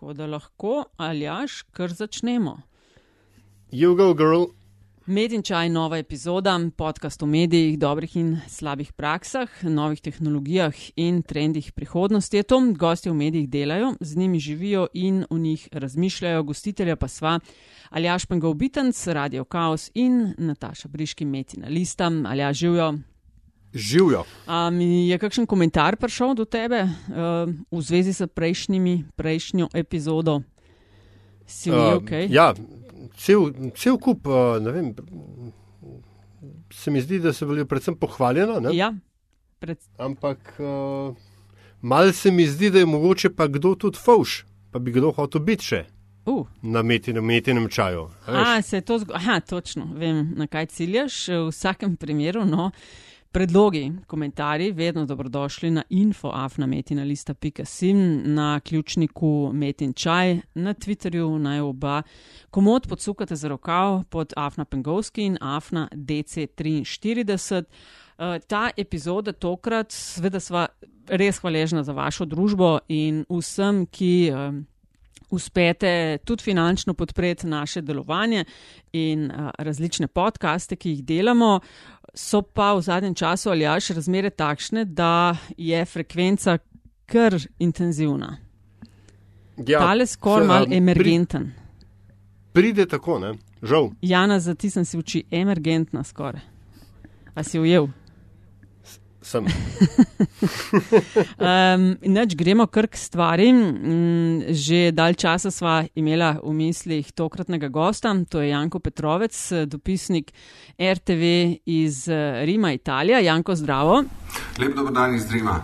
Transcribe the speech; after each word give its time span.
Tako 0.00 0.12
da 0.12 0.26
lahko, 0.26 0.84
aljaš, 0.96 1.62
kar 1.76 1.92
začnemo. 1.92 2.62
You 3.72 3.96
go, 3.96 4.14
girl. 4.14 4.44
Med 5.06 5.32
in 5.32 5.42
čaj, 5.42 5.68
nova 5.68 5.98
epizoda, 5.98 6.54
podcast 6.76 7.22
o 7.22 7.26
medijih, 7.26 7.78
dobrih 7.78 8.16
in 8.16 8.38
slabih 8.48 8.92
praksah, 8.92 9.48
novih 9.62 10.00
tehnologijah 10.00 10.72
in 10.96 11.20
trendih 11.22 11.72
prihodnosti. 11.72 12.36
Je 12.36 12.42
to, 12.42 12.62
gosti 12.72 13.10
v 13.10 13.14
medijih 13.14 13.50
delajo, 13.50 13.92
z 14.00 14.16
njimi 14.16 14.40
živijo 14.40 14.86
in 14.94 15.26
v 15.30 15.38
njih 15.38 15.68
razmišljajo, 15.72 16.42
gostitelja 16.42 16.96
pa 16.96 17.08
sva 17.08 17.38
Aljaš 17.90 18.26
Pengov 18.26 18.54
Bitenc, 18.54 19.06
Radio 19.06 19.44
Chaos 19.44 19.90
in 19.94 20.34
Nataša 20.38 20.88
Briški 20.88 21.24
Metina 21.24 21.68
Lista. 21.68 22.10
Aljaš 22.26 22.56
živijo. 22.56 22.94
Živijo. 23.74 24.24
Um, 24.46 24.80
je 24.80 25.18
kakšen 25.18 25.46
komentar 25.46 25.96
prišel 25.96 26.34
do 26.34 26.44
tebe 26.44 26.82
uh, 26.82 27.46
v 27.70 27.82
zvezi 27.82 28.12
s 28.12 28.26
prejšnjimi, 28.26 29.04
prejšnjo 29.16 29.68
epizodo? 29.74 30.42
Si 31.46 31.70
uh, 31.70 31.94
ok? 32.02 32.10
Ja, 32.30 32.54
cel, 33.14 33.54
cel 33.78 33.98
kup, 33.98 34.26
uh, 34.26 34.58
ne 34.58 34.74
vem, 34.74 34.90
se 36.74 36.90
mi 36.90 37.00
zdi, 37.00 37.20
da 37.22 37.32
se 37.32 37.46
bili 37.46 37.64
predvsem 37.64 37.94
pohvaljena. 37.94 38.74
Ja, 38.74 38.90
pred... 39.58 39.78
Ampak 39.98 40.58
uh, 40.58 41.14
mal 41.80 42.12
se 42.12 42.30
mi 42.30 42.46
zdi, 42.46 42.70
da 42.70 42.78
je 42.78 42.86
mogoče 42.86 43.30
pa 43.30 43.46
kdo 43.46 43.74
tudi 43.74 43.98
fauš, 43.98 44.44
pa 44.70 44.78
bi 44.78 44.90
kdo 44.90 45.12
hotel 45.14 45.46
biti 45.46 45.64
še. 45.64 45.84
Uh. 46.26 46.46
Na 46.62 46.82
metinem, 46.82 47.24
metinem 47.24 47.68
čaju. 47.68 48.08
A, 48.26 48.62
se 48.62 48.80
to 48.80 48.98
zgodilo? 48.98 49.16
Aha, 49.16 49.40
točno, 49.40 49.86
vem, 49.94 50.34
na 50.36 50.46
kaj 50.46 50.66
ciljaš. 50.66 51.28
V 51.28 51.46
vsakem 51.48 51.96
primeru, 51.96 52.44
no, 52.44 52.66
uh, 52.68 53.09
Predlogi, 53.32 53.92
komentarji, 54.06 54.72
vedno 54.72 55.06
dobrodošli 55.06 55.70
na 55.70 55.82
infoafnametina.sim, 55.88 58.22
na 58.34 58.60
ključniku 58.60 59.50
Metin 59.54 59.92
Čaj, 59.92 60.40
na 60.54 60.74
Twitterju 60.74 61.38
naj 61.38 61.60
oba 61.60 62.02
komod 62.50 62.86
podsukate 62.88 63.36
za 63.36 63.48
rokav 63.48 64.04
pod 64.04 64.32
Afna 64.36 64.64
Pengovski 64.64 65.22
in 65.22 65.38
Afna 65.40 65.88
DC43. 65.92 67.58
Uh, 67.58 67.64
eh, 68.18 68.38
ta 68.46 68.70
epizoda 68.76 69.32
tokrat, 69.32 69.92
sveda 69.92 70.40
sva 70.40 70.66
res 71.06 71.38
hvaležna 71.38 71.82
za 71.82 71.92
vašo 71.92 72.24
družbo 72.24 72.78
in 72.88 73.24
vsem, 73.28 73.86
ki. 73.86 74.32
Uspete 75.30 76.18
tudi 76.24 76.42
finančno 76.42 76.94
podpreti 76.94 77.46
naše 77.46 77.80
delovanje 77.80 78.44
in 78.92 79.30
a, 79.30 79.50
različne 79.58 80.06
podkaste, 80.06 80.76
ki 80.76 80.90
jih 80.90 81.04
delamo, 81.04 81.60
so 82.14 82.42
pa 82.42 82.72
v 82.74 82.82
zadnjem 82.82 83.14
času 83.14 83.50
ali 83.50 83.66
až 83.66 83.90
razmere 83.90 84.30
takšne, 84.30 84.84
da 84.84 85.36
je 85.56 85.84
frekvenca 85.84 86.58
kar 87.06 87.36
intenzivna. 87.58 88.36
Ja, 89.66 89.78
Tale 89.78 90.06
skoraj 90.06 90.46
mal 90.46 90.66
emergenten. 90.72 91.52
Pri, 92.52 92.62
pride 92.62 92.86
tako, 92.88 93.18
ne? 93.18 93.34
Žal. 93.62 93.90
Jana, 94.02 94.40
za 94.40 94.54
ti 94.54 94.70
sem 94.70 94.84
si 94.84 94.98
uči 94.98 95.24
emergentna 95.30 96.04
skoraj. 96.04 96.40
A 97.34 97.42
si 97.42 97.58
ujel? 97.58 97.88
Sem. 99.22 99.46
um, 101.38 101.84
neč, 102.02 102.34
gremo 102.38 102.66
kar 102.66 102.88
k 102.88 102.96
stvari. 102.96 103.50
Mm, 103.52 104.54
že 104.56 104.92
dalj 104.96 105.18
časa 105.20 105.50
sva 105.54 105.80
imela 105.94 106.34
v 106.42 106.54
mislih 106.56 107.12
tokratnega 107.12 107.68
gosta, 107.72 108.14
to 108.28 108.40
je 108.40 108.50
Janko 108.50 108.80
Petrovec, 108.80 109.36
dopisnik 109.66 110.32
RTV 110.80 111.24
iz 111.66 112.08
eh, 112.08 112.44
Rima, 112.48 112.72
Italija. 112.72 113.20
Janko, 113.20 113.54
zdravo. 113.56 114.02
Lep 114.58 114.74
dober 114.76 114.94
dan 114.94 115.14
iz 115.14 115.30
Rima. 115.32 115.60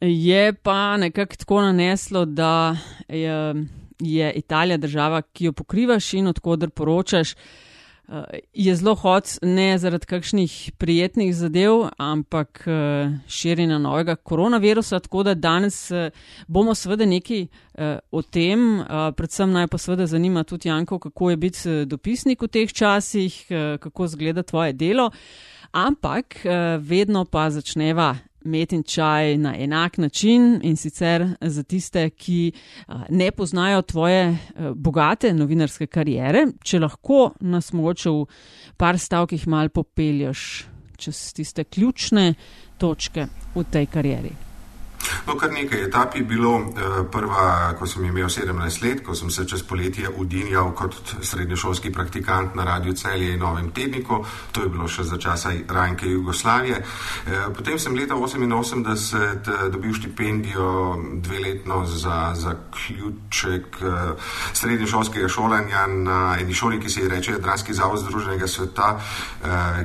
Je 0.00 0.52
pa 0.52 0.96
nekako 0.96 1.36
tako 1.36 1.60
naneslo, 1.60 2.24
da 2.24 2.76
je, 3.08 3.66
je 3.98 4.32
Italija 4.32 4.76
država, 4.76 5.22
ki 5.22 5.50
jo 5.50 5.52
pokrivaš 5.52 6.14
in 6.14 6.26
odkudar 6.30 6.70
poročaš. 6.70 7.34
Uh, 8.10 8.24
je 8.52 8.72
zelo 8.74 8.96
hod, 8.98 9.38
ne 9.42 9.78
zaradi 9.78 10.06
kakšnih 10.06 10.72
prijetnih 10.78 11.30
zadev, 11.36 11.84
ampak 11.94 12.64
uh, 12.66 13.12
širjenja 13.30 13.78
novega 13.78 14.16
koronavirusa. 14.16 14.98
Tako 14.98 15.22
da 15.22 15.34
danes 15.34 15.90
uh, 15.90 16.10
bomo 16.48 16.74
seveda 16.74 17.06
nekaj 17.06 17.46
o 18.10 18.20
tem, 18.22 18.82
predvsem 19.16 19.52
naj 19.54 19.66
pa 19.72 19.78
seveda 19.78 20.04
zanima 20.06 20.42
tudi 20.44 20.68
Janko, 20.68 20.98
kako 20.98 21.30
je 21.30 21.36
biti 21.36 21.84
dopisnik 21.86 22.42
v 22.42 22.48
teh 22.48 22.72
časih, 22.72 23.46
kako 23.80 24.08
zgleda 24.08 24.42
tvoje 24.42 24.72
delo. 24.72 25.10
Ampak 25.72 26.42
vedno 26.80 27.24
pa 27.24 27.46
začneva 27.50 28.16
met 28.44 28.72
in 28.72 28.82
čaj 28.82 29.36
na 29.36 29.54
enak 29.58 29.98
način 29.98 30.60
in 30.62 30.76
sicer 30.76 31.26
za 31.40 31.62
tiste, 31.62 32.10
ki 32.10 32.52
ne 33.08 33.30
poznajo 33.30 33.82
tvoje 33.82 34.36
bogate 34.74 35.32
novinarske 35.34 35.86
karijere, 35.86 36.46
če 36.64 36.80
lahko 36.80 37.30
nas 37.40 37.72
mogoče 37.72 38.10
v 38.10 38.26
par 38.76 38.98
stavkih 38.98 39.48
mal 39.48 39.68
popelješ 39.68 40.66
čez 41.00 41.32
tiste 41.32 41.64
ključne 41.64 42.34
točke 42.78 43.26
v 43.54 43.64
tej 43.72 43.86
karieri. 43.86 44.49
No, 45.26 45.36
kar 45.36 45.52
nekaj 45.52 45.84
etap 45.84 46.16
je 46.16 46.22
bilo. 46.24 46.58
Eh, 46.60 47.04
prva, 47.12 47.74
ko 47.78 47.86
sem 47.86 48.04
imel 48.04 48.28
17 48.28 48.82
let, 48.82 49.02
ko 49.06 49.14
sem 49.14 49.30
se 49.30 49.46
čez 49.48 49.62
poletje 49.62 50.08
udinjal 50.16 50.72
kot 50.74 50.94
srednješolski 51.22 51.92
praktikant 51.92 52.54
na 52.54 52.64
radiju 52.64 52.92
Celje 52.92 53.32
in 53.34 53.40
Novem 53.40 53.70
tedniku, 53.70 54.24
to 54.52 54.62
je 54.62 54.68
bilo 54.68 54.88
še 54.88 55.04
za 55.04 55.18
časa 55.18 55.52
Rajnke 55.68 56.06
Jugoslavije. 56.06 56.76
Eh, 56.80 57.46
potem 57.56 57.78
sem 57.78 57.94
leta 57.94 58.14
1988 58.14 58.86
eh, 59.16 59.68
dobil 59.70 59.94
štipendijo 59.94 60.96
dveletno 61.14 61.84
za 61.86 62.32
zaključek 62.34 63.76
srednješolskega 64.52 65.28
šolanja 65.28 65.86
na 65.86 66.36
eni 66.40 66.54
šoli, 66.54 66.80
ki 66.80 66.90
se 66.90 67.00
ji 67.00 67.08
reče 67.08 67.32
Jadranski 67.32 67.74
zavod 67.74 67.98
Združenega 67.98 68.46
sveta, 68.46 69.00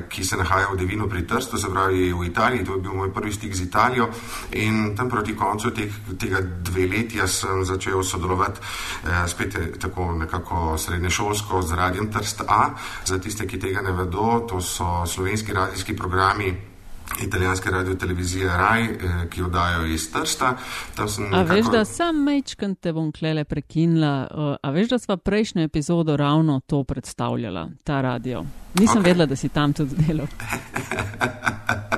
ki 0.08 0.24
se 0.24 0.36
nahaja 0.36 0.68
v 0.72 0.76
Devinu 0.76 1.08
pri 1.08 1.26
Trstu, 1.26 1.58
se 1.58 1.70
pravi 1.70 2.12
v 2.12 2.26
Italiji. 2.26 2.64
To 2.64 2.74
je 2.74 2.80
bil 2.80 2.94
moj 2.94 3.12
prvi 3.14 3.32
stik 3.32 3.54
z 3.54 3.62
Italijo. 3.62 4.08
In 4.52 4.96
tam 4.96 5.08
proti 5.26 5.38
koncu 5.38 5.70
teh, 5.70 5.90
tega 6.18 6.40
dveletja 6.40 7.26
sem 7.26 7.64
začel 7.64 8.02
sodelovati 8.02 8.60
eh, 8.60 9.26
spet 9.28 9.54
eh, 9.54 9.66
tako 9.78 10.12
nekako 10.12 10.78
srednješolsko 10.78 11.62
z 11.62 11.74
Radijem 11.74 12.12
Trst 12.12 12.42
A. 12.48 12.70
Za 13.04 13.18
tiste, 13.18 13.46
ki 13.46 13.58
tega 13.58 13.82
ne 13.82 13.92
vedo, 13.92 14.46
to 14.48 14.60
so 14.60 15.06
slovenski 15.06 15.52
radijski 15.52 15.96
programi. 15.96 16.54
Italijanske 17.22 17.70
radio 17.70 17.94
televizije 17.94 18.46
Raj, 18.46 18.84
eh, 18.84 19.28
ki 19.30 19.40
jo 19.40 19.48
dajo 19.48 19.86
iz 19.86 20.12
Trsta. 20.12 20.56
Nekako... 20.98 21.36
A 21.36 21.42
veš, 21.42 21.66
da 21.72 21.84
sem 21.84 22.22
mečkan 22.22 22.74
te 22.74 22.92
bom 22.92 23.12
klele 23.12 23.44
prekinila. 23.44 24.28
A 24.62 24.70
veš, 24.70 24.88
da 24.88 24.98
sva 24.98 25.16
prejšnjo 25.16 25.62
epizodo 25.62 26.16
ravno 26.16 26.60
to 26.66 26.84
predstavljala, 26.84 27.68
ta 27.84 28.00
radio. 28.00 28.44
Nisem 28.74 29.02
okay. 29.02 29.06
vedela, 29.06 29.26
da 29.26 29.36
si 29.36 29.48
tam 29.48 29.72
tudi 29.72 29.94
delal. 30.06 30.26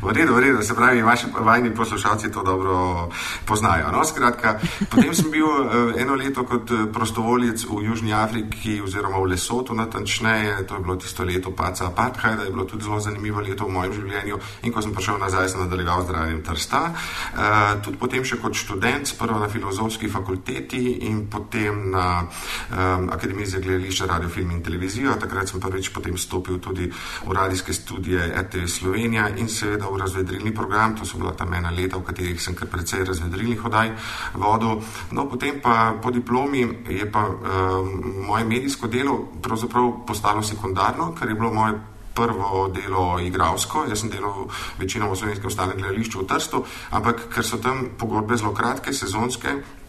V 0.00 0.12
redu, 0.12 0.32
v 0.34 0.38
redu, 0.40 0.62
se 0.62 0.74
pravi, 0.74 1.02
vaši 1.02 1.26
vajni 1.40 1.74
poslušalci 1.74 2.32
to 2.32 2.42
dobro 2.42 3.08
poznajo. 3.44 3.92
No, 3.92 4.04
skratka, 4.04 4.56
potem 4.88 5.14
sem 5.14 5.28
bil 5.30 5.44
uh, 5.44 5.92
eno 6.00 6.14
leto 6.16 6.44
kot 6.48 6.70
eh, 6.70 6.86
prostovoljec 6.92 7.64
v 7.68 7.84
Južni 7.84 8.14
Afriki 8.16 8.80
oziroma 8.80 9.20
v 9.20 9.36
Lesotu 9.36 9.74
natančneje, 9.74 10.64
to 10.66 10.74
je 10.74 10.80
bilo 10.80 10.96
tisto 10.96 11.24
leto 11.24 11.52
paca 11.52 11.86
apartheida, 11.86 12.48
je 12.48 12.50
bilo 12.50 12.64
tudi 12.64 12.84
zelo 12.84 13.00
zanimivo 13.00 13.40
leto 13.44 13.68
v 13.68 13.76
mojem 13.76 13.92
življenju 13.92 14.38
in 14.64 14.72
ko 14.72 14.80
sem 14.82 14.94
prišel 14.96 15.20
nazaj, 15.20 15.48
sem 15.52 15.60
nadaljeval 15.60 16.04
zdravjem 16.08 16.40
Trsta. 16.48 16.80
Uh, 16.80 17.84
tudi 17.84 18.00
potem 18.00 18.24
še 18.24 18.40
kot 18.40 18.56
študent, 18.56 19.12
prvo 19.20 19.36
na 19.36 19.52
filozofski 19.52 20.08
fakulteti 20.08 20.80
in 21.12 21.26
potem 21.28 21.90
na 21.92 22.24
um, 22.24 23.10
Akademiji 23.12 23.52
za 23.52 23.60
gledališče, 23.60 24.08
radio, 24.08 24.32
film 24.32 24.56
in 24.56 24.64
televizijo. 24.64 25.18
Takrat 25.20 25.52
sem 25.52 25.60
prvič 25.60 25.92
potem 25.92 26.16
stopil 26.16 26.56
tudi 26.56 26.88
v 26.88 27.36
radijske 27.36 27.76
studije 27.76 28.32
RTV 28.32 28.64
Slovenija 28.64 29.28
in 29.36 29.48
seveda 29.48 29.89
v 29.92 30.00
razvedrilni 30.00 30.54
program, 30.54 30.96
to 30.96 31.04
so 31.04 31.18
bila 31.18 31.32
ta 31.32 31.44
mena 31.44 31.70
leta, 31.70 31.98
v 31.98 32.06
katerih 32.06 32.40
sem 32.42 32.54
kar 32.54 32.68
precej 32.68 33.04
razvedrilnih 33.04 33.60
hodaj 33.60 33.92
vodil. 34.34 34.80
No, 35.12 35.26
potem 35.28 35.60
pa 35.60 35.94
po 36.00 36.10
diplomi 36.10 36.66
je 36.88 37.06
pa 37.10 37.26
um, 37.26 38.26
moje 38.26 38.44
medijsko 38.44 38.86
delo 38.86 39.30
pravzaprav 39.42 40.06
postalo 40.06 40.42
sekundarno, 40.42 41.14
ker 41.18 41.28
je 41.28 41.34
bilo 41.34 41.52
moje 41.52 41.78
prvo 42.14 42.68
delo 42.68 43.18
igralsko. 43.20 43.84
Jaz 43.88 44.00
sem 44.02 44.10
delal 44.10 44.48
večino 44.78 45.10
v 45.10 45.16
slovenskem 45.16 45.46
ostalem 45.46 45.78
gledališču 45.78 46.22
v 46.22 46.26
Trstu, 46.26 46.64
ampak 46.90 47.28
ker 47.32 47.46
so 47.46 47.58
tam 47.62 47.94
pogodbe 47.98 48.36
zelo 48.36 48.52
kratke, 48.52 48.92
sezonske, 48.92 49.79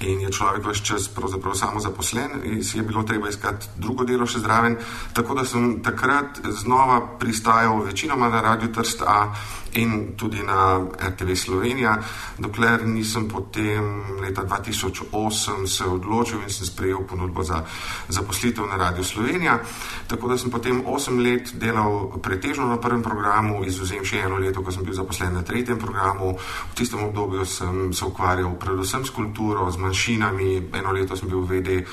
in 0.00 0.20
je 0.20 0.30
človek 0.32 0.66
vse 0.66 0.84
čas 0.84 1.08
pravzaprav 1.08 1.54
samo 1.54 1.80
zaposlen 1.80 2.40
in 2.44 2.64
si 2.64 2.78
je 2.78 2.82
bilo 2.82 3.02
treba 3.02 3.28
iskati 3.28 3.66
drugo 3.76 4.04
delo 4.04 4.26
še 4.26 4.38
zraven. 4.38 4.76
Tako 5.12 5.34
da 5.34 5.44
sem 5.44 5.82
takrat 5.82 6.40
znova 6.62 7.00
pristajal 7.18 7.82
večinoma 7.82 8.28
na 8.28 8.40
Radio 8.40 8.68
Trst 8.68 9.02
A 9.06 9.34
in 9.74 10.14
tudi 10.16 10.42
na 10.42 10.78
RTV 11.08 11.36
Slovenija, 11.36 11.98
dokler 12.38 12.86
nisem 12.86 13.28
potem 13.28 14.02
leta 14.20 14.44
2008 14.44 15.66
se 15.66 15.84
odločil 15.84 16.42
in 16.42 16.50
sem 16.50 16.66
sprejel 16.66 17.06
ponudbo 17.06 17.42
za 17.42 17.64
zaposlitev 18.08 18.66
na 18.66 18.76
Radio 18.76 19.04
Slovenija. 19.04 19.58
Tako 20.06 20.28
da 20.28 20.38
sem 20.38 20.50
potem 20.50 20.82
8 20.86 21.22
let 21.22 21.54
delal 21.54 22.18
pretežno 22.22 22.66
na 22.66 22.80
prvem 22.80 23.02
programu, 23.02 23.64
izuzem 23.64 24.04
še 24.04 24.24
eno 24.26 24.38
leto, 24.38 24.62
ko 24.62 24.72
sem 24.72 24.84
bil 24.84 24.94
zaposlen 24.94 25.34
na 25.34 25.42
tretjem 25.42 25.78
programu. 25.78 26.36
V 26.72 26.74
tistem 26.74 27.04
obdobju 27.04 27.44
sem 27.46 27.92
se 27.92 28.04
ukvarjal 28.04 28.54
predvsem 28.58 29.04
s 29.04 29.10
kulturo, 29.10 29.70
z 29.70 29.76
manjšinami, 29.76 30.70
eno 30.72 30.92
leto 30.92 31.16
sem 31.16 31.28
bil 31.28 31.42
vede 31.46 31.84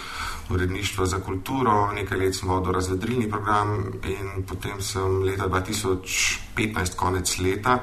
uredništva 0.53 1.05
za 1.05 1.19
kulturo, 1.19 1.91
nekaj 1.91 2.17
let 2.17 2.35
sem 2.35 2.49
vodil 2.49 2.71
razvedrilni 2.71 3.29
program 3.29 3.77
in 4.03 4.43
potem 4.47 4.81
sem 4.81 5.23
leta 5.23 5.47
2015, 5.47 6.95
konec 6.95 7.37
leta, 7.39 7.79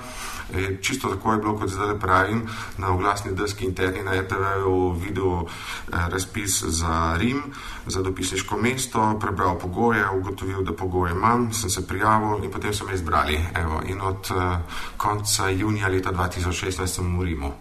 eh, 0.54 0.76
čisto 0.82 1.08
tako 1.08 1.32
je 1.32 1.38
bilo, 1.38 1.58
kot 1.58 1.70
zdaj 1.70 1.98
pravim, 1.98 2.42
na 2.78 2.92
oglasni 2.92 3.34
deski 3.34 3.64
interni 3.64 4.02
na 4.02 4.20
RTV-u 4.20 4.90
videl 4.90 5.32
eh, 5.40 6.08
razpis 6.08 6.62
za 6.64 7.16
Rim, 7.18 7.42
za 7.86 8.02
dopisniško 8.02 8.56
mesto, 8.56 9.18
prebral 9.20 9.58
pogoje, 9.58 10.10
ugotovil, 10.10 10.62
da 10.62 10.72
pogoje 10.72 11.12
imam, 11.12 11.52
sem 11.52 11.70
se 11.70 11.86
prijavil 11.86 12.44
in 12.44 12.50
potem 12.50 12.74
so 12.74 12.84
me 12.84 12.94
izbrali. 12.94 13.38
Evo, 13.54 13.82
in 13.86 14.00
od 14.00 14.30
uh, 14.30 14.56
konca 14.96 15.48
junija 15.48 15.88
leta 15.88 16.12
2016 16.12 16.86
sem 16.86 17.18
v 17.18 17.24
Rimu. 17.24 17.52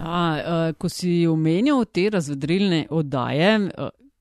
A, 0.00 0.38
uh, 0.38 0.76
ko 0.78 0.88
si 0.88 1.26
omenjal 1.26 1.84
te 1.84 2.10
razvedrilne 2.10 2.86
oddaje, 2.90 3.70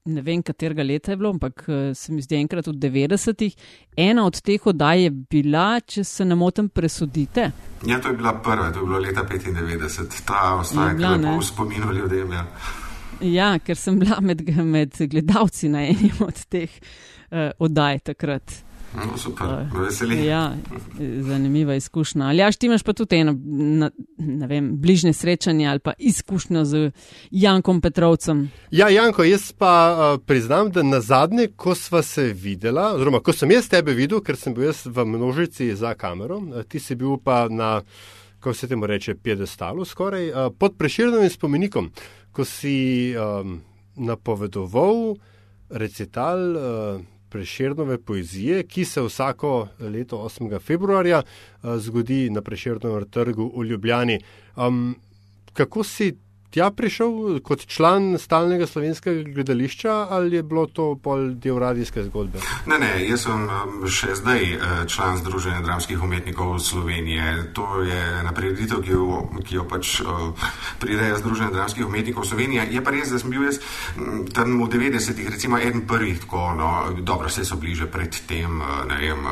ne 0.06 0.22
vem, 0.22 0.42
katerega 0.44 0.84
leta 0.84 1.12
je 1.12 1.18
bilo, 1.18 1.30
ampak 1.30 1.64
eh, 1.68 1.94
se 1.96 2.14
mi 2.14 2.22
zdi 2.22 2.38
enkrat 2.40 2.68
v 2.68 2.74
90-ih. 2.74 3.56
Ena 3.98 4.26
od 4.26 4.42
teh 4.42 4.68
oddaj 4.68 5.04
je 5.04 5.10
bila, 5.12 5.80
če 5.80 6.04
se 6.04 6.26
ne 6.26 6.38
motim, 6.40 6.70
presudite. 6.70 7.52
Ja, 7.88 8.00
to 8.00 8.14
je 8.14 8.18
bila 8.18 8.34
prva, 8.44 8.72
to 8.72 8.84
je 8.84 8.86
bilo 8.86 9.00
leta 9.00 9.24
95, 9.24 10.24
ta 10.28 10.56
ostaja 10.60 10.94
nekaj 10.94 11.38
v 11.38 11.44
spominu 11.46 11.94
ljudem. 11.94 12.34
Ja. 12.34 12.46
ja, 13.22 13.52
ker 13.60 13.78
sem 13.78 14.00
bila 14.00 14.22
med, 14.22 14.44
med 14.76 14.98
gledalci 15.12 15.70
na 15.70 15.86
enem 15.92 16.26
od 16.26 16.46
teh 16.50 16.80
uh, 17.32 17.52
oddaj 17.60 18.04
takrat. 18.14 18.64
No, 18.96 19.18
super, 19.18 19.48
veseli. 19.74 20.26
Ja, 20.26 20.56
zanimiva 21.22 21.76
izkušnja. 21.76 22.26
Ali 22.26 22.38
ja, 22.38 22.52
ti 22.52 22.66
imaš 22.66 22.84
pa 22.84 22.94
tudi 22.94 23.16
eno, 23.16 23.36
na, 23.46 23.92
ne 24.18 24.48
vem, 24.48 24.72
bližnje 24.82 25.14
srečanje 25.14 25.68
ali 25.68 25.80
pa 25.80 25.94
izkušnjo 25.98 26.66
z 26.66 26.92
Jankom 27.32 27.82
Petrovcem? 27.82 28.50
Ja, 28.72 28.90
Janko, 28.90 29.24
jaz 29.24 29.52
pa 29.52 29.74
uh, 29.94 30.22
priznam, 30.26 30.72
da 30.72 30.84
na 30.84 31.02
zadnje, 31.02 31.48
ko 31.56 31.76
sva 31.76 32.02
se 32.02 32.24
videla, 32.34 32.94
oziroma 32.96 33.20
ko 33.20 33.34
sem 33.34 33.52
jaz 33.52 33.70
tebe 33.70 33.94
videl, 33.94 34.24
ker 34.26 34.38
sem 34.38 34.54
bil 34.54 34.72
jaz 34.72 34.82
v 34.86 35.06
množici 35.06 35.70
za 35.76 35.94
kamero, 35.94 36.40
uh, 36.42 36.64
ti 36.66 36.82
si 36.82 36.98
bil 36.98 37.20
pa 37.24 37.46
na, 37.50 37.82
kako 38.40 38.54
se 38.54 38.68
temu 38.68 38.90
reče, 38.90 39.16
piedestalu 39.16 39.86
skoraj, 39.86 40.32
uh, 40.32 40.50
pod 40.58 40.78
preširjenim 40.82 41.30
spomenikom, 41.30 41.92
ko 42.32 42.46
si 42.46 43.14
um, 43.14 43.62
napovedoval 43.96 45.16
recital. 45.70 46.46
Uh, 46.58 47.19
Preširnove 47.30 47.98
poezije, 47.98 48.64
ki 48.64 48.86
se 48.86 49.02
vsako 49.02 49.68
leto 49.80 50.18
8. 50.18 50.60
februarja 50.60 51.22
uh, 51.22 51.78
zgodi 51.78 52.30
na 52.30 52.42
Preširnovem 52.42 53.10
trgu 53.10 53.52
v 53.58 53.66
Ljubljani. 53.66 54.20
Um, 54.56 54.96
kako 55.54 55.84
si 55.84 56.18
tja 56.50 56.72
prišel 56.72 57.40
kot 57.46 57.66
član 57.70 58.18
stalnega 58.18 58.68
slovenskega 58.68 59.30
gledališča 59.30 60.08
ali 60.10 60.36
je 60.36 60.44
bilo 60.44 60.66
to 60.66 60.96
pol 60.96 61.34
del 61.36 61.60
radijske 61.60 62.04
zgodbe? 62.04 62.40
Ne, 62.66 62.80
ne, 62.80 62.90
jaz 63.06 63.26
sem 63.28 63.44
um, 63.46 63.86
še 63.86 64.16
zdaj 64.18 64.44
eh, 64.44 64.64
član 64.90 65.18
Združenja 65.22 65.62
dramskih 65.62 66.02
umetnikov 66.04 66.58
Slovenije. 66.60 67.52
To 67.54 67.82
je 67.86 68.00
ena 68.20 68.34
prireditev, 68.34 68.82
ki 68.86 68.96
jo, 68.96 69.22
ki 69.46 69.60
jo 69.60 69.66
pač 69.70 70.00
eh, 70.02 70.50
prireja 70.82 71.20
Združenje 71.22 71.54
dramskih 71.54 71.86
umetnikov 71.86 72.26
Slovenije. 72.26 72.68
Je 72.74 72.84
pa 72.84 72.94
res, 72.96 73.14
da 73.14 73.22
sem 73.22 73.30
bil 73.30 73.46
jaz 73.46 73.62
tam 74.34 74.58
v 74.64 74.70
90-ih, 74.74 75.30
recimo 75.30 75.60
eden 75.62 75.86
prvih, 75.88 76.20
tako, 76.24 76.50
no, 76.58 76.70
dobro, 77.02 77.30
vse 77.30 77.46
so 77.46 77.60
bliže 77.62 77.90
pred 77.92 78.22
tem, 78.30 78.62
eh, 78.62 78.82
ne 78.90 79.00
vem, 79.00 79.28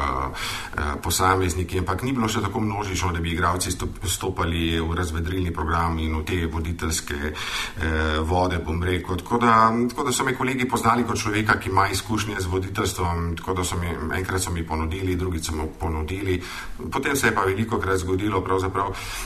posamezniki, 1.01 1.81
ampak 1.81 2.03
ni 2.05 2.13
bilo 2.13 2.29
še 2.29 2.41
tako 2.45 2.61
množično, 2.61 3.11
da 3.15 3.21
bi 3.23 3.33
igravci 3.33 3.73
stopali 3.73 4.79
v 4.79 4.95
razvedrilni 4.97 5.53
program 5.53 5.97
in 5.99 6.15
v 6.19 6.23
te 6.27 6.39
voditeljske 6.51 7.06
slovenske 7.07 7.33
eh, 7.81 8.19
vode, 8.21 8.59
bom 8.59 8.83
rekel. 8.83 9.18
Tako 9.18 9.38
da, 9.38 9.71
tako 9.89 10.04
da 10.04 10.12
so 10.12 10.24
me 10.24 10.36
kolegi 10.36 10.68
poznali 10.68 11.04
kot 11.04 11.18
človeka, 11.18 11.59
ki 11.59 11.69
ima 11.69 11.88
izkušnje 11.89 12.36
z 12.39 12.45
voditeljstvom. 12.45 13.36
Tako 13.38 13.54
da 13.54 13.63
so 13.63 13.77
mi 13.77 13.88
enkrat 14.18 14.42
so 14.42 14.51
mi 14.51 14.65
ponudili, 14.68 15.15
drugi 15.15 15.39
so 15.39 15.51
mi 15.51 15.63
ponudili. 15.80 16.42
Potem 16.92 17.15
se 17.15 17.27
je 17.27 17.36
pa 17.36 17.42
veliko 17.42 17.80
krat 17.80 17.98
zgodilo, 17.98 18.44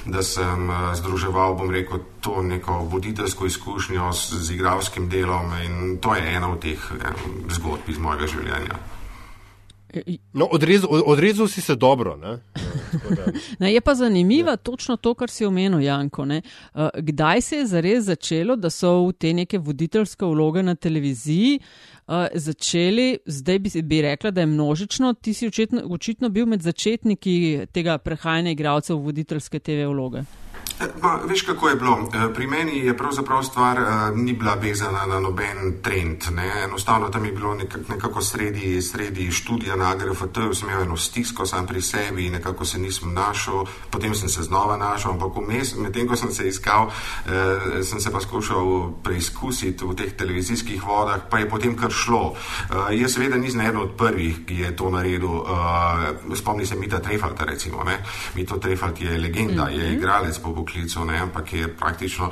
da 0.06 0.24
sem 0.24 0.70
eh, 0.70 0.96
združeval, 0.96 1.56
bom 1.56 1.72
rekel, 1.72 2.00
to 2.22 2.42
neko 2.42 2.88
voditeljsko 2.92 3.46
izkušnjo 3.46 4.12
z, 4.14 4.36
z 4.42 4.54
igralskim 4.54 5.10
delom 5.10 5.52
in 5.64 5.98
to 5.98 6.16
je 6.16 6.36
ena 6.36 6.52
od 6.52 6.60
teh 6.60 6.80
eh, 6.92 7.14
zgodb 7.50 7.90
iz 7.90 7.98
mojega 7.98 8.28
življenja. 8.28 9.01
No, 10.34 10.46
odrezal, 10.46 10.90
odrezal 11.06 11.48
si 11.48 11.62
se 11.62 11.76
dobro. 11.76 12.18
Ne? 12.18 12.40
Ne, 13.60 13.74
je 13.74 13.82
pa 13.82 13.96
zanimivo 13.96 14.56
točno 14.58 14.98
to, 14.98 15.14
kar 15.14 15.30
si 15.30 15.46
omenil, 15.46 15.82
Janko. 15.82 16.26
Ne? 16.26 16.42
Eh, 16.76 16.90
kdaj 16.98 17.42
se 17.42 17.56
je 17.56 17.66
zares 17.68 18.04
začelo, 18.04 18.56
da 18.56 18.70
so 18.70 19.08
v 19.08 19.14
te 19.14 19.34
neke 19.34 19.60
voditeljske 19.60 20.26
vloge 20.26 20.64
na 20.64 20.76
televiziji 20.76 21.60
uh, 22.08 22.26
začeli, 22.34 23.18
zdaj 23.26 23.60
bi, 23.60 23.70
bi 23.84 24.02
rekla, 24.02 24.32
da 24.32 24.42
je 24.42 24.48
množično, 24.48 25.14
ti 25.14 25.34
si 25.34 25.48
očitno, 25.48 25.82
očitno 25.90 26.30
bil 26.30 26.46
med 26.46 26.62
začetniki 26.62 27.68
tega 27.72 27.98
prehajanja 27.98 28.52
igralcev 28.52 28.98
v 28.98 29.12
voditeljske 29.12 29.60
TV 29.60 29.88
vloge. 29.88 30.24
Ma, 31.02 31.20
veš, 31.26 31.42
kako 31.42 31.70
je 31.70 31.76
bilo? 31.76 32.10
Eh, 32.14 32.34
pri 32.34 32.48
meni 32.48 32.80
je 32.80 32.98
pravzaprav 32.98 33.44
stvar 33.44 33.82
uh, 33.82 34.18
ni 34.18 34.34
bila 34.34 34.56
vezana 34.56 35.06
na 35.06 35.20
noben 35.20 35.82
trend. 35.82 36.24
Ne? 36.32 36.64
Enostavno 36.64 37.10
tam 37.10 37.26
je 37.26 37.32
bilo 37.32 37.54
nekak, 37.56 37.90
nekako 37.90 38.22
sredi, 38.22 38.82
sredi 38.82 39.32
študija 39.32 39.76
na 39.76 39.92
AGRFT, 39.92 40.38
sem 40.54 40.70
imel 40.70 40.82
eno 40.82 40.98
stisko 40.98 41.46
sam 41.46 41.68
pri 41.68 41.82
sebi 41.82 42.26
in 42.26 42.34
nekako 42.34 42.66
se 42.66 42.80
nisem 42.80 43.14
našel, 43.14 43.66
potem 43.90 44.16
sem 44.16 44.30
se 44.30 44.44
znova 44.44 44.78
našel, 44.78 45.12
ampak 45.12 45.38
vmes, 45.38 45.76
medtem 45.76 46.08
ko 46.08 46.16
sem 46.16 46.32
se 46.32 46.48
iskal, 46.48 46.88
uh, 46.88 47.32
sem 47.84 48.02
se 48.02 48.12
pa 48.12 48.22
skušal 48.22 48.92
preizkusiti 49.04 49.86
v 49.86 49.96
teh 49.96 50.14
televizijskih 50.18 50.84
vodah, 50.84 51.22
pa 51.30 51.40
je 51.40 51.50
potem 51.50 51.76
kar 51.78 51.92
šlo. 51.92 52.34
Uh, 52.34 52.90
jaz 52.92 53.14
seveda 53.14 53.38
nisem 53.38 53.62
eden 53.62 53.82
od 53.82 53.96
prvih, 53.98 54.46
ki 54.46 54.60
je 54.66 54.76
to 54.76 54.90
naredil. 54.90 55.30
Uh, 55.30 56.36
spomni 56.36 56.66
se 56.66 56.76
Mita 56.76 57.00
Trefalta, 57.00 57.46
recimo. 57.46 57.84
Ne? 57.84 58.04
Mito 58.36 58.58
Trefalt 58.58 59.02
je 59.02 59.18
legenda, 59.18 59.64
mm 59.64 59.68
-hmm. 59.68 59.80
je 59.80 59.86
mhm. 59.86 59.98
igralec 59.98 60.40
po 60.40 60.54
poklicu, 60.72 61.06
ne, 61.06 61.20
ampak 61.20 61.54
je 61.54 61.68
praktično 61.68 62.32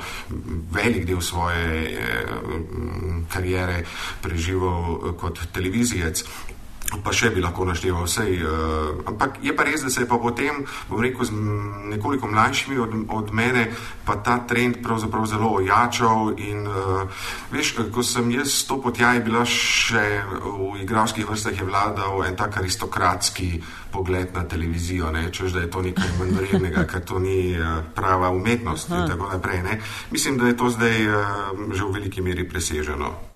velik 0.72 1.04
del 1.06 1.20
svoje 1.20 1.92
eh, 1.92 2.24
karijere 3.28 3.84
preživel 4.22 5.14
kot 5.16 5.38
televizijec. 5.52 6.24
Pa 6.90 7.12
še 7.14 7.30
bi 7.30 7.42
lahko 7.42 7.64
našteval 7.68 8.02
vse. 8.08 8.26
Uh, 8.42 9.06
ampak 9.06 9.38
je 9.44 9.54
pa 9.54 9.62
res, 9.66 9.84
da 9.86 9.90
se 9.90 10.02
je 10.02 10.08
pa 10.10 10.18
potem, 10.18 10.64
bom 10.90 10.98
rekel, 10.98 11.22
z 11.24 11.34
nekoliko 11.94 12.26
mlajšimi 12.26 12.78
od, 12.82 12.96
od 13.14 13.30
mene, 13.30 13.68
pa 14.04 14.18
ta 14.18 14.40
trend 14.42 14.82
pravzaprav 14.82 15.26
zelo 15.30 15.52
ojačal. 15.60 16.34
In 16.42 16.66
uh, 16.66 17.06
veš, 17.54 17.76
ko 17.94 18.02
sem 18.02 18.30
jaz 18.34 18.50
stopil 18.64 18.94
tja, 18.96 19.14
je 19.14 19.22
bila 19.22 19.46
še 19.46 20.04
v 20.42 20.82
igralskih 20.82 21.26
vrstah 21.28 21.54
je 21.54 21.66
vladal 21.66 22.24
en 22.26 22.36
tak 22.36 22.58
aristokratski 22.58 23.62
pogled 23.90 24.34
na 24.34 24.44
televizijo, 24.44 25.10
čež 25.30 25.54
da 25.54 25.60
je 25.60 25.70
to 25.70 25.82
nekaj 25.82 26.10
manj 26.18 26.34
vrednega, 26.38 26.86
ker 26.90 27.06
to 27.06 27.18
ni 27.22 27.54
uh, 27.54 27.86
prava 27.94 28.30
umetnost 28.34 28.90
Aha. 28.90 29.02
in 29.02 29.10
tako 29.14 29.30
naprej. 29.30 29.62
Ne? 29.62 29.80
Mislim, 30.10 30.38
da 30.38 30.46
je 30.46 30.56
to 30.56 30.70
zdaj 30.70 31.06
uh, 31.06 31.14
že 31.70 31.84
v 31.84 31.92
veliki 31.94 32.22
meri 32.22 32.48
preseženo. 32.48 33.29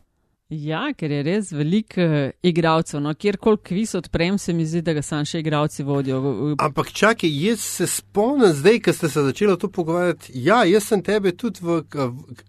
Ja, 0.55 0.85
ker 0.97 1.11
je 1.11 1.23
res 1.27 1.51
veliko 1.53 2.05
uh, 2.05 2.31
igralcev. 2.47 3.01
No, 3.03 3.15
Kjerkoli 3.19 3.59
kviz 3.65 3.95
odprem, 3.99 4.39
se 4.39 4.53
mi 4.53 4.67
zdi, 4.67 4.83
da 4.85 4.95
ga 4.95 5.03
sam 5.03 5.25
še 5.27 5.41
igralci 5.43 5.83
vodijo. 5.87 6.21
Ampak 6.63 6.93
čakaj, 6.95 7.31
jaz 7.47 7.65
se 7.65 7.89
spomnim 7.91 8.53
zdaj, 8.55 8.81
ko 8.85 8.95
ste 8.95 9.11
se 9.11 9.25
začeli 9.29 9.57
to 9.59 9.71
pogovarjati. 9.73 10.33
Ja, 10.47 10.63
jaz 10.69 10.89
sem 10.93 11.03
tebe 11.03 11.35
tudi 11.37 11.65
v. 11.65 11.81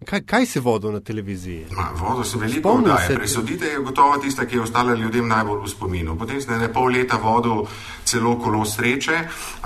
Kaj, 0.06 0.22
kaj 0.28 0.50
si 0.50 0.62
vodil 0.64 0.94
na 0.96 1.02
televiziji? 1.02 1.66
Ma, 1.76 1.90
vodil 1.98 2.28
sem 2.28 2.44
veliko 2.46 2.76
oddaje. 2.80 3.16
Presodite 3.18 3.72
je 3.74 3.82
gotovo 3.86 4.20
tista, 4.22 4.46
ki 4.46 4.60
je 4.60 4.66
ostala 4.68 4.94
ljudem 4.94 5.28
najbolj 5.32 5.64
v 5.66 5.74
spominu. 5.74 6.18
Potem 6.20 6.42
sem 6.42 6.60
ne 6.62 6.70
pol 6.74 6.92
leta 6.94 7.18
vodil 7.22 7.66
celo 8.06 8.36
kolo 8.42 8.66
sreče, 8.66 9.18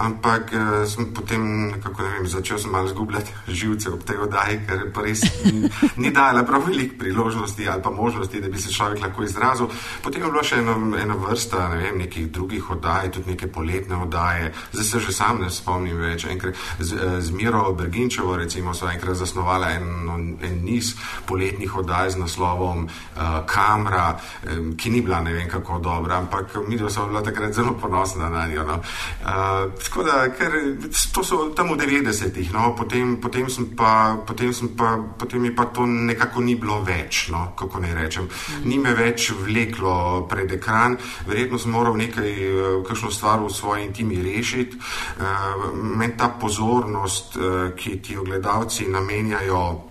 ampak 0.05 0.53
uh, 0.55 0.69
sem 0.87 1.11
potem 1.15 1.43
nekako, 1.73 2.05
ne 2.05 2.15
vem, 2.17 2.27
začel 2.31 2.59
sem 2.61 2.71
malo 2.71 2.87
zgubljati 2.87 3.35
živce 3.47 3.91
ob 3.91 4.05
tej 4.07 4.23
oddaji, 4.27 4.61
ker 4.67 4.85
pa 4.95 5.03
res 5.03 5.25
ni, 5.43 5.69
ni 5.97 6.13
dala 6.15 6.45
prav 6.47 6.69
veliko 6.69 6.99
priložnosti 6.99 7.67
ali 7.67 7.83
pa 7.83 7.91
možnosti 7.91 8.28
možnosti, 8.29 8.41
da 8.41 8.49
bi 8.49 8.61
se 8.61 8.73
človek 8.73 9.01
lahko 9.01 9.23
izrazil. 9.23 9.67
Potem 10.03 10.21
je 10.21 10.29
bilo 10.29 10.43
še 10.43 10.57
eno, 10.57 10.97
ena 10.97 11.15
vrsta 11.15 11.69
ne 11.69 11.77
vem, 11.77 11.97
nekih 11.97 12.31
drugih 12.31 12.71
oddaj, 12.71 13.11
tudi 13.11 13.31
neke 13.31 13.47
poletne 13.47 13.95
oddaje. 13.95 14.53
Zdaj 14.73 14.85
se 14.85 14.99
že 14.99 15.13
sam 15.13 15.41
ne 15.41 15.49
spomnim 15.49 15.97
več. 15.97 16.25
Enkrat 16.25 16.55
z, 16.79 16.93
eh, 16.93 17.21
z 17.21 17.31
Miro 17.31 17.73
Berginčevo 17.73 18.35
recimo 18.35 18.73
so 18.73 18.87
enkrat 18.87 19.15
zasnovala 19.15 19.71
en, 19.71 20.37
en 20.41 20.63
niz 20.63 20.95
poletnih 21.25 21.75
oddaj 21.75 22.11
z 22.11 22.19
naslovom 22.19 22.85
uh, 22.85 23.45
Kamra, 23.45 24.19
um, 24.47 24.75
ki 24.77 24.89
ni 24.89 25.01
bila 25.01 25.21
ne 25.21 25.33
vem 25.33 25.49
kako 25.49 25.79
dobra, 25.79 26.17
ampak 26.17 26.57
mi 26.67 26.77
dva 26.77 26.89
smo 26.89 27.07
bila 27.07 27.21
takrat 27.21 27.53
zelo 27.53 27.73
ponosna 27.73 28.29
na 28.29 28.47
njo. 28.47 28.63
No. 28.63 28.75
Uh, 29.23 29.73
tako 29.83 30.03
da, 30.03 30.29
ker 30.29 30.51
to 31.13 31.23
so 31.23 31.49
tam 31.55 31.73
v 31.73 31.77
90-ih, 31.77 32.53
no. 32.53 32.75
potem, 32.75 33.17
potem, 33.21 33.47
potem, 34.25 34.53
potem 35.17 35.41
mi 35.41 35.55
pa 35.55 35.65
to 35.65 35.85
nekako 35.85 36.41
ni 36.41 36.55
bilo 36.55 36.81
več, 36.83 37.29
no, 37.31 37.53
kako 37.55 37.79
ne 37.79 37.93
rečem. 37.95 38.18
Ni 38.63 38.79
me 38.79 38.93
več 38.95 39.31
vleklo 39.35 40.27
pred 40.29 40.51
ekran, 40.59 40.97
verjetno 41.27 41.59
sem 41.59 41.71
moral 41.71 41.97
nekaj, 41.99 42.31
kakšno 42.87 43.11
stvar 43.11 43.43
v 43.43 43.53
svoji 43.53 43.85
intimi 43.85 44.21
rešiti. 44.23 44.77
Uh, 44.79 45.69
Meni 45.73 46.17
ta 46.17 46.29
pozornost, 46.29 47.37
uh, 47.37 47.71
ki 47.75 47.99
ti 48.01 48.13
jo 48.13 48.23
gledalci 48.23 48.87
namenjajo, 48.89 49.88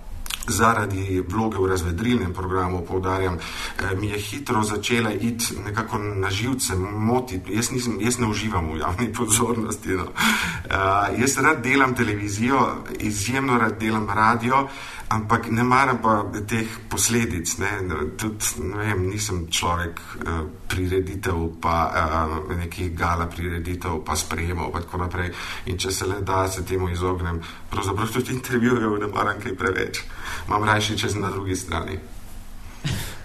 zaradi 0.48 1.22
vloge 1.28 1.58
v 1.58 1.70
razvedrilnem 1.70 2.32
programu, 2.32 2.84
povdarjam, 2.84 3.38
eh, 3.38 3.94
mi 4.00 4.08
je 4.08 4.18
hitro 4.18 4.62
začela 4.62 5.12
iti 5.12 5.54
nekako 5.64 5.98
na 5.98 6.30
živce, 6.30 6.74
motiti. 6.76 7.54
Jaz, 7.54 7.70
jaz 8.00 8.18
ne 8.18 8.26
uživam 8.26 8.72
v 8.72 8.78
javni 8.78 9.12
pozornosti. 9.18 9.88
No. 9.88 10.04
Uh, 10.04 11.20
jaz 11.20 11.38
rad 11.38 11.62
delam 11.62 11.94
televizijo, 11.94 12.84
izjemno 13.00 13.58
rad 13.58 13.78
delam 13.80 14.08
radio 14.08 14.68
ampak 15.08 15.48
ne 15.50 15.64
maram 15.64 15.98
pa 16.02 16.24
teh 16.46 16.68
posledic. 16.88 17.58
Ne. 17.58 17.70
Tud, 18.16 18.36
ne 18.60 18.76
vem, 18.84 19.08
nisem 19.08 19.46
človek 19.50 20.00
uh, 20.00 20.44
prireditev, 20.68 21.60
pa 21.60 21.76
uh, 21.88 22.56
nekih 22.56 22.92
gala 22.96 23.28
prireditev, 23.30 24.04
pa 24.04 24.16
sprejemal 24.16 24.68
in 24.68 24.84
tako 24.84 25.02
naprej. 25.04 25.32
In 25.72 25.80
če 25.80 25.92
se 25.92 26.08
le 26.08 26.20
da, 26.20 26.44
se 26.48 26.64
temu 26.64 26.90
izognem. 26.92 27.40
Pravzaprav 27.70 28.12
tudi 28.12 28.32
intervjujev 28.32 28.98
ne 29.00 29.06
maram 29.06 29.40
kaj 29.42 29.56
preveč. 29.56 30.00
Imam 30.46 30.64
rajši, 30.64 30.96
če 30.98 31.10
sem 31.12 31.22
na 31.22 31.30
drugi 31.30 31.56
strani. 31.56 31.98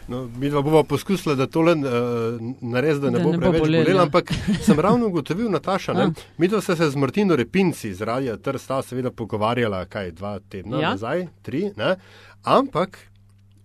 No, 0.07 0.27
mi 0.37 0.49
dva 0.49 0.61
bomo 0.61 0.83
poskusili, 0.83 1.35
da 1.35 1.47
to 1.47 1.61
le 1.61 1.71
uh, 1.71 1.83
naredi, 2.61 2.99
da 2.99 3.09
ne 3.09 3.19
da 3.19 3.23
bo 3.23 3.31
ne 3.31 3.39
preveč 3.39 3.61
bolelo. 3.61 4.01
Ampak 4.01 4.33
sem 4.65 4.79
ravno 4.79 5.07
ugotovil, 5.07 5.49
Nataša, 5.51 5.93
ne, 5.93 6.09
mi 6.37 6.47
dva 6.47 6.61
se 6.61 6.75
z 6.75 6.95
Martino 6.95 7.35
Repinci 7.35 7.89
iz 7.89 8.01
Radia 8.01 8.37
Trsta 8.37 8.81
seveda 8.83 9.11
pogovarjala, 9.11 9.85
kaj 9.85 10.11
dva 10.11 10.39
tedna 10.49 10.81
ja. 10.81 10.89
nazaj, 10.89 11.27
tri, 11.41 11.69
ne, 11.77 11.95
ampak 12.43 12.99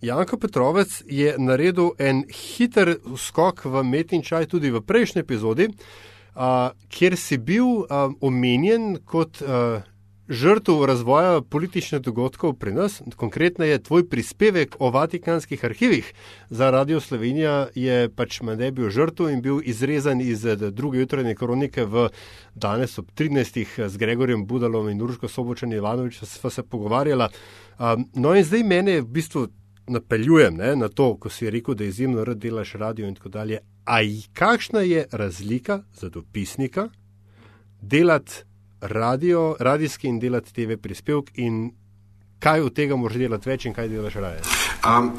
Janko 0.01 0.37
Petrovec 0.37 1.01
je 1.05 1.35
naredil 1.37 1.91
en 1.99 2.23
hiter 2.31 2.95
skok 3.17 3.65
v 3.65 3.83
Metinčaj 3.83 4.47
tudi 4.47 4.71
v 4.71 4.79
prejšnji 4.81 5.19
epizodi, 5.19 5.67
uh, 5.67 6.71
kjer 6.87 7.19
si 7.19 7.37
bil 7.37 7.83
uh, 7.83 8.15
omenjen 8.21 8.95
kot. 9.05 9.43
Uh, 9.43 9.83
žrtev 10.29 10.85
razvoja 10.85 11.41
političnih 11.41 12.01
dogodkov 12.01 12.53
pri 12.53 12.73
nas, 12.73 13.01
konkretno 13.15 13.65
je 13.65 13.83
tvoj 13.83 14.09
prispevek 14.09 14.75
o 14.79 14.89
vatikanskih 14.89 15.65
arhivih 15.65 16.13
za 16.49 16.69
Radio 16.69 16.99
Slovenija, 16.99 17.67
je 17.75 18.09
pač 18.09 18.41
mene 18.41 18.71
bil 18.71 18.89
žrtev 18.89 19.29
in 19.29 19.41
bil 19.41 19.61
izrezan 19.63 20.21
iz 20.21 20.45
eh, 20.45 20.55
druge 20.55 20.99
jutranje 20.99 21.35
kronike 21.35 21.85
v 21.85 22.09
danes 22.55 22.97
ob 22.99 23.09
13. 23.15 23.87
z 23.87 23.97
Gregorjem 23.97 24.45
Budalom 24.45 24.89
in 24.89 25.01
Urško 25.01 25.27
Sobočan 25.27 25.73
Ivanovič, 25.73 26.21
sva 26.23 26.49
se 26.49 26.63
pogovarjala. 26.63 27.29
Um, 27.79 28.05
no 28.13 28.35
in 28.35 28.43
zdaj 28.43 28.63
mene 28.63 29.01
v 29.01 29.07
bistvu 29.07 29.47
napeljujem 29.87 30.55
ne, 30.55 30.75
na 30.75 30.89
to, 30.89 31.15
ko 31.17 31.29
si 31.29 31.49
rekel, 31.49 31.75
da 31.75 31.83
izjemno 31.83 32.23
rad 32.23 32.37
delaš 32.37 32.73
radio 32.73 33.07
in 33.07 33.15
tako 33.15 33.29
dalje. 33.29 33.59
A 33.85 33.97
kakšna 34.33 34.81
je 34.85 35.07
razlika 35.11 35.81
za 35.93 36.09
dopisnika 36.09 36.89
delati 37.81 38.48
radio, 38.79 39.55
radijski 39.59 40.07
in 40.07 40.19
delati 40.19 40.53
TV 40.53 40.77
prispevek 40.77 41.29
in 41.33 41.73
kaj 42.39 42.61
od 42.61 42.73
tega 42.73 42.95
moraš 42.95 43.19
delati 43.19 43.49
več 43.49 43.65
in 43.67 43.75
kaj 43.75 43.89
delaš 43.91 44.15
raje? 44.23 44.41
Um, 44.79 45.11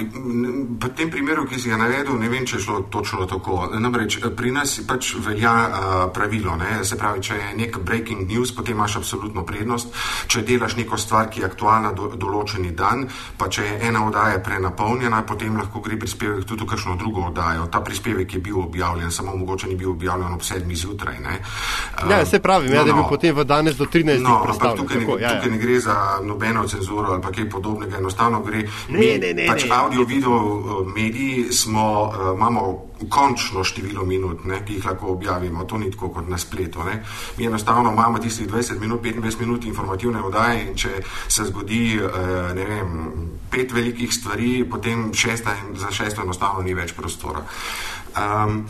v 0.81 0.89
tem 0.97 1.11
primeru, 1.13 1.45
ki 1.45 1.61
si 1.61 1.69
ga 1.69 1.77
navedel, 1.77 2.17
ne 2.17 2.31
vem, 2.33 2.47
če 2.49 2.57
je 2.57 2.63
šlo 2.65 2.79
točno 2.89 3.27
tako. 3.29 3.69
Namreč 3.77 4.17
pri 4.37 4.55
nas 4.57 4.79
pač 4.89 5.13
velja 5.21 5.53
uh, 5.53 5.73
pravilo, 6.17 6.57
ne? 6.57 6.81
se 6.85 6.97
pravi, 6.97 7.21
če 7.21 7.37
je 7.37 7.49
nek 7.59 7.77
breaking 7.85 8.25
news, 8.25 8.55
potem 8.57 8.79
imaš 8.79 8.97
absolutno 9.03 9.45
prednost. 9.45 9.93
Če 10.33 10.47
delaš 10.49 10.79
neko 10.81 10.97
stvar, 10.97 11.29
ki 11.29 11.43
je 11.43 11.51
aktualna 11.51 11.93
do, 11.93 12.09
določeni 12.17 12.73
dan, 12.73 13.05
pa 13.37 13.51
če 13.53 13.67
je 13.67 13.75
ena 13.91 14.07
oddaja 14.07 14.41
prenapolnjena, 14.41 15.21
potem 15.29 15.61
lahko 15.61 15.85
gre 15.85 16.01
prispevek 16.01 16.49
tudi 16.49 16.65
v 16.65 16.71
kakšno 16.73 16.97
drugo 16.97 17.29
oddajo. 17.29 17.69
Ta 17.69 17.85
prispevek 17.85 18.39
je 18.39 18.41
bil 18.41 18.63
objavljen, 18.65 19.13
samo 19.13 19.37
mogoče 19.37 19.69
ni 19.69 19.77
bil 19.77 19.93
objavljen 19.93 20.33
ob 20.33 20.47
sedmi 20.47 20.79
zjutraj. 20.79 21.21
Um, 21.21 22.09
ja, 22.09 22.25
se 22.25 22.41
pravi, 22.41 22.73
no, 22.73 22.81
ja, 22.81 22.87
da 22.89 22.95
je 22.95 22.97
bil 22.97 23.05
no, 23.05 23.13
potem 23.13 23.37
v 23.37 23.45
danes 23.45 23.77
do 23.77 23.85
13. 23.85 24.25
No, 24.25 24.41
ampak 24.49 24.81
tukaj, 24.81 25.05
tako, 25.05 25.21
ne, 25.21 25.23
ja, 25.27 25.37
tukaj 25.37 25.53
ja. 25.53 25.53
ne 25.53 25.61
gre 25.61 25.81
za 25.85 25.97
nobeno 26.25 26.65
cenzuro 26.65 27.10
ali 27.13 27.35
kaj 27.35 27.51
podobnega, 27.51 27.99
enostavno 27.99 28.43
gre. 28.43 28.63
Ne, 28.89 29.19
ne, 29.19 29.35
ne 29.35 29.47
pač 29.47 29.67
audio, 29.71 30.05
video 30.05 30.37
eh, 30.37 30.93
mediji 30.95 31.53
smo, 31.53 31.87
uh, 32.03 32.37
imamo 32.37 32.87
končno 33.09 33.65
število 33.65 34.05
minut, 34.05 34.45
ne, 34.45 34.61
ki 34.67 34.75
jih 34.75 34.87
lahko 34.87 35.15
objavimo, 35.15 35.65
to 35.65 35.79
ni 35.79 35.91
tako 35.91 36.09
kot 36.09 36.29
na 36.29 36.39
spletu. 36.39 36.85
Ne. 36.85 37.03
Mi 37.39 37.47
enostavno 37.47 37.93
imamo 37.93 38.19
tistih 38.19 38.49
20 38.49 38.81
minut, 38.81 39.03
25 39.03 39.41
minut 39.41 39.65
informativne 39.65 40.23
oddaje 40.23 40.67
in 40.69 40.77
če 40.77 41.03
se 41.29 41.45
zgodi 41.49 41.99
uh, 42.03 42.11
vem, 42.55 43.13
pet 43.51 43.73
velikih 43.73 44.13
stvari, 44.15 44.65
potem 44.71 45.11
šesta 45.15 45.57
in 45.65 45.77
za 45.81 45.91
šesto 45.91 46.23
enostavno 46.23 46.63
ni 46.63 46.75
več 46.75 46.93
prostora. 46.93 47.45
Um, 48.11 48.65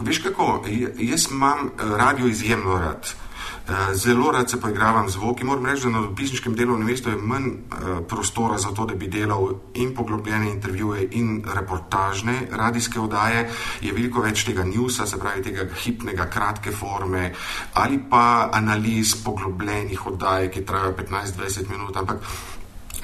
veš 0.00 0.18
kako, 0.22 0.64
jaz 0.98 1.30
imam 1.30 1.70
radio 1.76 2.26
izjemno 2.26 2.78
rad. 2.78 3.25
Eh, 3.66 3.94
zelo 3.94 4.30
rad 4.30 4.50
se 4.50 4.60
poigravam 4.60 5.08
z 5.08 5.12
zvoki. 5.12 5.44
Moram 5.44 5.66
reči, 5.66 5.82
da 5.82 5.90
na 5.90 6.00
dopisniškem 6.00 6.54
delovnem 6.54 6.86
mestu 6.86 7.10
je 7.10 7.16
manj 7.16 7.46
uh, 7.46 8.06
prostora 8.08 8.58
za 8.58 8.70
to, 8.70 8.86
da 8.86 8.94
bi 8.94 9.08
delal 9.08 9.48
in 9.74 9.94
poglobljene 9.94 10.50
intervjuje 10.50 11.08
in 11.10 11.42
reportažne 11.54 12.46
radijske 12.50 13.00
oddaje. 13.00 13.48
Je 13.80 13.92
veliko 13.92 14.22
več 14.22 14.44
tega 14.46 14.62
newsa, 14.62 15.06
se 15.06 15.18
pravi 15.18 15.42
tega 15.42 15.66
hipnega, 15.82 16.28
kratke 16.30 16.70
forme 16.70 17.32
ali 17.74 17.98
pa 18.10 18.50
analiz 18.52 19.16
poglobljenih 19.24 20.06
oddaj, 20.06 20.50
ki 20.50 20.62
trajajo 20.66 20.94
15-20 21.00 21.70
minut. 21.70 21.96
Ampak 21.96 22.22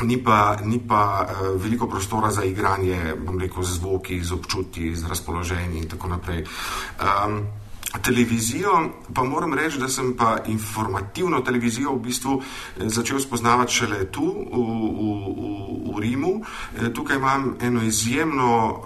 Ni 0.02 0.16
pa, 0.16 0.56
ni 0.64 0.78
pa 0.80 1.22
uh, 1.22 1.62
veliko 1.62 1.86
prostora 1.86 2.30
za 2.30 2.42
igranje, 2.44 3.12
bom 3.26 3.38
rekel, 3.38 3.62
z 3.62 3.76
zvoki, 3.76 4.16
z 4.24 4.32
občutki, 4.32 4.94
z 4.96 5.06
razpoloženjem 5.06 5.76
in 5.76 5.88
tako 5.88 6.08
naprej. 6.08 6.46
Um, 6.98 7.42
televizijo, 8.00 8.90
pa 9.14 9.24
moram 9.24 9.54
reči, 9.54 9.78
da 9.78 9.88
sem 9.88 10.16
pa 10.16 10.38
informativno 10.46 11.40
televizijo 11.40 11.92
v 11.94 12.00
bistvu 12.00 12.40
eh, 12.40 12.88
začel 12.88 13.20
spoznavati 13.20 13.72
šele 13.72 14.04
tu, 14.10 14.24
v, 14.24 14.56
v, 14.56 15.10
v, 15.36 15.94
v 15.94 16.00
Rimu. 16.00 16.32
Eh, 16.40 16.92
tukaj 16.94 17.16
imam 17.16 17.56
eno 17.60 17.82
izjemno 17.82 18.52
uh, 18.72 18.82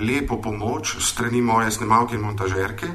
lepo 0.00 0.40
pomoč 0.42 0.96
strani 1.00 1.42
moje 1.42 1.70
snemalke 1.70 2.14
in 2.14 2.20
montažerke. 2.20 2.86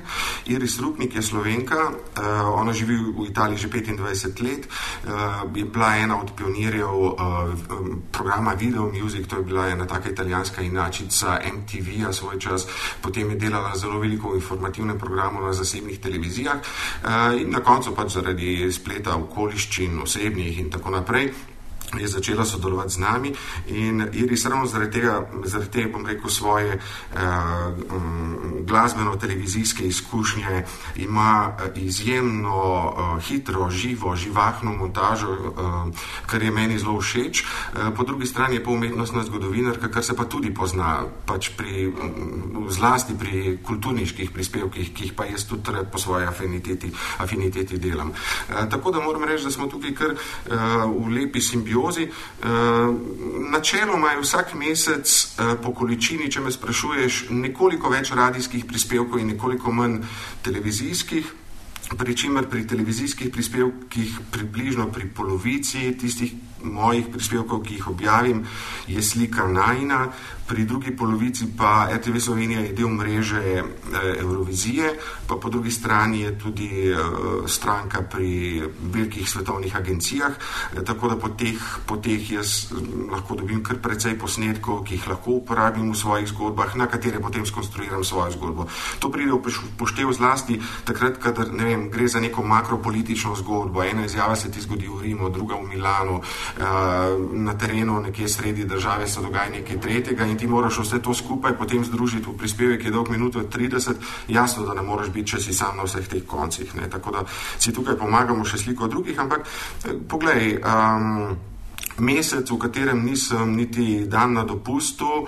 Iris 0.46 0.80
Rupnik 0.80 1.16
je 1.16 1.22
slovenka, 1.22 1.76
uh, 1.76 2.60
ona 2.60 2.74
živi 2.74 2.96
v 2.96 3.28
Italiji 3.30 3.58
že 3.58 3.68
25 3.68 4.44
let, 4.44 4.68
uh, 4.68 5.12
je 5.56 5.66
bila 5.66 5.96
ena 5.96 6.22
od 6.22 6.32
pionirjev 6.36 6.90
uh, 6.90 7.16
programa 8.12 8.54
Video 8.54 8.92
Music, 8.92 9.28
to 9.28 9.36
je 9.38 9.44
bila 9.44 9.68
ena 9.68 9.88
taka 9.88 10.10
italijanska 10.10 10.62
inačica 10.62 11.40
MTV-a 11.54 12.14
svoj 12.14 12.40
čas, 12.40 12.68
potem 13.02 13.30
je 13.30 13.36
delala 13.36 13.76
zelo 13.76 14.00
veliko 14.00 14.36
informativno 14.36 14.69
informativnem 14.70 14.98
programu 14.98 15.42
na 15.42 15.54
zasebnih 15.54 16.00
televizijah 16.00 16.58
eh, 16.58 17.42
in 17.42 17.50
na 17.52 17.60
koncu 17.60 17.96
pač 17.96 18.14
zaradi 18.14 18.72
spleta 18.72 19.16
okoliščin, 19.16 20.00
osebnih 20.02 20.60
in 20.60 20.70
tako 20.70 20.90
naprej 20.90 21.34
je 21.98 22.08
začela 22.08 22.46
sodelovati 22.46 22.94
z 22.94 22.98
nami 22.98 23.34
in 23.68 24.08
Iris 24.14 24.46
ravno 24.46 24.66
zaradi 24.66 24.92
tega, 24.92 25.26
zaradi 25.44 25.72
tega 25.72 25.90
bom 25.94 26.06
rekel, 26.06 26.30
svoje 26.30 26.78
uh, 26.78 27.20
um, 27.96 28.66
glasbeno-televizijske 28.66 29.84
izkušnje 29.88 30.66
ima 30.96 31.52
eh, 31.60 31.80
izjemno 31.80 32.90
uh, 32.90 33.24
hitro, 33.24 33.70
živo, 33.70 34.16
živahno 34.16 34.72
montažo, 34.74 35.32
uh, 35.32 35.94
kar 36.26 36.44
je 36.44 36.52
meni 36.52 36.80
zelo 36.80 37.02
všeč. 37.02 37.44
Uh, 37.44 37.96
po 37.98 38.04
drugi 38.04 38.26
strani 38.26 38.56
je 38.56 38.64
pa 38.64 38.72
umetnostna 38.72 39.24
zgodovinarka, 39.24 39.90
kar 39.92 40.04
se 40.04 40.16
pa 40.16 40.26
tudi 40.26 40.54
pozna, 40.54 41.04
pač 41.26 41.50
pri, 41.58 41.88
um, 41.88 42.68
zlasti 42.70 43.18
pri 43.20 43.58
kulturniških 43.66 44.32
prispevkih, 44.32 44.94
ki 44.94 45.04
jih 45.04 45.14
pa 45.14 45.26
jaz 45.26 45.48
tudi 45.50 45.72
po 45.92 45.98
svoji 45.98 46.28
afiniteti, 46.28 46.92
afiniteti 47.18 47.78
delam. 47.78 48.10
Uh, 48.10 48.70
tako 48.70 48.92
da 48.92 49.00
moram 49.00 49.24
reči, 49.24 49.44
da 49.44 49.52
smo 49.52 49.68
tukaj 49.68 49.94
kar 49.94 50.14
uh, 50.14 50.20
v 51.06 51.10
lepi 51.16 51.42
simbiozi 51.42 51.79
simbiozi. 51.80 52.04
Eh, 52.04 52.48
načeloma 53.52 54.12
je 54.12 54.22
vsak 54.22 54.54
mesec 54.54 55.08
eh, 55.08 55.56
po 55.64 55.74
količini, 55.74 56.32
če 56.32 56.42
me 56.42 56.52
sprašuješ, 56.52 57.30
nekoliko 57.30 57.90
več 57.90 58.12
radijskih 58.12 58.66
prispevkov 58.66 59.20
in 59.20 59.28
nekoliko 59.28 59.72
manj 59.72 60.02
televizijskih. 60.44 61.36
pri 61.98 62.16
čemer 62.16 62.46
pri 62.46 62.68
televizijskih 62.68 63.32
prispevkih 63.34 64.20
približno 64.32 64.92
pri 64.94 65.08
polovici 65.10 65.98
tistih 65.98 66.34
mojih 66.62 67.08
prispevkov, 67.10 67.64
ki 67.64 67.74
jih 67.74 67.88
objavim, 67.88 68.46
je 68.88 69.02
slika 69.02 69.48
najna, 69.48 70.12
pri 70.50 70.66
drugi 70.66 70.90
polovici 70.98 71.46
pa 71.54 71.86
RTV 71.94 72.18
Slovenija 72.18 72.66
je 72.66 72.74
del 72.74 72.90
mreže 72.90 73.38
eh, 73.38 73.64
Eurovizije, 74.18 74.98
pa 75.28 75.38
po 75.38 75.50
drugi 75.50 75.72
strani 75.72 76.22
je 76.26 76.38
tudi 76.40 76.90
eh, 76.90 76.98
stranka 77.46 78.02
pri 78.02 78.66
velikih 78.82 79.30
svetovnih 79.30 79.76
agencijah, 79.76 80.34
eh, 80.34 80.82
tako 80.82 81.14
da 81.14 81.16
po 81.16 81.30
teh, 81.30 81.62
po 81.86 81.98
teh 82.02 82.32
jaz 82.32 82.74
lahko 83.12 83.36
dobim 83.36 83.62
kar 83.64 83.78
precej 83.78 84.18
posnetkov, 84.18 84.82
ki 84.90 84.98
jih 84.98 85.08
lahko 85.08 85.38
uporabim 85.38 85.92
v 85.92 85.98
svojih 85.98 86.28
zgodbah, 86.34 86.74
na 86.76 86.90
katere 86.90 87.22
potem 87.22 87.46
skonstruiram 87.46 88.02
svojo 88.04 88.32
zgodbo. 88.34 88.66
To 89.00 89.14
pride 89.14 89.38
v 89.38 89.54
poštev 89.78 90.10
zlasti 90.18 90.58
takrat, 90.84 91.22
kadar 91.22 91.54
ne 91.54 91.70
vem, 91.70 91.86
gre 91.94 92.08
za 92.10 92.20
neko 92.20 92.42
makropolitično 92.42 93.36
zgodbo. 93.38 93.84
Ena 93.84 94.10
izjava 94.10 94.36
se 94.36 94.50
ti 94.52 94.62
zgodi 94.62 94.90
v 94.90 95.02
Rimu, 95.02 95.30
druga 95.30 95.62
v 95.62 95.70
Milanu, 95.70 96.22
na 97.34 97.54
terenu 97.54 98.00
nekje 98.02 98.28
sredi 98.30 98.66
države 98.66 99.08
se 99.08 99.22
dogaja 99.22 99.50
nekaj 99.50 99.82
tretjega 99.82 100.26
in 100.26 100.39
ti 100.40 100.48
moraš 100.48 100.80
vse 100.84 101.02
to 101.04 101.14
skupaj 101.14 101.58
potem 101.60 101.84
združiti 101.86 102.30
v 102.30 102.38
prispevek, 102.40 102.82
ki 102.82 102.90
je 102.90 102.96
dolg 102.96 103.12
minuto 103.12 103.44
30, 103.44 104.00
jasno, 104.32 104.66
da 104.66 104.74
ne 104.74 104.86
moreš 104.88 105.12
biti, 105.12 105.36
če 105.36 105.44
si 105.44 105.54
sam 105.54 105.78
na 105.78 105.86
vseh 105.88 106.08
teh 106.08 106.26
koncih. 106.26 106.72
Ne? 106.80 106.90
Tako 106.90 107.12
da 107.12 107.26
si 107.60 107.76
tukaj 107.76 108.00
pomagamo 108.00 108.48
še 108.48 108.64
sliko 108.64 108.88
drugih, 108.88 109.20
ampak 109.20 109.46
eh, 109.46 109.96
poglej. 110.08 110.58
Um, 110.64 111.38
Mesec, 112.00 112.48
v 112.48 112.56
katerem 112.56 113.02
nisem 113.04 113.56
niti 113.60 114.08
dan 114.08 114.32
na 114.34 114.46
dopustu, 114.48 115.28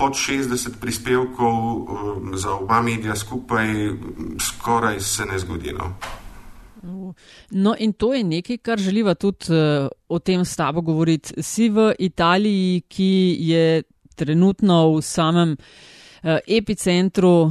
pod 0.00 0.16
60 0.16 0.80
prispevkov 0.80 1.52
uh, 1.52 1.82
za 2.40 2.56
oba 2.56 2.80
medija 2.80 3.12
skupaj, 3.12 3.68
skoraj 4.40 5.00
se 5.00 5.28
ne 5.28 5.36
zgodi. 5.38 5.76
No. 5.76 5.92
No, 7.50 7.74
in 7.78 7.92
to 7.92 8.14
je 8.14 8.24
nekaj, 8.24 8.58
kar 8.58 8.78
želiva 8.78 9.14
tudi 9.14 9.52
uh, 9.52 9.88
o 10.08 10.18
tem 10.18 10.44
s 10.44 10.56
tabo 10.56 10.80
govoriti. 10.80 11.42
Si 11.42 11.68
v 11.68 11.92
Italiji, 11.98 12.80
ki 12.88 13.36
je 13.40 13.82
trenutno 14.18 14.82
v 14.96 15.02
samem 15.02 15.56
uh, 15.56 16.38
epicentru, 16.46 17.50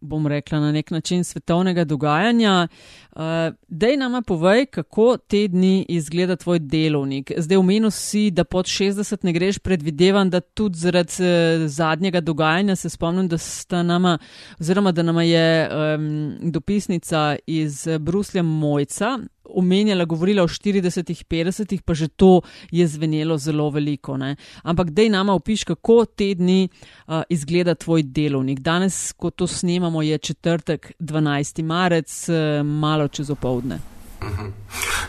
bom 0.00 0.26
rekla, 0.26 0.60
na 0.60 0.72
nek 0.72 0.90
način 0.90 1.24
svetovnega 1.24 1.84
dogajanja. 1.84 2.68
Uh, 3.12 3.22
dej 3.68 3.96
nama 3.96 4.22
povej, 4.22 4.66
kako 4.66 5.16
te 5.16 5.48
dni 5.48 5.86
izgleda 5.88 6.36
tvoj 6.36 6.58
delovnik. 6.58 7.32
Zdaj, 7.36 7.56
omenil 7.56 7.90
si, 7.90 8.28
da 8.30 8.44
pod 8.44 8.66
60 8.66 9.24
ne 9.26 9.32
greš, 9.32 9.58
predvidevam, 9.58 10.30
da 10.30 10.40
tudi 10.40 10.78
zaradi 10.78 11.12
uh, 11.22 11.66
zadnjega 11.66 12.20
dogajanja 12.20 12.76
se 12.76 12.90
spomnim, 12.90 13.28
da 13.28 13.38
sta 13.38 13.82
nama, 13.82 14.18
oziroma 14.60 14.92
da 14.92 15.02
nama 15.02 15.22
je 15.22 15.70
um, 15.70 16.36
dopisnica 16.42 17.36
iz 17.46 17.88
Bruslja 18.00 18.42
Mojca 18.42 19.18
omenjala, 19.48 20.04
govorila 20.04 20.42
o 20.42 20.48
40, 20.48 21.24
50, 21.24 21.80
pa 21.84 21.94
že 21.94 22.08
to 22.08 22.40
je 22.70 22.86
zvenelo 22.86 23.38
zelo 23.38 23.70
veliko. 23.70 24.16
Ne? 24.16 24.36
Ampak 24.62 24.90
dej 24.90 25.08
nama 25.08 25.32
opiš, 25.34 25.64
kako 25.64 26.04
te 26.04 26.34
dni 26.34 26.68
uh, 26.68 27.22
izgleda 27.28 27.74
tvoj 27.74 28.02
delovnik. 28.02 28.60
Danes, 28.60 29.12
ko 29.12 29.30
to 29.30 29.46
snemamo, 29.46 30.02
je 30.02 30.18
četrtek, 30.18 30.92
12. 30.98 31.62
marec, 31.62 32.28
uh, 32.28 32.66
malo 32.66 33.08
čez 33.08 33.30
opoldne. 33.30 33.80
Uh 34.22 34.28
-huh. 34.28 34.46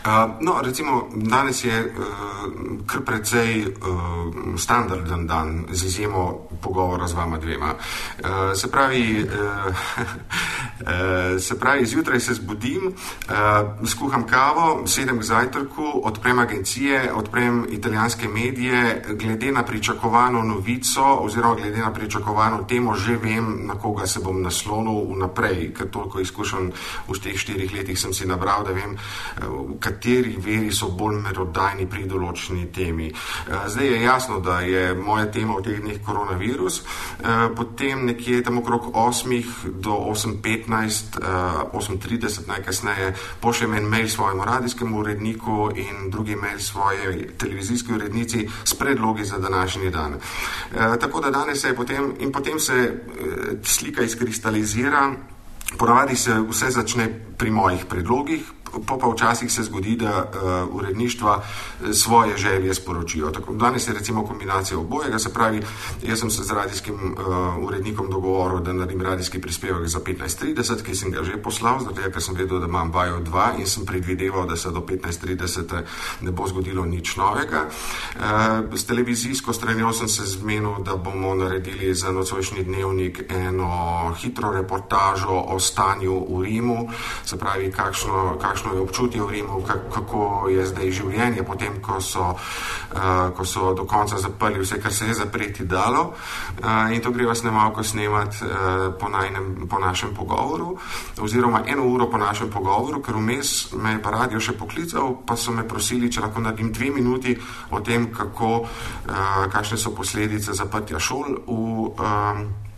uh, 0.06 0.34
no, 0.40 0.60
recimo, 0.62 1.08
danes 1.14 1.64
je 1.64 1.84
uh, 1.84 2.86
kar 2.86 3.00
precej 3.00 3.66
uh, 3.66 3.74
standarden 4.58 5.26
dan, 5.26 5.66
z 5.70 5.84
izjemo 5.84 6.48
pogovora 6.60 7.08
z 7.08 7.12
vama 7.12 7.38
dvema. 7.38 7.74
Uh, 7.74 8.26
se 8.54 8.70
pravi, 8.70 9.24
uh, 9.24 9.74
se 11.40 11.58
pravi, 11.58 11.86
zjutraj 11.86 12.20
se 12.20 12.34
zbudim, 12.34 12.86
uh, 12.86 13.88
skuham 13.88 14.26
kavo, 14.26 14.86
sedem 14.86 15.18
k 15.20 15.22
zajtrku, 15.22 16.00
odprem 16.04 16.38
agencije, 16.38 17.12
odprem 17.14 17.66
italijanske 17.70 18.28
medije, 18.28 19.04
glede 19.08 19.52
na 19.52 19.62
pričakovano 19.62 20.42
novico 20.42 21.04
oziroma 21.04 21.54
glede 21.54 21.78
na 21.78 21.92
pričakovano 21.92 22.64
temo, 22.68 22.94
že 22.94 23.16
vem, 23.16 23.66
na 23.66 23.74
koga 23.74 24.06
se 24.06 24.20
bom 24.20 24.42
naslonil 24.42 25.14
vnaprej, 25.14 25.74
ker 25.74 25.90
toliko 25.90 26.20
izkušenj 26.20 26.70
v 27.08 27.18
teh 27.22 27.36
štirih 27.38 27.74
letih 27.74 27.98
sem 27.98 28.14
si 28.14 28.26
nabral, 28.26 28.64
da 28.64 28.72
vem, 28.72 28.96
v 29.40 29.78
kateri 29.80 30.36
veri 30.38 30.72
so 30.72 30.90
bolj 30.96 31.20
merodajni 31.24 31.86
pri 31.90 32.06
določeni 32.08 32.66
temi. 32.72 33.10
Eh, 33.10 33.68
zdaj 33.68 33.86
je 33.86 34.02
jasno, 34.02 34.40
da 34.40 34.60
je 34.60 34.94
moja 34.94 35.26
tema 35.30 35.58
v 35.58 35.62
teh 35.62 35.80
dneh 35.80 36.00
koronavirus, 36.04 36.80
eh, 36.80 37.48
potem 37.56 38.06
nekje 38.06 38.42
tam 38.42 38.58
okrog 38.58 38.90
8 38.94 39.44
do 39.80 39.92
8.15, 39.92 40.69
8.30 40.70 42.24
eh, 42.24 42.46
najkasneje 42.46 43.14
pošljem 43.40 43.74
en 43.74 43.84
mail 43.84 44.08
svojemu 44.08 44.44
radijskemu 44.44 44.98
uredniku 44.98 45.70
in 45.74 46.10
drugi 46.10 46.36
mail 46.36 46.58
svoje 46.58 47.28
televizijski 47.38 47.92
urednici 47.92 48.48
s 48.64 48.74
predlogi 48.74 49.24
za 49.24 49.38
današnji 49.38 49.90
dan. 49.90 50.14
Tako 51.00 51.20
da 51.20 51.30
danes 51.30 51.60
se 51.60 51.68
je 51.68 51.76
potem 51.76 52.14
in 52.20 52.32
potem 52.32 52.60
se 52.60 53.02
slika 53.62 54.02
izkristalizira. 54.02 55.12
Ponavadi 55.78 56.16
se 56.16 56.34
vse 56.48 56.70
začne 56.70 57.08
pri 57.38 57.50
mojih 57.50 57.84
predlogih, 57.86 58.42
pa 58.86 58.96
pa 59.00 59.08
včasih 59.08 59.52
se 59.52 59.62
zgodi, 59.62 59.96
da 59.96 60.24
uh, 60.24 60.74
uredništva 60.74 61.42
eh, 61.42 61.92
svoje 61.92 62.36
želje 62.36 62.74
sporočijo. 62.74 63.30
Tako, 63.30 63.54
danes 63.54 63.88
je 63.88 63.94
recimo 63.94 64.26
kombinacija 64.26 64.78
obojega, 64.78 65.18
se 65.18 65.32
pravi, 65.32 65.62
jaz 66.02 66.20
sem 66.20 66.30
se 66.30 66.42
z 66.42 66.50
radijskim 66.50 66.94
uh, 66.94 67.64
urednikom 67.64 68.10
dogovoril, 68.10 68.60
da 68.60 68.72
naredim 68.72 69.02
radijski 69.02 69.40
prispevek 69.40 69.88
za 69.88 69.98
15.30, 69.98 70.82
ki 70.82 70.94
sem 70.94 71.10
ga 71.10 71.24
že 71.24 71.42
poslal, 71.42 71.80
zato 71.80 72.10
ker 72.12 72.22
sem 72.22 72.34
vedel, 72.34 72.60
da 72.60 72.66
imam 72.66 72.92
vajo 72.92 73.20
2 73.20 73.58
in 73.58 73.66
sem 73.66 73.86
predvideval, 73.86 74.46
da 74.46 74.56
se 74.56 74.70
do 74.70 74.80
15.30 74.80 75.82
ne 76.20 76.30
bo 76.30 76.46
zgodilo 76.46 76.84
nič 76.84 77.16
novega. 77.16 77.66
Uh, 77.66 78.74
s 78.74 78.84
televizijsko 78.84 79.52
stranjo 79.52 79.92
sem 79.92 80.08
se 80.08 80.24
zmenil, 80.24 80.82
da 80.84 80.96
bomo 80.96 81.34
naredili 81.34 81.94
za 81.94 82.12
nocojšnji 82.12 82.64
dnevnik 82.64 83.22
eno 83.28 84.14
hitro 84.20 84.52
reportažo 84.52 85.44
o 85.46 85.60
stanju 85.60 86.26
v 86.30 86.42
Rimu, 86.42 86.88
se 87.24 87.38
pravi, 87.38 87.72
kakšno, 87.72 88.38
kakšno 88.40 88.59
kakšno 88.60 88.76
je 88.76 88.80
občutje 88.80 89.20
v 89.22 89.30
Rimu, 89.30 89.64
kako 89.64 90.48
je 90.52 90.66
zdaj 90.68 90.90
življenje, 90.92 91.42
potem 91.48 91.80
ko 91.80 91.96
so, 91.96 92.36
uh, 92.36 93.32
ko 93.32 93.44
so 93.44 93.72
do 93.72 93.88
konca 93.88 94.20
zaprli 94.20 94.60
vse, 94.60 94.76
kar 94.76 94.92
se 94.92 95.08
je 95.08 95.14
zapreti 95.14 95.64
dalo. 95.64 96.12
Uh, 96.60 96.92
in 96.92 97.00
to 97.00 97.08
greva 97.10 97.34
snemalko 97.34 97.80
snemati 97.82 98.44
uh, 98.44 98.92
po, 99.00 99.08
najnem, 99.08 99.64
po 99.64 99.80
našem 99.80 100.12
pogovoru, 100.12 100.76
oziroma 101.16 101.64
eno 101.66 101.88
uro 101.88 102.10
po 102.10 102.20
našem 102.20 102.52
pogovoru, 102.52 103.00
ker 103.00 103.16
vmes 103.16 103.72
me 103.72 103.96
je 103.96 104.02
pa 104.04 104.12
radio 104.12 104.40
še 104.40 104.52
poklical, 104.52 105.24
pa 105.24 105.40
so 105.40 105.56
me 105.56 105.64
prosili, 105.64 106.12
če 106.12 106.20
lahko 106.20 106.44
naredim 106.44 106.68
dve 106.72 106.92
minuti 106.92 107.36
o 107.72 107.80
tem, 107.80 108.12
kako, 108.12 108.68
uh, 108.68 109.46
kakšne 109.48 109.80
so 109.80 109.96
posledice 109.96 110.52
zaprtja 110.52 111.00
šol 111.00 111.40
v. 111.48 111.96
Um, 111.96 112.68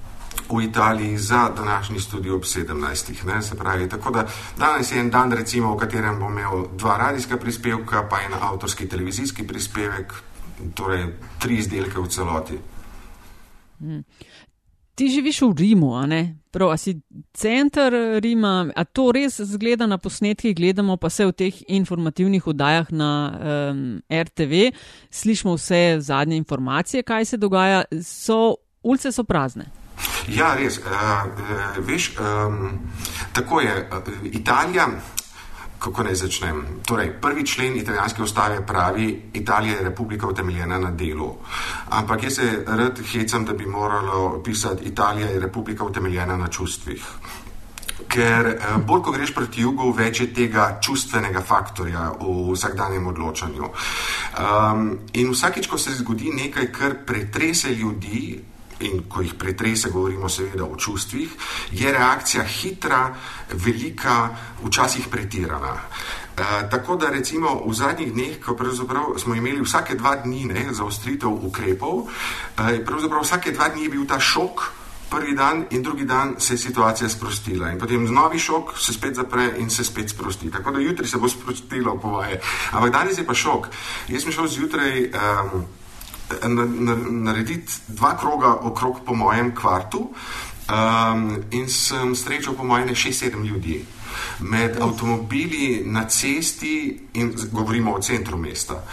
v 0.53 0.65
Italiji 0.65 1.19
za 1.19 1.51
današnji 1.57 2.01
studio 2.01 2.37
ob 2.37 2.43
17. 2.43 3.25
Ne, 3.27 3.43
se 3.43 3.55
pravi, 3.55 3.89
tako 3.89 4.11
da 4.11 4.27
danes 4.59 4.93
je 4.93 5.01
en 5.01 5.11
dan, 5.11 5.33
recimo, 5.33 5.75
v 5.75 5.79
katerem 5.79 6.19
bom 6.19 6.33
imel 6.33 6.67
dva 6.77 6.97
radijska 6.97 7.37
prispevka, 7.37 8.07
pa 8.11 8.21
en 8.21 8.35
avtorski 8.41 8.89
televizijski 8.89 9.47
prispevek, 9.47 10.13
torej 10.75 11.07
tri 11.39 11.57
izdelke 11.57 12.01
v 12.01 12.09
celoti. 12.09 12.59
Hmm. 13.79 14.05
Ti 14.95 15.09
živiš 15.09 15.41
v 15.43 15.55
Rimu, 15.59 15.95
a 15.97 16.07
ne? 16.07 16.37
Prav, 16.53 16.71
a 16.71 16.77
si 16.77 17.01
center 17.33 17.93
Rima, 18.21 18.69
a 18.77 18.85
to 18.85 19.09
res 19.13 19.41
zgleda 19.41 19.87
na 19.87 19.97
posnetkih, 19.99 20.55
gledamo 20.57 20.97
pa 20.97 21.09
se 21.11 21.27
v 21.27 21.33
teh 21.33 21.63
informativnih 21.69 22.47
oddajah 22.47 22.93
na 22.93 23.11
um, 23.73 24.03
RTV, 24.13 24.69
slišimo 25.11 25.57
vse 25.57 25.97
zadnje 26.01 26.37
informacije, 26.37 27.03
kaj 27.03 27.25
se 27.25 27.37
dogaja, 27.37 27.85
so, 28.05 28.57
ulice 28.83 29.13
so 29.13 29.25
prazne. 29.25 29.82
Ja, 30.29 30.55
res. 30.55 30.79
Uh, 30.79 30.87
veš, 31.87 32.13
um, 32.19 32.79
tako 33.33 33.61
je. 33.61 33.75
Uh, 33.91 34.27
Italija, 34.33 34.89
kako 35.83 36.03
naj 36.03 36.15
začnem? 36.15 36.63
Torej, 36.87 37.13
prvi 37.21 37.47
člen 37.47 37.77
italijanske 37.77 38.23
ustave 38.23 38.67
pravi, 38.67 39.23
Italija 39.33 39.77
je 39.77 39.83
republika 39.83 40.27
utemeljena 40.27 40.79
na 40.79 40.91
delu. 40.91 41.35
Ampak 41.91 42.23
jaz 42.23 42.35
se 42.35 42.65
rad 42.67 43.01
hecam, 43.13 43.45
da 43.45 43.53
bi 43.53 43.67
moralo 43.67 44.43
pisati, 44.45 44.85
Italija 44.85 45.27
je 45.27 45.41
republika 45.41 45.85
utemeljena 45.85 46.37
na 46.37 46.49
čustvih. 46.49 47.03
Ker 48.09 48.59
bolj, 48.87 49.03
ko 49.03 49.13
greš 49.13 49.35
proti 49.35 49.63
jugu, 49.63 49.91
več 49.97 50.21
je 50.21 50.29
tega 50.35 50.79
čustvenega 50.85 51.41
faktorja 51.41 52.11
v 52.21 52.53
vsakdanjem 52.53 53.07
odločanju. 53.07 53.69
Um, 54.39 54.99
in 55.13 55.31
vsakeč, 55.33 55.67
ko 55.67 55.79
se 55.79 55.95
zgodi 55.97 56.31
nekaj, 56.35 56.73
kar 56.73 56.97
pretrese 57.07 57.75
ljudi, 57.75 58.43
in 58.83 59.05
ko 59.09 59.23
jih 59.23 59.35
pretrese, 59.39 59.91
govorimo 59.91 60.29
seveda 60.29 60.65
o 60.65 60.77
čustvih, 60.77 61.31
je 61.73 61.93
reakcija 61.93 62.45
hitra, 62.45 63.15
velika, 63.53 64.29
včasih 64.65 65.09
pretirana. 65.11 65.75
E, 66.37 66.69
tako 66.71 66.97
da 66.97 67.11
recimo 67.11 67.61
v 67.67 67.75
zadnjih 67.75 68.13
dneh, 68.13 68.37
ko 68.41 68.57
smo 69.19 69.35
imeli 69.35 69.61
vsake 69.63 69.95
dva 69.95 70.17
dni 70.17 70.45
ne, 70.45 70.69
za 70.73 70.85
ostritev 70.85 71.29
ukrepov, 71.29 72.07
e, 72.59 72.85
pravzaprav 72.85 73.23
vsake 73.23 73.53
dva 73.53 73.69
dni 73.69 73.85
je 73.85 73.89
bil 73.89 74.07
ta 74.07 74.21
šok 74.21 74.71
prvi 75.13 75.35
dan 75.37 75.67
in 75.71 75.83
drugi 75.83 76.05
dan 76.05 76.35
se 76.39 76.55
je 76.55 76.59
situacija 76.59 77.09
sprostila. 77.09 77.71
In 77.71 77.79
potem 77.79 78.05
novi 78.15 78.39
šok 78.39 78.73
se 78.79 78.93
spet 78.93 79.15
zapre 79.15 79.51
in 79.59 79.71
se 79.71 79.85
spet 79.85 80.11
sprosti. 80.11 80.51
Tako 80.51 80.73
da 80.73 80.81
jutri 80.81 81.07
se 81.07 81.19
bo 81.19 81.29
sprostilo, 81.29 81.99
povaje. 82.01 82.41
Ampak 82.73 82.93
danes 82.93 83.19
je 83.19 83.27
pa 83.27 83.35
šok. 83.35 83.69
Jaz 84.09 84.23
sem 84.23 84.33
šel 84.33 84.49
zjutraj. 84.49 85.11
Um, 85.13 85.65
Narediti 87.11 87.73
dva 87.89 88.17
kroga 88.17 88.55
okrog 88.55 89.01
po 89.07 89.15
mojem 89.15 89.55
kvartu, 89.55 90.11
um, 90.69 91.27
in 91.51 91.69
sem 91.69 92.15
srečal, 92.17 92.55
po 92.55 92.65
mojem, 92.65 92.89
6-7 92.89 93.45
ljudi 93.45 93.85
med 94.41 94.77
avtomobili 94.81 95.83
na 95.85 96.09
cesti, 96.09 97.01
in 97.13 97.35
govorimo 97.51 97.93
o 97.93 98.03
centru 98.03 98.37
mesta. 98.37 98.85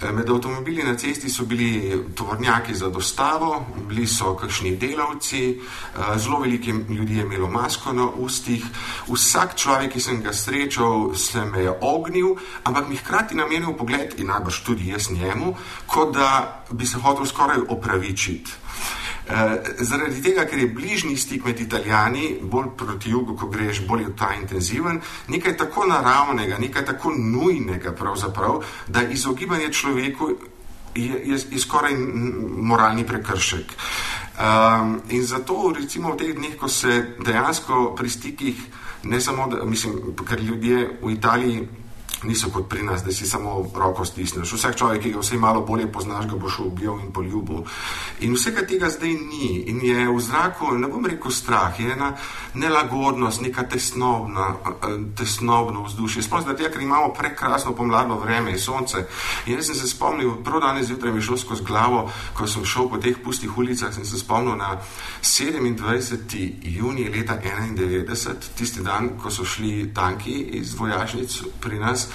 Eh, 0.00 0.12
med 0.12 0.30
avtomobili 0.30 0.82
na 0.82 0.96
cesti 0.96 1.28
so 1.28 1.44
bili 1.44 2.04
tovornjaki 2.14 2.74
za 2.74 2.88
dostavo, 2.88 3.66
bili 3.88 4.06
so 4.06 4.34
kakšni 4.36 4.76
delavci, 4.76 5.60
eh, 5.60 6.18
zelo 6.18 6.40
veliki 6.40 6.74
ljudje 6.88 7.16
je 7.16 7.22
imelo 7.22 7.48
masko 7.50 7.92
na 7.92 8.08
ustih. 8.08 8.64
Vsak 9.08 9.56
človek, 9.56 9.92
ki 9.92 10.00
sem 10.00 10.22
ga 10.22 10.32
srečal, 10.32 11.14
se 11.14 11.44
me 11.44 11.62
je 11.62 11.72
ognil, 11.80 12.36
ampak 12.64 12.88
mi 12.88 12.96
hkrati 12.96 13.34
namenil 13.34 13.72
pogled, 13.72 14.14
in 14.18 14.26
najbrž 14.26 14.60
tudi 14.64 14.88
jaz 14.88 15.10
njemu, 15.10 15.56
kot 15.86 16.14
da 16.14 16.62
bi 16.70 16.86
se 16.86 16.98
hotel 16.98 17.26
skoraj 17.26 17.58
opravičiti. 17.68 18.52
Eh, 19.26 19.58
zaradi 19.82 20.20
tega, 20.22 20.44
ker 20.46 20.58
je 20.58 20.68
bližnji 20.70 21.16
stik 21.18 21.44
med 21.44 21.60
Italijani, 21.60 22.36
bolj 22.42 22.68
proti 22.78 23.10
jugu, 23.10 23.34
ko 23.36 23.48
greš, 23.50 23.80
bolj 23.86 24.02
je 24.02 24.12
ta 24.16 24.28
intenziven, 24.38 25.00
nekaj 25.28 25.56
tako 25.56 25.86
naravnega, 25.90 26.58
nekaj 26.58 26.84
tako 26.84 27.10
nujnega, 27.10 27.94
da 28.86 29.02
izogibanje 29.02 29.72
človeku 29.72 30.30
je, 30.94 31.22
je, 31.24 31.38
je 31.50 31.58
skoraj 31.58 31.96
moralni 32.56 33.06
prekršek. 33.06 33.72
Um, 34.38 35.00
in 35.10 35.26
zato, 35.26 35.74
recimo, 35.74 36.12
v 36.12 36.16
teh 36.16 36.34
dneh, 36.36 36.56
ko 36.56 36.68
se 36.68 37.16
dejansko 37.24 37.96
pri 37.98 38.10
stikih, 38.10 38.62
ne 39.02 39.20
samo, 39.20 39.48
da, 39.48 39.64
mislim, 39.64 40.14
ker 40.28 40.40
ljudje 40.40 41.00
v 41.02 41.10
Italiji 41.10 41.68
niso 42.22 42.50
kot 42.50 42.68
pri 42.68 42.82
nas, 42.82 43.04
da 43.04 43.12
si 43.12 43.26
samo 43.26 43.70
roko 43.74 44.04
stisneš. 44.04 44.52
Vsak 44.52 44.76
človek, 44.76 45.02
ki 45.02 45.12
ga 45.12 45.20
vse 45.20 45.38
malo 45.38 45.60
bolje 45.60 45.86
poznaš, 45.92 46.26
ga 46.30 46.36
boš 46.40 46.58
ubil 46.64 46.96
in 47.04 47.12
poljubil. 47.12 47.64
In 48.20 48.34
vsega 48.34 48.64
tega 48.66 48.90
zdaj 48.90 49.12
ni. 49.12 49.64
In 49.68 49.80
je 49.84 50.08
v 50.08 50.20
zraku, 50.20 50.72
ne 50.78 50.88
bom 50.88 51.04
rekel 51.06 51.30
strah, 51.30 51.76
je 51.80 51.92
ena 51.92 52.14
nelagodnost, 52.54 53.40
neka 53.44 53.66
tesnobna, 53.68 54.54
tesnobno 55.16 55.84
vzdušje. 55.84 56.22
Sploh 56.22 56.46
zato, 56.46 56.70
ker 56.72 56.82
imamo 56.82 57.12
prekrasno 57.12 57.74
pomladno 57.76 58.18
vreme 58.18 58.50
in 58.56 58.58
sonce. 58.58 59.06
In 59.46 59.58
jaz 59.58 59.66
sem 59.66 59.74
se 59.74 59.88
spomnil, 59.88 60.40
prav 60.44 60.60
danes 60.60 60.86
zjutraj 60.86 61.12
mi 61.12 61.18
je 61.18 61.28
šlo 61.28 61.36
skozi 61.36 61.64
glavo, 61.64 62.10
ko 62.34 62.46
sem 62.46 62.64
šel 62.64 62.88
po 62.88 62.98
teh 63.02 63.18
pustih 63.24 63.58
ulicah, 63.58 63.92
sem 63.94 64.04
se 64.04 64.18
spomnil 64.18 64.56
na 64.56 64.78
27. 65.22 66.52
juni 66.62 67.08
leta 67.12 67.36
1991, 67.42 68.56
tisti 68.56 68.82
dan, 68.82 69.16
ko 69.22 69.30
so 69.30 69.44
šli 69.44 69.92
tanki 69.94 70.40
iz 70.60 70.74
vojašnic 70.74 71.40
pri 71.60 71.78
nas. 71.78 72.05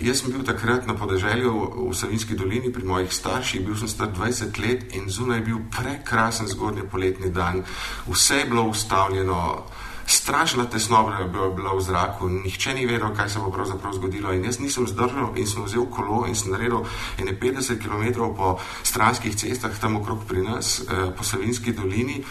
Jaz 0.00 0.22
sem 0.22 0.32
bil 0.32 0.40
takrat 0.48 0.86
na 0.88 0.94
podeželju 0.96 1.52
v 1.90 1.92
Savinski 1.92 2.32
dolini 2.32 2.72
pri 2.72 2.88
mojih 2.88 3.12
starših, 3.12 3.60
bil 3.60 3.76
sem 3.76 3.88
star 3.88 4.08
20 4.08 4.56
let 4.64 4.94
in 4.96 5.10
zunaj 5.12 5.42
je 5.42 5.44
bil 5.44 5.58
prekrasen 5.68 6.48
zgodnji 6.48 6.88
poletni 6.88 7.28
dan. 7.28 7.60
Vse 8.08 8.40
je 8.40 8.46
bilo 8.48 8.64
ustavljeno, 8.72 9.66
strašna 10.06 10.64
tesnobna 10.72 11.20
je 11.20 11.28
bila 11.28 11.76
v 11.76 11.84
zraku, 11.84 12.28
nihče 12.28 12.74
ni 12.74 12.86
vedel, 12.86 13.12
kaj 13.16 13.28
se 13.28 13.38
bo 13.44 13.52
pravzaprav 13.52 13.92
zgodilo. 13.92 14.32
In 14.32 14.44
jaz 14.44 14.58
nisem 14.58 14.88
zdržal 14.88 15.36
in 15.36 15.46
sem 15.46 15.68
vzel 15.68 15.84
kolo 15.92 16.24
in 16.26 16.34
sem 16.34 16.50
naredil 16.50 16.80
50 17.20 17.76
km 17.76 18.32
po 18.36 18.56
stranskih 18.82 19.36
cestah 19.36 19.76
tam 19.80 20.00
okrog 20.00 20.24
pri 20.24 20.42
nas, 20.42 20.80
eh, 20.80 21.12
po 21.12 21.24
Savinski 21.24 21.72
dolini. 21.72 22.24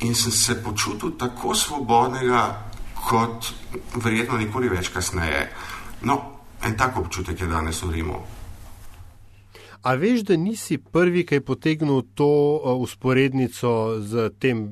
In 0.00 0.14
sem 0.14 0.32
se 0.32 0.62
počutil 0.62 1.18
tako 1.18 1.54
svobodnega, 1.54 2.70
kot 3.08 3.52
verjetno 3.94 4.38
nikoli 4.38 4.68
več 4.68 4.88
kasneje. 4.94 5.50
No, 6.04 6.18
en 6.64 6.76
tak 6.76 6.96
občutek 6.98 7.40
je 7.40 7.46
danes 7.46 7.82
v 7.82 7.90
Rimu. 7.92 8.20
A 9.82 9.94
veš, 9.98 10.22
da 10.26 10.36
nisi 10.36 10.78
prvi, 10.78 11.24
ki 11.26 11.40
je 11.40 11.44
potegnil 11.44 12.02
to 12.14 12.28
usporednico 12.78 13.70
uh, 13.70 14.02
z 14.02 14.30
tem 14.38 14.62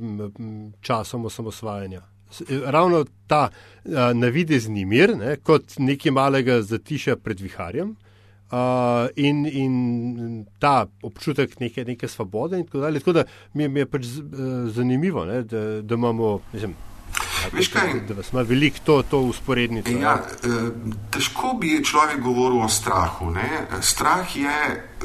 časom 0.81 1.25
osamosvajanja? 1.27 2.03
E, 2.47 2.61
ravno 2.71 3.05
ta 3.27 3.49
uh, 3.51 4.13
navidezni 4.15 4.85
mir, 4.87 5.17
ne, 5.19 5.37
kot 5.43 5.79
nekaj 5.79 6.15
malega 6.15 6.61
zatiša 6.63 7.19
pred 7.23 7.43
viharjem. 7.43 7.97
Uh, 8.51 9.07
in, 9.17 9.45
in 9.47 9.75
ta 10.59 10.87
občutek 11.07 11.61
neke, 11.61 11.85
neke 11.87 12.09
svobode, 12.09 12.59
in 12.59 12.67
tako 12.67 12.87
dalje. 12.87 13.03
Tako 13.03 13.13
da 13.13 13.25
mi, 13.55 13.69
mi 13.69 13.81
je 13.81 13.87
pač 13.87 14.07
zanimivo, 14.75 15.25
ne, 15.25 15.43
da, 15.43 15.83
da 15.83 15.95
imamo, 15.95 16.39
mislim, 16.53 16.75
Veš 17.53 17.69
kaj? 17.69 17.95
Da 18.09 18.15
vas 18.15 18.33
ima 18.33 18.43
veliko 18.43 18.79
to, 18.85 19.03
to 19.03 19.19
usporednico. 19.19 19.91
Ja, 19.91 20.15
eh, 20.17 20.71
težko 21.11 21.55
bi 21.61 21.85
človek 21.85 22.21
govoril 22.21 22.63
o 22.63 22.69
strahu. 22.69 23.31
Ne? 23.31 23.67
Strah 23.81 24.37
je, 24.37 24.53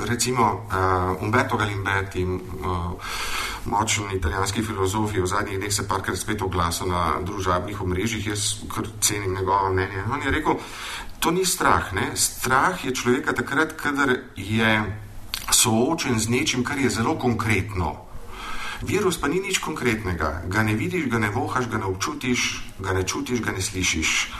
recimo, 0.07 0.67
uh, 0.67 1.23
Umberto 1.23 1.57
Galimberti, 1.57 2.23
uh, 2.23 2.39
močen 3.65 4.11
italijanski 4.13 4.63
filozof, 4.63 5.13
v 5.13 5.25
zadnjih 5.27 5.59
dneh 5.59 5.73
se 5.73 5.87
parkrat 5.87 6.17
spet 6.17 6.41
oglasil 6.41 6.87
na 6.87 7.19
družabnih 7.23 7.81
omrežjih, 7.81 8.27
jaz 8.27 8.53
kar 8.75 8.87
cenim 9.01 9.33
njegovo 9.33 9.71
mnenje. 9.73 10.03
On 10.11 10.21
je 10.21 10.31
rekel, 10.31 10.59
to 11.19 11.31
ni 11.31 11.45
strah. 11.45 11.93
Ne? 11.93 12.11
Strah 12.15 12.85
je 12.85 12.95
človeka 12.95 13.33
takrat, 13.33 13.73
kadar 13.73 14.15
je 14.35 14.83
soočen 15.51 16.19
z 16.19 16.29
nečim, 16.29 16.63
kar 16.63 16.77
je 16.77 16.89
zelo 16.89 17.15
konkretno. 17.19 18.04
Virus 18.81 19.17
pa 19.21 19.27
ni 19.27 19.39
nič 19.39 19.59
konkretnega. 19.63 20.43
Ga 20.47 20.63
ne 20.63 20.75
vidiš, 20.75 21.07
ga 21.07 21.19
ne 21.19 21.29
vohaš, 21.29 21.69
ga 21.71 21.77
ne 21.77 21.85
občutiš, 21.85 22.63
ga 22.79 22.93
ne 22.93 23.03
čutiš, 23.07 23.41
ga 23.41 23.51
ne 23.51 23.61
slišiš. 23.61 24.31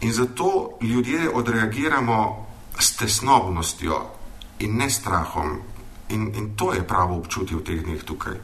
In 0.00 0.12
zato 0.12 0.78
ljudje 0.82 1.30
odreagiramo 1.30 2.46
s 2.80 2.96
tesnobnostjo 2.96 4.00
in 4.58 4.76
ne 4.76 4.90
strahom. 4.90 5.60
In, 6.08 6.32
in 6.34 6.56
to 6.56 6.72
je 6.74 6.86
pravo 6.86 7.18
občutje 7.18 7.56
v 7.56 7.62
teh 7.62 7.82
dneh 7.84 8.02
tukaj. 8.04 8.34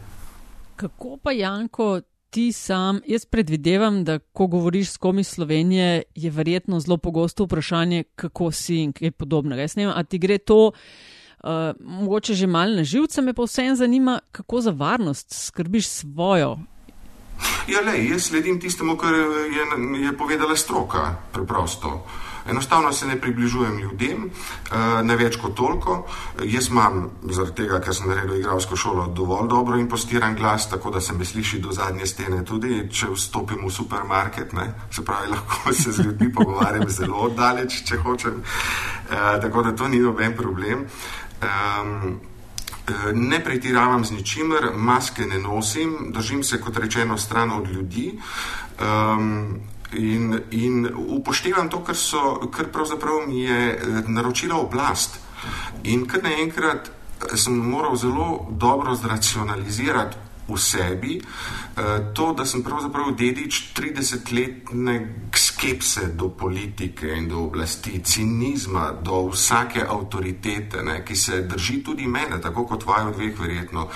Kako 0.77 1.17
pa, 1.23 1.33
Janko, 1.33 2.01
ti 2.31 2.53
sam, 2.53 3.01
jaz 3.07 3.25
predvidevam, 3.25 4.05
da 4.05 4.19
ko 4.19 4.47
govoriš 4.47 4.91
s 4.91 4.97
komi 4.97 5.25
Slovenije, 5.25 6.03
je 6.15 6.31
verjetno 6.31 6.81
zelo 6.81 6.97
pogosto 6.97 7.45
vprašanje, 7.45 8.05
kako 8.15 8.51
si 8.53 8.77
in 8.85 8.93
kaj 8.93 9.11
podobnega. 9.11 9.63
Jaz 9.63 9.77
ne 9.77 9.87
vem, 9.87 9.95
a 9.97 10.05
ti 10.05 10.19
gre 10.19 10.39
to. 10.39 10.73
Uh, 11.45 11.51
mogoče 11.81 12.35
že 12.35 12.47
malo 12.47 12.77
na 12.77 12.85
živce, 12.85 13.23
me 13.23 13.35
pa 13.35 13.45
vseeno 13.45 13.77
zanima, 13.77 14.19
kako 14.33 14.61
za 14.61 14.71
varnost 14.71 15.47
skrbiš 15.47 15.89
svojo. 15.89 16.59
Ja, 17.69 17.81
le, 17.81 17.99
jaz 18.09 18.31
sledim 18.31 18.61
tistemu, 18.61 18.97
kar 18.97 19.15
je, 19.15 20.05
je 20.05 20.17
povedala 20.17 20.57
stroka, 20.57 21.15
preprosto. 21.33 22.07
Enostavno 22.51 22.93
se 22.93 23.07
ne 23.07 23.21
približujem 23.21 23.79
ljudem, 23.79 24.25
uh, 24.25 25.03
ne 25.03 25.17
več 25.17 25.37
kot 25.43 25.57
toliko. 25.59 25.97
Jaz 26.47 26.69
imam, 26.71 27.09
zaradi 27.27 27.57
tega, 27.63 27.81
ker 27.83 27.95
sem 27.95 28.07
naredil 28.07 28.39
igralsko 28.39 28.79
šolo, 28.79 29.09
dovolj 29.11 29.49
dobro 29.51 29.81
in 29.81 29.89
postiran 29.91 30.37
glas, 30.39 30.69
tako 30.71 30.95
da 30.95 31.01
se 31.01 31.13
me 31.13 31.25
sliši 31.25 31.59
do 31.59 31.75
zadnje 31.75 32.07
stene. 32.07 32.45
Tudi 32.47 32.85
če 32.87 33.11
vstopim 33.17 33.67
v 33.67 33.73
supermarket, 33.75 34.55
ne? 34.55 34.69
se 34.95 35.05
pravi, 35.05 35.33
lahko 35.35 35.75
se 35.75 35.93
z 35.93 36.07
ljudmi 36.07 36.33
pogovarjam 36.33 36.89
zelo 36.89 37.29
daleč, 37.35 37.83
če 37.89 37.99
hočem. 38.07 38.39
Uh, 38.39 39.35
tako 39.43 39.67
da 39.67 39.75
to 39.75 39.89
ni 39.89 39.99
noben 39.99 40.39
problem. 40.39 40.87
Um, 41.43 42.21
ne 43.15 43.45
pretiravam 43.45 44.05
z 44.05 44.11
ničimer, 44.11 44.71
maske 44.75 45.27
ne 45.27 45.39
nosim, 45.39 46.13
držim 46.15 46.43
se, 46.43 46.61
kot 46.61 46.77
rečeno, 46.77 47.19
stran 47.19 47.51
od 47.51 47.71
ljudi 47.71 48.19
um, 48.81 49.61
in, 49.93 50.41
in 50.51 50.89
upoštevam 50.97 51.69
to, 51.69 51.85
kar, 51.85 51.97
so, 51.97 52.51
kar 52.51 52.67
pravzaprav 52.73 53.27
mi 53.27 53.43
je 53.43 53.73
eh, 53.73 54.03
naročila 54.07 54.57
oblast. 54.57 55.19
In 55.85 56.07
kar 56.07 56.23
naenkrat 56.23 56.89
eh, 56.89 57.37
sem 57.37 57.55
moral 57.55 57.97
zelo 57.97 58.47
dobro 58.51 58.95
zracionalizirati 58.95 60.26
v 60.49 60.59
sebi, 60.59 61.17
eh, 61.19 62.13
to, 62.15 62.33
da 62.33 62.47
sem 62.47 62.63
pravzaprav 62.63 63.15
dedič 63.19 63.73
30-letne 63.75 64.97
skepse 65.35 66.13
do 66.15 66.29
politike 66.29 67.11
in 67.17 67.29
do 67.29 67.45
oblasti, 67.45 68.01
cinizma 68.05 68.93
do 69.03 69.27
vsake 69.33 69.83
avtoritete, 69.83 70.83
ne, 70.83 71.03
ki 71.05 71.17
se 71.17 71.43
drži 71.43 71.83
tudi 71.83 72.07
mene, 72.07 72.41
tako 72.41 72.67
kot 72.67 72.87
vajo 72.87 73.11
dveh 73.11 73.39
verjetno. 73.41 73.89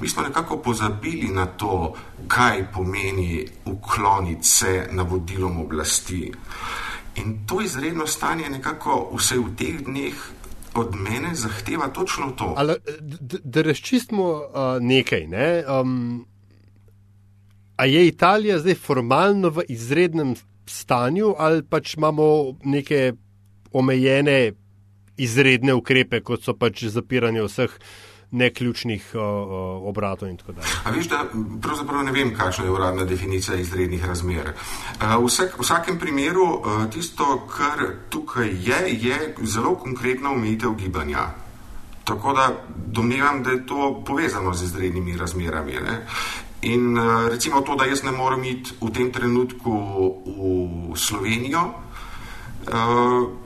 Mi 0.00 0.08
smo 0.08 0.22
nekako 0.22 0.58
pozabili 0.58 1.28
na 1.28 1.46
to, 1.46 1.94
kaj 2.28 2.66
pomeni 2.72 3.46
ukloniti 3.64 4.48
se 4.48 4.88
navodilom 4.90 5.60
oblasti. 5.60 6.32
In 7.14 7.46
to 7.46 7.60
izredno 7.60 8.06
stanje 8.06 8.48
nekako 8.48 9.10
vse 9.16 9.36
v 9.38 9.54
teh 9.56 9.82
dneh 9.84 10.14
od 10.74 10.94
mene 10.96 11.34
zahteva 11.34 11.88
točno 11.88 12.30
to. 12.30 12.54
Ali, 12.56 12.74
da 13.44 13.62
razčistimo 13.62 14.24
uh, 14.24 14.42
nekaj. 14.80 15.26
Ne? 15.26 15.64
Um, 15.80 16.26
a 17.76 17.86
je 17.86 18.06
Italija 18.06 18.58
zdaj 18.58 18.74
formalno 18.74 19.48
v 19.48 19.62
izrednem 19.68 20.34
stanju, 20.66 21.34
ali 21.38 21.62
pač 21.62 21.96
imamo 21.96 22.56
neke 22.64 23.12
omejene 23.72 24.52
izredne 25.16 25.74
ukrepe, 25.74 26.20
kot 26.20 26.44
so 26.44 26.54
pač 26.56 26.84
zapiranje 26.84 27.42
vseh 27.42 27.74
neključnih 28.32 29.10
obratov 29.82 30.28
in 30.28 30.36
tako 30.36 30.52
dalje. 30.52 30.68
A 30.84 30.90
veš, 30.90 31.08
da 31.08 31.26
pravzaprav 31.62 32.04
ne 32.04 32.12
vem, 32.12 32.34
kakšna 32.34 32.64
je 32.64 32.70
uradna 32.70 33.04
definicija 33.04 33.56
izrednih 33.60 34.04
razmer. 34.04 34.52
V 35.00 35.26
vsak, 35.26 35.58
vsakem 35.60 35.98
primeru 36.00 36.62
tisto, 36.92 37.46
kar 37.56 37.84
tukaj 38.08 38.48
je, 38.48 38.80
je 38.88 39.34
zelo 39.42 39.74
konkretna 39.74 40.32
omejitev 40.32 40.74
gibanja. 40.74 41.26
Tako 42.04 42.32
da 42.32 42.48
domnevam, 42.86 43.42
da 43.42 43.50
je 43.50 43.66
to 43.66 44.02
povezano 44.06 44.54
z 44.54 44.64
izrednimi 44.64 45.16
razmerami. 45.16 45.72
Ne? 45.72 46.06
In 46.62 46.96
recimo 47.30 47.60
to, 47.60 47.76
da 47.76 47.84
jaz 47.84 48.02
ne 48.02 48.10
morem 48.12 48.44
iti 48.44 48.70
v 48.80 48.90
tem 48.90 49.12
trenutku 49.12 49.72
v 50.26 50.96
Slovenijo, 50.96 51.72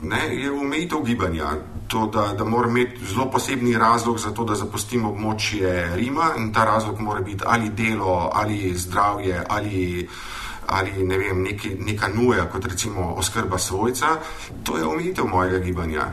ne, 0.01 0.35
je 0.35 0.51
omejitev 0.51 1.03
gibanja 1.05 1.45
to, 1.87 2.07
da, 2.07 2.33
da 2.37 2.43
mora 2.43 2.69
imeti 2.69 3.05
zelo 3.05 3.31
posebni 3.31 3.77
razlog 3.77 4.19
za 4.19 4.31
to, 4.31 4.43
da 4.43 4.55
zapustim 4.55 5.05
območje 5.05 5.95
Rima 5.95 6.33
in 6.37 6.53
ta 6.53 6.65
razlog 6.65 6.99
mora 6.99 7.21
biti 7.21 7.43
ali 7.45 7.69
delo, 7.69 8.29
ali 8.33 8.73
zdravje, 8.77 9.43
ali, 9.49 10.07
ali 10.67 11.03
ne 11.03 11.17
vem, 11.17 11.43
neki, 11.43 11.75
neka 11.79 12.07
nuja, 12.15 12.45
kot 12.45 12.65
recimo 12.65 13.13
oskrba 13.17 13.57
svojca. 13.57 14.05
To 14.63 14.77
je 14.77 14.85
omejitev 14.85 15.25
mojega 15.25 15.59
gibanja. 15.59 16.07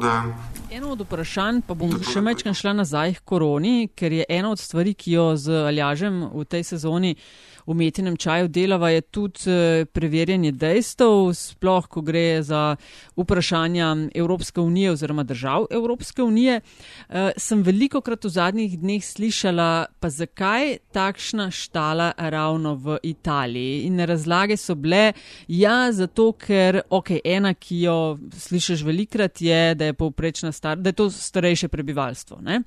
Da, 0.00 0.24
Eno 0.70 0.90
od 0.92 1.00
vprašanj, 1.00 1.60
pa 1.66 1.74
bom 1.74 1.92
še 2.02 2.20
večkrat 2.20 2.56
šla 2.58 2.72
nazaj 2.76 3.14
k 3.14 3.24
koroni, 3.24 3.88
ker 3.94 4.12
je 4.12 4.24
ena 4.28 4.50
od 4.50 4.58
stvari, 4.58 4.94
ki 4.94 5.12
jo 5.12 5.26
z 5.36 5.62
Aljažem 5.70 6.24
v 6.34 6.44
tej 6.44 6.66
sezoni 6.66 7.14
v 7.16 7.55
metinem 7.74 8.16
čaju 8.16 8.48
delava, 8.48 8.90
je 8.90 9.00
tudi 9.00 9.50
eh, 9.50 9.84
preverjanje 9.84 10.52
dejstev, 10.52 11.32
sploh 11.34 11.86
ko 11.88 12.00
gre 12.00 12.42
za 12.42 12.76
vprašanja 13.16 13.96
Evropske 14.14 14.60
unije 14.60 14.90
oziroma 14.90 15.22
držav 15.22 15.66
Evropske 15.70 16.22
unije. 16.22 16.60
Eh, 17.08 17.30
sem 17.36 17.62
veliko 17.62 18.00
krat 18.00 18.24
v 18.24 18.28
zadnjih 18.28 18.78
dneh 18.78 19.04
slišala, 19.04 19.86
pa 20.00 20.10
zakaj 20.10 20.78
takšna 20.92 21.50
štala 21.50 22.12
ravno 22.16 22.74
v 22.74 22.98
Italiji. 23.02 23.82
In 23.86 24.00
razlage 24.00 24.56
so 24.56 24.74
bile, 24.74 25.12
ja, 25.48 25.92
zato 25.92 26.32
ker, 26.32 26.80
ok, 26.90 27.10
ena, 27.24 27.54
ki 27.54 27.80
jo 27.80 28.18
slišiš 28.32 28.84
velikrat, 28.86 29.40
je, 29.40 29.74
da 29.74 29.90
je 29.90 29.94
povprečna 29.94 30.52
star, 30.52 30.78
da 30.78 30.88
je 30.88 30.98
to 31.00 31.10
starejše 31.10 31.68
prebivalstvo. 31.68 32.40
Ne? 32.40 32.62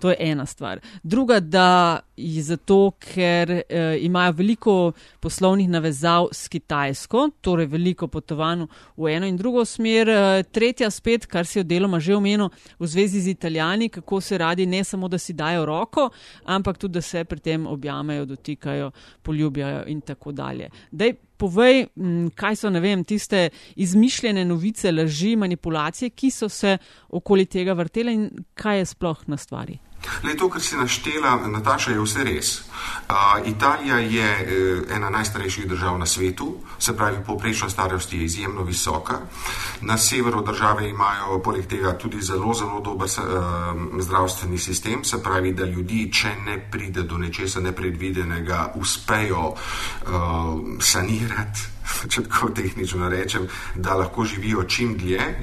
To 0.00 0.10
je 0.10 0.16
ena 0.18 0.46
stvar. 0.46 0.80
Druga, 1.02 1.40
da 1.40 2.00
je 2.16 2.42
zato, 2.42 2.92
ker 2.98 3.50
eh, 3.50 3.98
imajo 4.00 4.32
veliko 4.40 4.92
poslovnih 5.20 5.68
navezav 5.70 6.30
s 6.32 6.48
Kitajsko, 6.48 7.28
torej 7.44 7.68
veliko 7.70 8.08
potovanj 8.08 8.66
v 8.96 9.14
eno 9.14 9.28
in 9.28 9.36
drugo 9.36 9.64
smer. 9.64 10.08
Eh, 10.08 10.42
tretja 10.50 10.90
spet, 10.90 11.26
kar 11.30 11.46
si 11.46 11.60
jo 11.60 11.64
deloma 11.64 12.00
že 12.00 12.16
omenil, 12.16 12.50
v 12.78 12.86
zvezi 12.86 13.20
z 13.20 13.34
Italijani, 13.36 13.88
kako 13.88 14.20
se 14.20 14.38
radi 14.38 14.66
ne 14.66 14.84
samo, 14.84 15.08
da 15.08 15.18
si 15.18 15.32
dajo 15.32 15.66
roko, 15.66 16.10
ampak 16.44 16.78
tudi, 16.78 16.94
da 16.94 17.02
se 17.02 17.24
pri 17.24 17.40
tem 17.40 17.66
objamejo, 17.66 18.24
dotikajo, 18.24 18.90
poljubljajo 19.22 19.84
in 19.86 20.00
tako 20.00 20.32
dalje. 20.32 20.70
Dej, 20.90 21.16
Povej, 21.40 21.86
kaj 22.36 22.56
so 22.60 22.68
vem, 22.68 23.00
tiste 23.04 23.48
izmišljene 23.80 24.44
novice, 24.44 24.92
laži, 24.92 25.36
manipulacije, 25.40 26.10
ki 26.10 26.30
so 26.30 26.48
se 26.52 26.76
okoli 27.08 27.46
tega 27.46 27.72
vrtele 27.72 28.12
in 28.12 28.26
kaj 28.54 28.78
je 28.78 28.90
sploh 28.92 29.22
na 29.26 29.36
stvari. 29.40 29.78
Le 30.22 30.34
to, 30.36 30.48
kar 30.48 30.62
si 30.62 30.76
naštela, 30.76 31.36
Nataša, 31.48 31.90
je 31.90 32.00
vse 32.00 32.24
res. 32.24 32.50
Uh, 32.60 33.40
Italija 33.44 33.98
je 33.98 34.28
uh, 34.40 34.96
ena 34.96 35.10
najstarejših 35.10 35.68
držav 35.68 35.98
na 35.98 36.06
svetu, 36.06 36.54
se 36.78 36.96
pravi, 36.96 37.18
povprečna 37.26 37.70
starost 37.70 38.12
je 38.12 38.24
izjemno 38.24 38.62
visoka. 38.62 39.18
Na 39.80 39.98
severu 39.98 40.42
države 40.42 40.88
imajo 40.88 41.38
poleg 41.44 41.66
tega 41.66 41.98
tudi 41.98 42.22
zelo, 42.22 42.54
zelo 42.54 42.80
dober 42.80 43.08
uh, 43.08 44.00
zdravstveni 44.00 44.58
sistem, 44.58 45.04
se 45.04 45.22
pravi, 45.22 45.52
da 45.52 45.64
ljudi, 45.64 46.10
če 46.12 46.34
ne 46.46 46.58
pride 46.70 47.02
do 47.02 47.18
nečesa 47.18 47.60
nepredvidenega, 47.60 48.72
uspejo 48.74 49.48
uh, 49.48 49.58
sanirati 50.80 51.79
če 52.10 52.22
tako 52.28 52.50
tehnično 52.54 53.08
rečem, 53.08 53.46
da 53.74 53.94
lahko 53.94 54.24
živijo 54.24 54.64
čim 54.64 54.96
dlje. 54.98 55.20
E, 55.20 55.34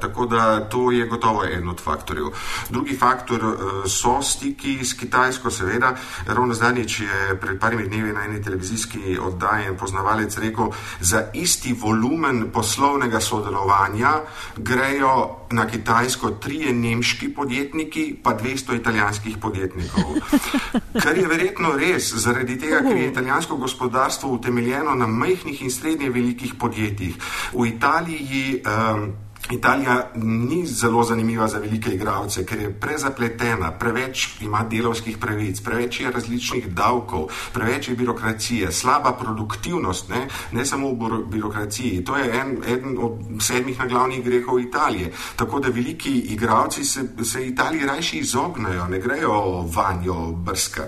tako 0.00 0.26
da 0.26 0.60
to 0.68 0.90
je 0.92 1.06
gotovo 1.06 1.44
en 1.44 1.68
od 1.68 1.80
faktorjev. 1.80 2.26
Drugi 2.70 2.96
faktor 2.96 3.40
e, 3.40 3.88
so 3.88 4.22
stiki 4.22 4.84
s 4.84 4.94
Kitajsko, 4.98 5.50
seveda. 5.50 5.94
Ravno 6.26 6.54
zadnjič 6.54 7.00
je 7.00 7.38
pred 7.40 7.60
parimi 7.60 7.88
dnevi 7.88 8.12
na 8.12 8.24
eni 8.24 8.42
televizijski 8.42 9.18
oddaji 9.18 9.66
en 9.66 9.76
poznavalec 9.76 10.38
rekel, 10.38 10.70
za 11.00 11.24
isti 11.34 11.72
volumen 11.72 12.50
poslovnega 12.52 13.20
sodelovanja 13.20 14.12
grejo 14.56 15.45
na 15.50 15.66
Kitajsko 15.66 16.30
trije 16.30 16.72
nemški 16.72 17.28
podjetniki, 17.34 18.16
pa 18.22 18.34
200 18.38 18.76
italijanskih 18.80 19.36
podjetnikov. 19.38 20.16
Kar 21.02 21.18
je 21.18 21.26
verjetno 21.28 21.76
res, 21.76 22.12
zaradi 22.14 22.58
tega, 22.58 22.80
ker 22.86 22.96
je 22.96 23.08
italijansko 23.08 23.56
gospodarstvo 23.56 24.30
utemeljeno 24.30 24.94
na 24.94 25.06
majhnih 25.06 25.62
in 25.62 25.70
srednje 25.70 26.10
velikih 26.10 26.54
podjetjih. 26.54 27.16
V 27.52 27.66
Italiji 27.66 28.62
um, 28.62 29.12
Italija 29.50 30.10
ni 30.14 30.66
zelo 30.66 31.04
zanimiva 31.04 31.48
za 31.48 31.58
velike 31.58 31.90
igralce, 31.90 32.46
ker 32.46 32.60
je 32.60 32.72
prezapletena, 32.80 33.70
preveč 33.78 34.40
ima 34.40 34.64
delovskih 34.70 35.18
pravic, 35.18 35.60
preveč 35.60 36.00
je 36.00 36.10
različnih 36.10 36.66
davkov, 36.74 37.28
preveč 37.52 37.88
je 37.88 37.94
birokracije, 37.96 38.72
slaba 38.72 39.12
produktivnost, 39.12 40.08
ne, 40.08 40.26
ne 40.52 40.66
samo 40.66 40.90
v 40.90 41.22
birokraciji. 41.30 42.04
To 42.04 42.16
je 42.16 42.40
en, 42.40 42.56
eden 42.66 42.98
od 42.98 43.42
sedmih 43.42 43.78
naglavnih 43.78 44.24
grehov 44.24 44.60
Italije. 44.60 45.12
Tako 45.36 45.60
da 45.60 45.68
veliki 45.68 46.18
igralci 46.18 46.84
se, 46.84 47.08
se 47.24 47.46
Italiji 47.46 47.86
rajši 47.86 48.18
izognajo, 48.18 48.88
ne 48.88 48.98
grejo 48.98 49.62
vanjo 49.74 50.32
brskati. 50.32 50.86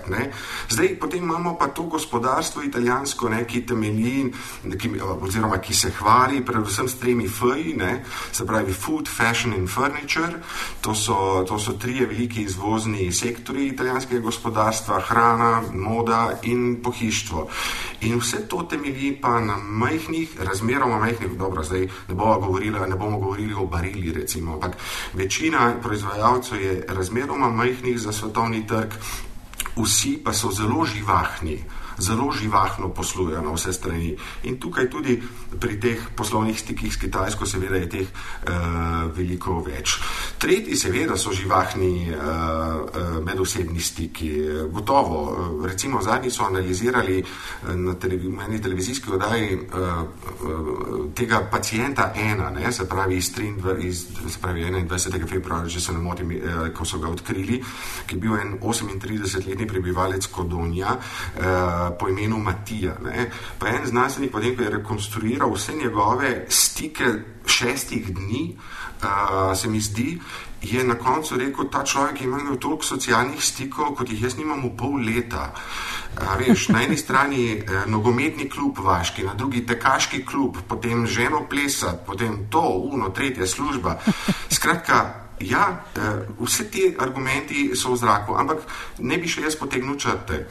Zdaj 0.69 0.99
potem 0.99 1.23
imamo 1.23 1.57
pa 1.57 1.67
to 1.67 1.83
gospodarstvo 1.83 2.63
italijansko, 2.63 3.29
ne, 3.29 3.45
ki 3.47 3.65
temelji, 3.65 4.33
ki, 4.77 4.91
oziroma 5.21 5.57
ki 5.57 5.73
se 5.73 5.91
hvali 5.91 6.45
predvsem 6.45 6.87
s 6.87 6.99
tremi 6.99 7.25
F-ji, 7.25 7.75
pravi 8.49 8.73
food, 8.73 9.07
fashion 9.07 9.53
in 9.53 9.67
furniture. 9.67 10.41
To 10.81 10.95
so, 10.95 11.45
to 11.47 11.59
so 11.59 11.73
trije 11.73 12.07
veliki 12.07 12.41
izvozni 12.41 13.11
sektori 13.11 13.67
italijanskega 13.67 14.21
gospodarstva: 14.21 14.99
hrana, 14.99 15.61
moda 15.73 16.39
in 16.43 16.81
pohištvo. 16.83 17.47
In 18.01 18.19
vse 18.19 18.47
to 18.47 18.63
temelji 18.63 19.17
pa 19.21 19.39
na 19.39 19.57
majhnih, 19.57 20.41
razmeroma 20.41 20.99
majhnih, 20.99 21.37
dobro, 21.37 21.63
zdaj 21.63 21.87
ne 22.07 22.15
bomo 22.15 22.39
govorili, 22.39 22.79
ne 22.89 22.95
bomo 22.95 23.19
govorili 23.19 23.53
o 23.53 23.65
barili, 23.65 24.13
recimo, 24.13 24.53
ampak 24.53 24.77
večina 25.13 25.73
proizvajalcev 25.81 26.61
je 26.61 26.85
razmeroma 26.87 27.49
majhnih 27.49 27.99
za 27.99 28.11
svetovni 28.11 28.67
trg, 28.67 28.93
vsi 29.75 30.17
pa 30.23 30.33
so 30.33 30.51
zelo 30.51 30.85
živahni 30.85 31.63
zelo 31.99 32.31
živahno 32.31 32.89
poslujejo 32.89 33.41
na 33.41 33.53
vse 33.53 33.73
strani. 33.73 34.15
In 34.43 34.59
tukaj 34.59 34.89
tudi 34.89 35.19
pri 35.59 35.79
teh 35.79 36.07
poslovnih 36.15 36.59
stikih 36.59 36.93
s 36.93 36.97
Kitajsko, 36.97 37.45
seveda, 37.45 37.75
je 37.75 37.89
teh 37.89 38.07
uh, 38.07 39.09
veliko 39.15 39.59
več. 39.65 39.97
Tretji, 40.37 40.77
seveda, 40.77 41.17
so 41.17 41.33
živahni 41.35 42.11
uh, 42.11 43.19
medosebni 43.25 43.81
stiki. 43.81 44.31
Gotovo, 44.71 45.19
recimo, 45.65 46.01
zadnji 46.01 46.31
so 46.31 46.45
analizirali 46.45 47.23
na 47.75 47.93
televi 47.93 48.29
eni 48.45 48.61
televizijski 48.61 49.11
oddaji 49.11 49.55
uh, 49.55 49.87
uh, 50.43 51.13
tega 51.15 51.41
pacijenta 51.51 52.13
ena, 52.15 52.49
ne, 52.49 52.71
se 52.71 52.89
pravi 52.89 53.17
iz, 53.17 53.31
23, 53.35 53.85
iz 53.85 54.05
se 54.27 54.39
pravi 54.41 54.63
21. 54.63 55.29
februarja, 55.29 55.69
če 55.69 55.81
se 55.81 55.93
ne 55.93 55.99
motim, 55.99 56.31
uh, 56.31 56.67
ko 56.75 56.85
so 56.85 56.99
ga 56.99 57.09
odkrili, 57.09 57.61
ki 58.07 58.15
je 58.15 58.19
bil 58.21 58.35
en 58.39 58.57
38-letni 58.59 59.67
prebivalec 59.67 60.27
Kodonja. 60.27 60.95
Uh, 61.37 61.88
po 61.91 62.09
imenu 62.09 62.37
Matija. 62.37 62.97
Ne? 63.03 63.29
Pa 63.59 63.69
en 63.69 63.85
znanstvenik, 63.85 64.31
potem, 64.31 64.55
ko 64.55 64.63
je 64.63 64.69
rekonstruiral 64.69 65.53
vse 65.53 65.73
njegove 65.73 66.45
stike 66.49 67.05
šestih 67.45 68.13
dni, 68.13 68.57
uh, 69.01 69.57
se 69.57 69.69
mi 69.69 69.81
zdi, 69.81 70.19
je 70.61 70.83
na 70.83 70.95
koncu 70.95 71.37
rekel, 71.37 71.69
ta 71.71 71.83
človek 71.83 72.21
ima 72.21 72.37
toliko 72.59 72.83
socialnih 72.83 73.43
stikov, 73.43 73.95
kot 73.95 74.09
jih 74.09 74.23
jaz 74.23 74.37
nimam 74.37 74.63
v 74.63 74.75
pol 74.77 74.99
leta. 74.99 75.53
Veš, 76.39 76.67
na 76.69 76.83
eni 76.83 76.97
strani 76.97 77.43
eh, 77.53 77.85
nogometni 77.87 78.49
klub 78.49 78.79
vaški, 78.83 79.23
na 79.23 79.33
drugi 79.33 79.65
tekaški 79.65 80.25
klub, 80.25 80.57
potem 80.67 81.07
ženo 81.07 81.45
plesati, 81.49 82.03
potem 82.05 82.47
to, 82.49 82.61
uno, 82.91 83.09
tretja 83.09 83.47
služba. 83.47 83.99
Skratka, 84.49 85.13
ja, 85.39 85.83
eh, 85.95 86.27
vse 86.39 86.67
ti 86.71 86.95
argumenti 86.99 87.71
so 87.75 87.93
v 87.93 87.97
zraku, 87.97 88.35
ampak 88.35 88.65
ne 88.99 89.17
bi 89.17 89.27
še 89.27 89.47
jaz 89.47 89.55
potegnil 89.55 89.95
črte. 89.95 90.47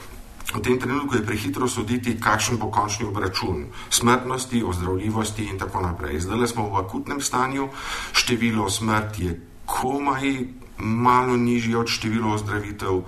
V 0.49 0.61
tem 0.65 0.81
trenutku 0.81 1.17
je 1.17 1.27
prehitro 1.27 1.69
soditi, 1.69 2.17
kakšen 2.21 2.57
bo 2.57 2.71
končni 2.73 3.05
obračun 3.05 3.67
smrtnosti, 3.91 4.65
ozdravljivosti 4.65 5.45
in 5.45 5.59
tako 5.59 5.83
naprej. 5.85 6.21
Zdaj 6.25 6.47
smo 6.49 6.71
v 6.73 6.81
akutnem 6.81 7.21
stanju, 7.21 7.69
število 8.13 8.71
smrti 8.71 9.25
je 9.25 9.41
komaj 9.67 10.49
malo 10.79 11.37
nižje 11.37 11.77
od 11.77 11.89
števila 11.89 12.33
ozdravitev, 12.35 12.97
uh, 12.97 13.05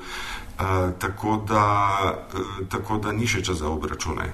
tako, 0.98 1.44
da, 1.48 1.64
uh, 2.35 2.68
tako 2.68 2.98
da 2.98 3.12
ni 3.12 3.26
še 3.26 3.42
čas 3.42 3.64
za 3.64 3.68
obračune. 3.72 4.29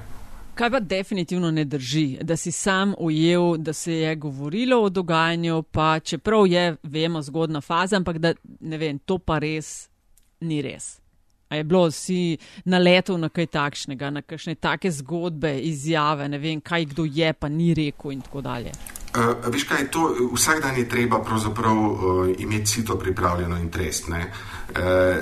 Kaj 0.57 0.71
pa 0.71 0.81
definitivno 0.81 1.51
ne 1.51 1.65
drži, 1.65 2.19
da 2.23 2.37
si 2.37 2.51
sam 2.53 2.95
ujel, 2.99 3.57
da 3.57 3.73
se 3.73 3.93
je 3.93 4.17
govorilo 4.17 4.83
o 4.83 4.89
dogajanju, 4.89 5.63
pa 5.63 6.01
čeprav 6.01 6.47
je, 6.47 6.77
vemo, 6.83 7.23
zgodna 7.23 7.61
faza, 7.61 7.97
ampak 7.97 8.19
da 8.19 8.35
ne 8.61 8.79
vem, 8.79 8.99
to 8.99 9.19
pa 9.19 9.39
res 9.39 9.89
ni 10.41 10.63
res. 10.63 11.06
A 11.49 11.57
je 11.57 11.65
bilo 11.65 11.91
si 11.91 12.39
naletel 12.65 13.19
na 13.23 13.29
kaj 13.29 13.47
takšnega, 13.47 14.11
na 14.11 14.23
kakšne 14.23 14.57
take 14.59 14.91
zgodbe, 14.91 15.53
izjave, 15.63 16.29
ne 16.29 16.39
vem, 16.43 16.61
kaj 16.61 16.91
kdo 16.93 17.07
je, 17.07 17.33
pa 17.33 17.49
ni 17.49 17.75
rekel 17.75 18.17
in 18.17 18.25
tako 18.27 18.43
dalje. 18.43 18.73
Uh, 19.17 19.53
veš 19.53 19.65
kaj, 19.65 19.87
to, 19.89 20.13
vsak 20.35 20.61
dan 20.61 20.77
je 20.77 20.89
treba 20.89 21.23
pravzaprav 21.25 21.77
uh, 21.77 22.29
imeti 22.39 22.67
sito 22.67 22.99
pripravljeno 22.99 23.57
in 23.57 23.71
trest. 23.71 24.09
Uh, 24.09 24.17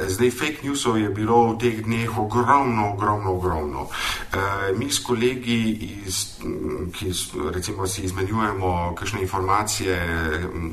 zdaj, 0.08 0.30
fake 0.30 0.66
newsov 0.66 0.98
je 0.98 1.10
bilo 1.14 1.54
v 1.54 1.58
teh 1.62 1.78
dneh 1.84 2.18
ogromno, 2.18 2.90
ogromno, 2.92 3.32
ogromno. 3.32 3.86
Uh, 3.86 4.74
mi 4.78 4.90
s 4.90 4.98
kolegi, 4.98 5.60
iz, 6.06 6.42
ki 6.90 7.12
recimo 7.54 7.86
si 7.86 8.02
izmenjujemo 8.02 8.94
kakšne 8.98 9.22
informacije, 9.22 9.94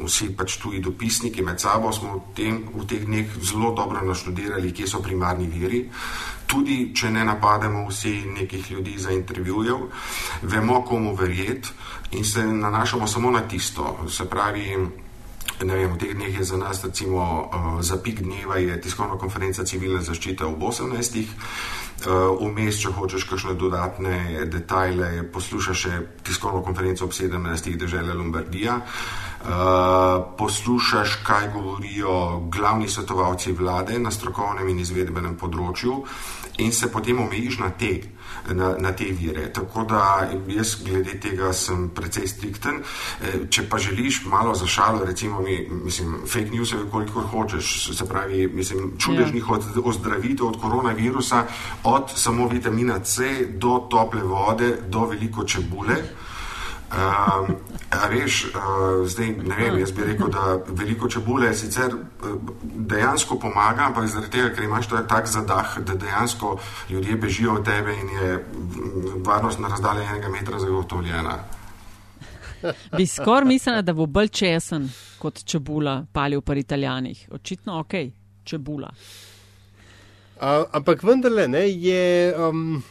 vsi 0.02 0.32
pač 0.34 0.58
tuji 0.58 0.82
dopisniki 0.82 1.46
med 1.46 1.62
sabo, 1.62 1.94
smo 1.94 2.18
v, 2.18 2.22
tem, 2.34 2.58
v 2.74 2.88
teh 2.90 3.06
dneh 3.06 3.38
zelo 3.46 3.76
dobro 3.78 4.02
naštudirali, 4.02 4.74
kje 4.74 4.88
so 4.88 5.04
primarni 5.06 5.46
viri. 5.46 5.86
Tudi, 6.52 6.92
če 6.96 7.12
ne 7.16 7.24
napademo 7.24 7.86
vsi 7.88 8.26
nekih 8.28 8.72
ljudi 8.72 8.98
za 9.00 9.14
intervjujev, 9.16 9.86
vemo, 10.42 10.82
komu 10.84 11.16
verjeti 11.16 11.72
in 12.12 12.26
se 12.26 12.44
nanašamo 12.44 13.08
samo 13.08 13.32
na 13.32 13.42
tisto. 13.48 13.98
Se 14.10 14.26
pravi, 14.30 14.76
ne 15.64 15.76
vem, 15.76 15.94
v 15.94 15.98
teh 15.98 16.14
dneh 16.14 16.34
je 16.40 16.44
za 16.44 16.58
nas, 16.58 16.84
recimo, 16.84 17.22
uh, 17.22 17.82
za 17.82 17.98
pik 17.98 18.22
dneva 18.22 18.58
je 18.58 18.82
tiskovna 18.82 19.18
konferenca 19.18 19.64
civilne 19.64 20.02
zaščite 20.02 20.46
ob 20.46 20.60
18. 20.60 21.22
Uh, 22.02 22.34
vmes, 22.42 22.82
če 22.82 22.92
hočeš 22.98 23.28
kakšne 23.30 23.54
dodatne 23.54 24.46
detajle, 24.50 25.22
poslušaš 25.30 25.78
še 25.78 26.00
tiskovno 26.26 26.64
konferenco 26.66 27.06
ob 27.06 27.14
17. 27.14 27.78
države 27.78 28.14
Lombardija. 28.18 28.80
Uh, 29.42 30.36
poslušaš, 30.38 31.22
kaj 31.26 31.50
govorijo 31.54 32.42
glavni 32.54 32.90
svetovalci 32.90 33.54
vlade 33.58 34.00
na 34.00 34.12
strokovnem 34.12 34.70
in 34.70 34.82
izvedbenem 34.82 35.38
področju, 35.38 36.04
in 36.58 36.72
se 36.72 36.92
potem 36.92 37.20
omejiš 37.20 37.60
na 37.60 37.70
te 37.70 38.02
na, 38.50 38.76
na 38.80 38.92
te 38.92 39.06
vire. 39.06 39.54
Tako 39.54 39.84
da 39.84 40.30
jaz 40.48 40.76
glede 40.84 41.20
tega 41.20 41.54
sem 41.54 41.90
precej 41.96 42.28
strikten. 42.28 42.82
E, 43.22 43.34
če 43.50 43.68
pa 43.70 43.78
želiš 43.78 44.24
malo 44.26 44.56
za 44.56 44.68
šalo, 44.68 45.06
recimo, 45.06 45.42
mi, 45.42 45.68
mislim, 45.84 46.18
fake 46.28 46.52
news 46.52 46.74
koliko 46.92 47.22
hočeš, 47.22 47.92
se 47.98 48.08
pravi, 48.08 48.48
mislim, 48.48 48.94
čudežnih 49.00 49.44
ja. 49.50 49.56
od 49.56 49.86
ozdravitev 49.86 50.48
od 50.48 50.62
koronavirusa, 50.62 51.46
od 51.84 52.12
samo 52.16 52.48
vitamina 52.48 53.00
C 53.00 53.46
do 53.54 53.88
tople 53.90 54.24
vode, 54.24 54.78
do 54.88 55.06
veliko 55.06 55.44
čebule. 55.44 55.96
Uh, 56.92 57.50
veš, 58.10 58.46
uh, 58.46 59.08
zdaj 59.08 59.30
ne 59.48 59.56
vem, 59.56 59.78
jaz 59.80 59.92
bi 59.96 60.04
rekel, 60.04 60.28
da 60.28 60.58
veliko 60.68 61.08
čebule 61.10 61.54
sicer 61.56 61.94
dejansko 62.64 63.38
pomaga, 63.40 63.86
ampak 63.88 64.10
zaradi 64.12 64.32
tega, 64.34 64.50
ker 64.56 64.66
imaš 64.68 64.90
tak 65.10 65.28
zadah, 65.32 65.78
da 65.88 65.96
dejansko 65.96 66.58
ljudje 66.90 67.16
bežijo 67.16 67.54
od 67.54 67.66
tebe 67.66 67.96
in 67.96 68.10
je 68.10 68.46
varnost 69.26 69.60
na 69.60 69.72
razdalji 69.72 70.04
enega 70.04 70.30
metra 70.30 70.60
zagotovljena. 70.60 71.38
Bi 72.98 73.08
skoraj 73.08 73.48
mislila, 73.48 73.82
da 73.82 73.94
bo 73.94 74.06
bolj 74.06 74.28
česen 74.28 74.90
kot 75.20 75.44
čebula 75.46 76.06
palil 76.14 76.42
pri 76.42 76.60
italijanih. 76.60 77.30
Očitno 77.32 77.80
ok, 77.80 77.94
čebula. 78.44 78.92
Uh, 80.42 80.66
ampak 80.72 81.04
vendarle 81.04 81.48
ne, 81.48 81.70
je 81.70 82.34
um, 82.38 82.84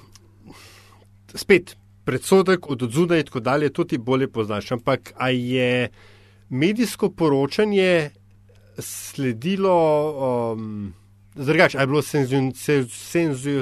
spet 1.34 1.76
predsodek 2.10 2.70
od 2.70 2.82
odzuna 2.82 3.16
in 3.16 3.24
tako 3.24 3.40
dalje, 3.40 3.68
to 3.72 3.84
ti 3.84 3.98
bolje 3.98 4.28
poznaš. 4.28 4.72
Ampak 4.72 5.12
a 5.16 5.28
je 5.30 5.88
medijsko 6.48 7.10
poročanje 7.10 8.10
sledilo, 8.78 9.76
um, 10.52 10.94
zdrgač, 11.34 11.74
a 11.74 11.80
je 11.80 11.86
bilo 11.86 12.02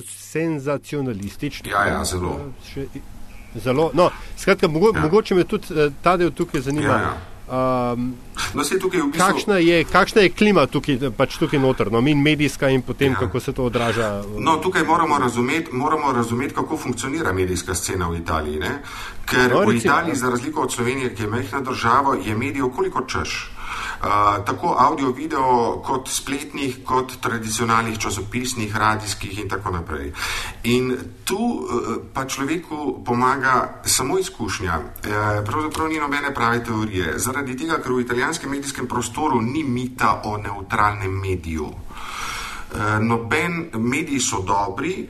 senzacionalistično? 0.04 1.70
Ja, 1.70 1.86
ja, 1.86 2.04
zelo. 2.04 2.40
Še, 2.72 2.86
zelo. 3.54 3.90
No, 3.94 4.10
skratka, 4.36 4.68
mogo, 4.68 4.92
ja. 4.94 5.00
mogoče 5.00 5.34
me 5.34 5.44
tudi 5.44 5.74
uh, 5.74 5.92
ta 6.02 6.16
del 6.16 6.32
tukaj 6.32 6.60
zanima. 6.70 6.88
Ja, 6.88 7.00
ja. 7.10 7.37
Um, 7.48 8.14
no, 8.54 8.62
tukaj 8.80 9.00
v 9.00 9.06
bistvu... 9.08 9.18
kakšna, 9.18 9.56
je, 9.58 9.84
kakšna 9.84 10.22
je 10.22 10.30
klima 10.36 10.66
tukaj, 10.68 11.10
pač 11.16 11.38
tukaj 11.40 11.60
noter, 11.60 11.88
no, 11.92 12.02
in 12.04 12.20
medijska, 12.22 12.68
in 12.68 12.82
potem 12.82 13.12
ja. 13.12 13.18
kako 13.18 13.40
se 13.40 13.52
to 13.52 13.64
odraža? 13.64 14.22
No, 14.36 14.58
tukaj 14.60 14.84
moramo 14.84 15.18
razumeti, 15.18 15.72
moramo 15.72 16.12
razumeti, 16.12 16.54
kako 16.54 16.76
funkcionira 16.76 17.32
medijska 17.32 17.74
scena 17.74 18.08
v 18.08 18.20
Italiji. 18.20 18.60
Ne? 18.60 18.82
Ker 19.24 19.48
no, 19.54 19.64
v 19.64 19.76
Italiji, 19.80 20.12
ja. 20.12 20.22
za 20.24 20.30
razliko 20.30 20.68
od 20.68 20.72
Slovenije, 20.72 21.14
ki 21.14 21.22
je 21.22 21.30
mehna 21.30 21.60
država, 21.60 22.18
je 22.24 22.36
medijev 22.36 22.68
koliko 22.68 23.06
češ 23.08 23.48
tako 24.46 24.76
audio, 24.78 25.10
video, 25.12 25.80
kot 25.84 26.08
spletnih, 26.08 26.84
kot 26.84 27.16
tradicionalnih 27.20 27.98
časopisnih, 27.98 28.76
radijskih 28.76 29.38
in 29.38 29.48
tako 29.48 29.70
naprej. 29.70 30.12
In 30.62 30.96
tu 31.24 31.36
e, 31.36 31.98
pa 32.14 32.24
človeku 32.24 33.02
pomaga 33.04 33.82
samo 33.84 34.18
izkušnja, 34.18 34.78
e, 34.78 35.44
pravzaprav 35.44 35.88
ni 35.88 35.98
nobene 35.98 36.34
prave 36.34 36.64
teorije, 36.64 37.18
zaradi 37.18 37.56
tega, 37.56 37.82
ker 37.82 37.92
v 37.92 38.00
italijanskem 38.00 38.50
medijskem 38.50 38.86
prostoru 38.86 39.40
ni 39.42 39.64
mita 39.64 40.20
o 40.24 40.36
neutralnem 40.38 41.20
mediju. 41.20 41.68
E, 41.68 43.00
noben 43.00 43.70
mediji 43.74 44.20
so 44.20 44.42
dobri, 44.42 45.08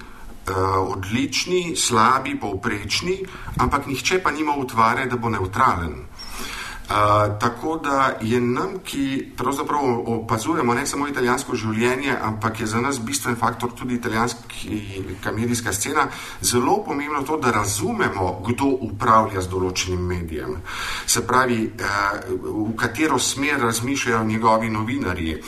odlični, 0.81 1.77
slabi, 1.77 2.39
povprečni, 2.41 3.19
ampak 3.61 3.87
nihče 3.87 4.23
pa 4.25 4.31
nima 4.31 4.55
utvare, 4.57 5.05
da 5.07 5.17
bo 5.17 5.29
neutralen 5.29 6.08
tako 7.41 7.77
da 7.77 8.17
je 8.21 8.41
nam, 8.41 8.79
ki 8.85 9.33
pravzaprav 9.37 9.81
opazujemo 10.07 10.75
ne 10.75 10.87
samo 10.87 11.09
italijansko 11.09 11.57
življenje, 11.57 12.17
ampak 12.23 12.61
je 12.61 12.67
za 12.67 12.81
nas 12.81 13.01
bistven 13.01 13.37
faktor 13.37 13.73
tudi 13.77 13.95
italijanska 13.95 15.33
medijska 15.37 15.73
scena, 15.73 16.07
zelo 16.41 16.83
pomembno 16.85 17.23
to, 17.23 17.37
da 17.37 17.51
razumemo, 17.51 18.41
kdo 18.47 18.73
upravlja 18.89 19.41
z 19.41 19.49
določenim 19.49 20.01
medijem. 20.01 20.57
Se 21.07 21.27
pravi, 21.27 21.73
v 22.43 22.77
katero 22.77 23.19
smer 23.19 23.61
razmišljajo 23.61 24.25
njegovi 24.25 24.71
novinarji. 24.71 25.43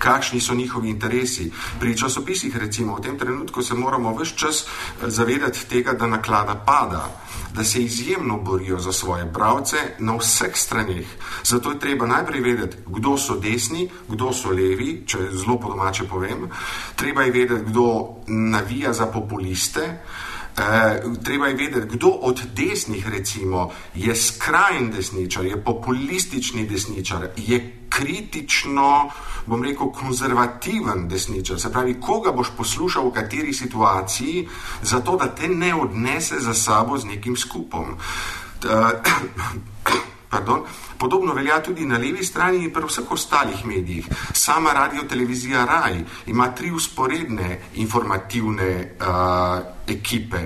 Kakšni 0.00 0.40
so 0.40 0.54
njihovi 0.56 0.90
interesi? 0.90 1.50
Pri 1.80 1.96
časopisih, 1.96 2.56
recimo, 2.56 2.96
v 2.96 3.04
tem 3.04 3.18
trenutku 3.18 3.62
se 3.62 3.74
moramo 3.74 4.14
vse 4.16 4.36
čas 4.36 4.64
zavedati 5.02 5.66
tega, 5.68 5.92
da 5.92 6.06
naklada 6.06 6.54
pada 6.66 7.04
da 7.54 7.64
se 7.64 7.82
izjemno 7.82 8.36
borijo 8.36 8.78
za 8.78 8.92
svoje 8.92 9.32
pravce 9.32 9.76
na 9.98 10.16
vseh 10.16 10.50
stranih. 10.54 11.06
Zato 11.44 11.70
je 11.70 11.78
treba 11.78 12.06
najprej 12.06 12.40
vedeti, 12.40 12.76
kdo 12.86 13.18
so 13.18 13.36
desni, 13.36 13.88
kdo 14.08 14.32
so 14.32 14.50
levi, 14.50 15.02
če 15.06 15.18
zelo 15.30 15.58
po 15.58 15.68
domače 15.68 16.04
povem. 16.04 16.48
Treba 16.96 17.22
je 17.22 17.30
vedeti, 17.30 17.64
kdo 17.66 18.08
navija 18.26 18.92
za 18.92 19.06
populiste. 19.06 19.80
Eh, 20.58 21.02
treba 21.24 21.46
je 21.46 21.54
vedeti, 21.54 21.96
kdo 21.96 22.08
od 22.08 22.42
desnih, 22.54 23.08
recimo, 23.08 23.70
je 23.94 24.16
skrajni 24.16 24.90
desničar, 24.90 25.44
je 25.44 25.64
populistični 25.64 26.66
desničar, 26.66 27.28
je 27.36 27.86
kritično, 27.88 29.10
bom 29.50 29.64
rekel, 29.66 29.90
konzervativen 29.92 31.08
desničar. 31.08 31.60
Se 31.60 31.72
pravi, 31.72 31.98
koga 32.00 32.32
boš 32.32 32.52
poslušal 32.56 33.08
v 33.08 33.14
kateri 33.18 33.52
situaciji, 33.54 34.48
zato 34.82 35.16
da 35.16 35.26
te 35.34 35.48
ne 35.48 35.74
odnese 35.74 36.38
za 36.40 36.54
sabo 36.54 36.98
z 36.98 37.10
nekim 37.10 37.36
skupom. 37.36 37.96
Pardon. 40.30 40.62
Podobno 40.96 41.34
velja 41.34 41.58
tudi 41.62 41.86
na 41.86 41.98
levi 41.98 42.24
strani 42.24 42.62
in 42.62 42.70
pri 42.70 42.86
vseh 42.86 43.10
ostalih 43.10 43.64
medijih. 43.66 44.06
Sama 44.32 44.72
radio 44.72 45.02
televizija 45.02 45.64
Raj 45.64 46.04
ima 46.26 46.54
tri 46.54 46.70
usporedne 46.70 47.58
informativne 47.74 48.94
uh, 49.00 49.80
ekipe. 49.90 50.38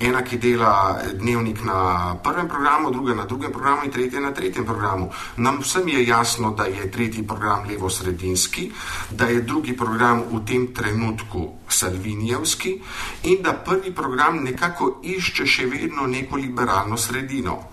Ena, 0.00 0.22
ki 0.22 0.38
dela 0.38 1.00
dnevnik 1.14 1.64
na 1.64 2.14
prvem 2.22 2.48
programu, 2.48 2.90
druga 2.90 3.14
na 3.14 3.24
drugem 3.24 3.50
programu 3.52 3.82
in 3.84 3.90
tretja 3.90 4.20
na 4.20 4.30
tretjem 4.30 4.64
programu. 4.64 5.10
Nam 5.36 5.58
vsem 5.60 5.88
je 5.88 6.06
jasno, 6.06 6.54
da 6.54 6.64
je 6.64 6.90
tretji 6.90 7.26
program 7.26 7.66
levo-sredinski, 7.68 8.70
da 9.10 9.26
je 9.26 9.42
drugi 9.42 9.76
program 9.76 10.22
v 10.30 10.44
tem 10.46 10.70
trenutku 10.74 11.50
salvinijevski 11.68 12.78
in 13.22 13.42
da 13.42 13.52
prvi 13.52 13.94
program 13.94 14.44
nekako 14.44 15.00
išče 15.02 15.46
še 15.46 15.66
vedno 15.66 16.06
neko 16.06 16.36
liberalno 16.36 16.96
sredino. 16.96 17.71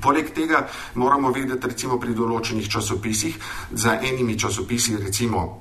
Poleg 0.00 0.32
tega 0.32 0.68
moramo 0.94 1.30
vedeti, 1.32 1.66
recimo 1.66 1.98
pri 1.98 2.14
določenih 2.16 2.68
časopisih, 2.68 3.36
za 3.72 3.98
enimi 4.00 4.38
časopisi, 4.38 4.96
recimo, 4.96 5.60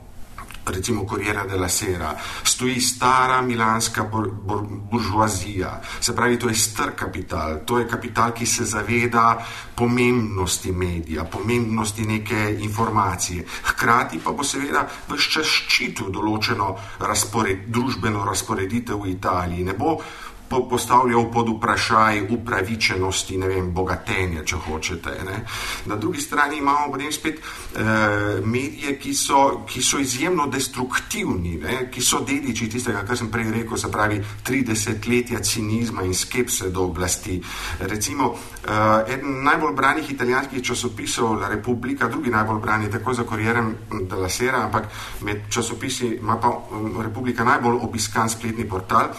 recimo 0.63 1.03
Corriere 1.05 1.45
della 1.49 1.67
Sera, 1.67 2.15
stoji 2.43 2.79
stara 2.79 3.41
milanska 3.41 4.03
bur, 4.03 4.29
bur, 4.31 4.61
buržuazija, 4.91 5.81
se 5.99 6.15
pravi, 6.15 6.39
to 6.39 6.49
je 6.49 6.55
str 6.55 6.93
kapital, 6.95 7.59
to 7.65 7.79
je 7.79 7.87
kapital, 7.89 8.31
ki 8.31 8.45
se 8.45 8.65
zaveda 8.65 9.43
pomembnosti 9.75 10.71
medija, 10.71 11.25
pomembnosti 11.25 12.05
neke 12.05 12.57
informacije. 12.61 13.45
Hkrati 13.73 14.21
pa 14.23 14.31
bo 14.31 14.43
seveda 14.47 14.87
vse 15.09 15.31
čas 15.37 15.47
ščitil 15.47 16.11
določeno 16.13 16.75
razpored, 16.99 17.67
družbeno 17.67 18.23
razporeditev 18.25 19.01
v 19.01 19.15
Italiji. 19.17 19.65
Ne 19.65 19.73
bo 19.73 19.97
po, 20.51 20.67
postavljal 20.69 21.31
pod 21.31 21.49
vprašaj 21.55 22.21
upravičenosti, 22.29 23.37
ne 23.37 23.47
vem, 23.47 23.71
bogatenja, 23.73 24.43
če 24.43 24.59
hočete. 24.65 25.15
Ne. 25.25 25.37
Na 25.85 25.95
drugi 25.95 26.21
strani 26.21 26.59
imamo 26.59 26.91
potem 26.91 27.11
spet 27.11 27.39
eh, 27.39 28.41
medije, 28.43 28.97
ki 28.99 29.13
so, 29.15 29.63
ki 29.67 29.83
so 29.83 29.99
izjemno 30.03 30.49
destruktivni, 30.51 31.55
ne, 31.63 31.77
ki 31.91 32.03
so 32.03 32.19
dediči 32.27 32.67
tistega, 32.69 33.05
kar 33.07 33.17
sem 33.17 33.31
prej 33.31 33.51
rekel, 33.55 33.79
se 33.79 33.91
pravi 33.91 34.19
30 34.47 35.07
letja 35.07 35.39
cinizma 35.39 36.03
in 36.03 36.13
skepse 36.13 36.69
do 36.69 36.83
oblasti. 36.91 37.39
Recimo, 37.79 38.33
eh, 38.65 39.13
eden 39.15 39.43
najbolj 39.47 39.75
branih 39.75 40.11
italijanskih 40.11 40.63
časopisov, 40.63 41.39
La 41.39 41.47
Repubblica, 41.47 42.11
drugi 42.11 42.29
najbolj 42.29 42.59
brani, 42.59 42.91
tako 42.91 43.13
za 43.13 43.23
Corriere 43.23 43.63
della 44.09 44.29
Sera, 44.29 44.65
ampak 44.65 44.91
med 45.21 45.47
časopisi 45.49 46.17
ima 46.19 46.37
pa 46.41 46.49
um, 46.49 47.01
Republika 47.01 47.43
najbolj 47.43 47.79
obiskan 47.87 48.29
spletni 48.29 48.67
portal. 48.67 49.15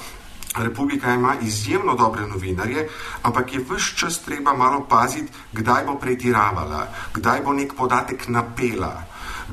Republika 0.59 1.14
ima 1.14 1.34
izjemno 1.42 1.94
dobre 1.94 2.26
novinarje, 2.26 2.88
ampak 3.22 3.55
je 3.55 3.64
vse 3.70 3.96
čas 3.96 4.18
treba 4.22 4.55
malo 4.55 4.84
paziti, 4.88 5.32
kdaj 5.53 5.84
bo 5.84 5.94
pretiravala, 5.98 6.86
kdaj 7.14 7.40
bo 7.40 7.53
nek 7.53 7.74
podatek 7.76 8.28
napela, 8.28 9.05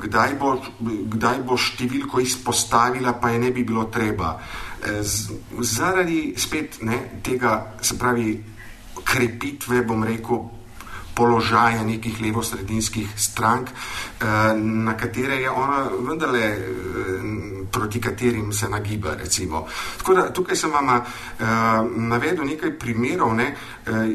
kdaj 0.02 0.36
bo, 0.40 0.58
kdaj 1.16 1.42
bo 1.48 1.58
številko 1.58 2.20
izpostavila, 2.20 3.14
pa 3.14 3.30
je 3.30 3.40
ne 3.40 3.52
bi 3.52 3.64
bilo 3.64 3.86
treba. 3.86 4.36
E, 4.84 5.04
z, 5.04 5.40
zaradi 5.60 6.34
spet 6.38 6.82
ne, 6.82 7.20
tega, 7.24 7.76
se 7.82 7.98
pravi, 7.98 8.36
krepitve, 9.04 9.84
bom 9.88 10.04
rekel, 10.04 10.59
položaja 11.20 11.84
nekih 11.84 12.22
levo-sredinskih 12.22 13.12
strank, 13.20 13.70
eh, 13.70 14.26
na 14.56 14.98
katere 14.98 15.36
je 15.36 15.50
ona 15.52 15.90
vendarle, 16.08 16.40
eh, 16.40 16.58
proti 17.72 18.02
katerim 18.02 18.54
se 18.54 18.70
nagiba. 18.70 19.16
Recimo. 19.16 19.66
Tako 19.98 20.14
da 20.14 20.34
tukaj 20.34 20.56
sem 20.56 20.72
vam 20.72 20.90
eh, 20.90 21.04
navedel 21.96 22.46
nekaj 22.46 22.80
primerov 22.80 23.36
ne, 23.36 23.56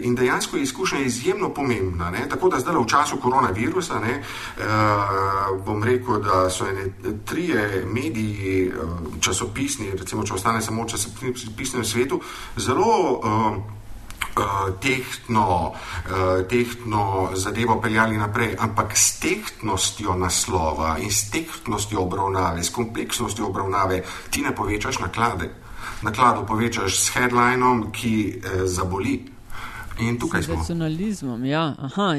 in 0.03 0.15
dejansko 0.15 0.57
je 0.57 0.63
izkušnja 0.63 1.01
izjemno 1.01 1.49
pomembna. 1.55 2.11
Ne. 2.11 2.29
Tako 2.29 2.49
da 2.49 2.61
zdaj 2.61 2.75
v 2.75 2.87
času 2.87 3.17
koronavirusa 3.17 3.99
ne, 4.01 4.23
bom 5.67 5.83
rekel, 5.85 6.21
da 6.23 6.51
so 6.51 6.67
ene 6.69 6.93
trije 7.25 7.85
mediji, 7.87 8.73
časopisni, 9.21 9.91
recimo 9.99 10.23
če 10.27 10.35
ostane 10.35 10.63
samo 10.63 10.87
v 11.81 11.85
svetu, 11.85 12.21
zelo 12.57 13.21
tehtno, 14.81 15.73
uh, 15.73 16.49
tehtno 16.49 17.31
zadevo 17.35 17.81
peljali 17.81 18.17
naprej, 18.19 18.57
ampak 18.59 18.97
s 18.97 19.21
tehtnostjo 19.21 20.17
naslova 20.17 20.99
in 20.99 21.13
s 21.13 21.31
tehtnostjo 21.31 22.01
obravnave, 22.01 22.65
s 22.65 22.71
kompleksnostjo 22.71 23.47
obravnave, 23.47 24.03
ti 24.31 24.43
ne 24.43 24.55
povečaš 24.55 24.99
naklade. 24.99 25.51
Naklado 26.03 26.47
povečaš 26.47 27.01
s 27.01 27.15
headlinom, 27.15 27.93
ki 27.93 28.35
uh, 28.37 28.65
zaboli. 28.65 29.35
In 29.99 30.19
tukaj 30.19 30.43
smo. 30.43 30.55
Nacionalizmom, 30.55 31.45
ja. 31.45 31.75
Aha. 31.79 32.15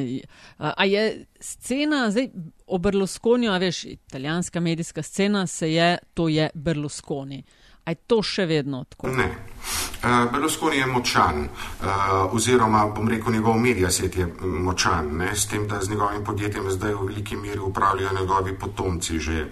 A 0.58 0.86
je 0.86 1.26
scena, 1.40 2.12
zdaj 2.12 2.30
o 2.68 2.78
Berlusconiju, 2.78 3.52
a 3.52 3.58
veš, 3.58 3.84
italijanska 3.84 4.60
medijska 4.60 5.04
scena 5.04 5.48
se 5.48 5.74
je, 5.74 5.98
to 6.14 6.28
je 6.28 6.50
Berlusconi. 6.54 7.44
A 7.84 7.92
je 7.92 7.96
to 7.96 8.22
še 8.24 8.46
vedno 8.46 8.84
tako? 8.90 9.12
Ne. 9.14 9.28
Uh, 9.66 10.32
Berlusconi 10.32 10.78
je 10.78 10.86
močan, 10.86 11.44
uh, 11.44 11.88
oziroma 12.34 12.86
bom 12.88 13.08
rekel, 13.10 13.34
njegov 13.34 13.58
medijaset 13.58 14.18
je 14.18 14.28
močan, 14.42 15.18
ne? 15.18 15.36
s 15.36 15.48
tem, 15.48 15.68
da 15.68 15.82
z 15.82 15.90
njegovim 15.90 16.24
podjetjem 16.24 16.72
zdaj 16.72 16.94
v 16.94 17.08
veliki 17.08 17.36
meri 17.36 17.60
upravljajo 17.60 18.20
njegovi 18.20 18.60
potomci 18.60 19.20
že 19.20 19.48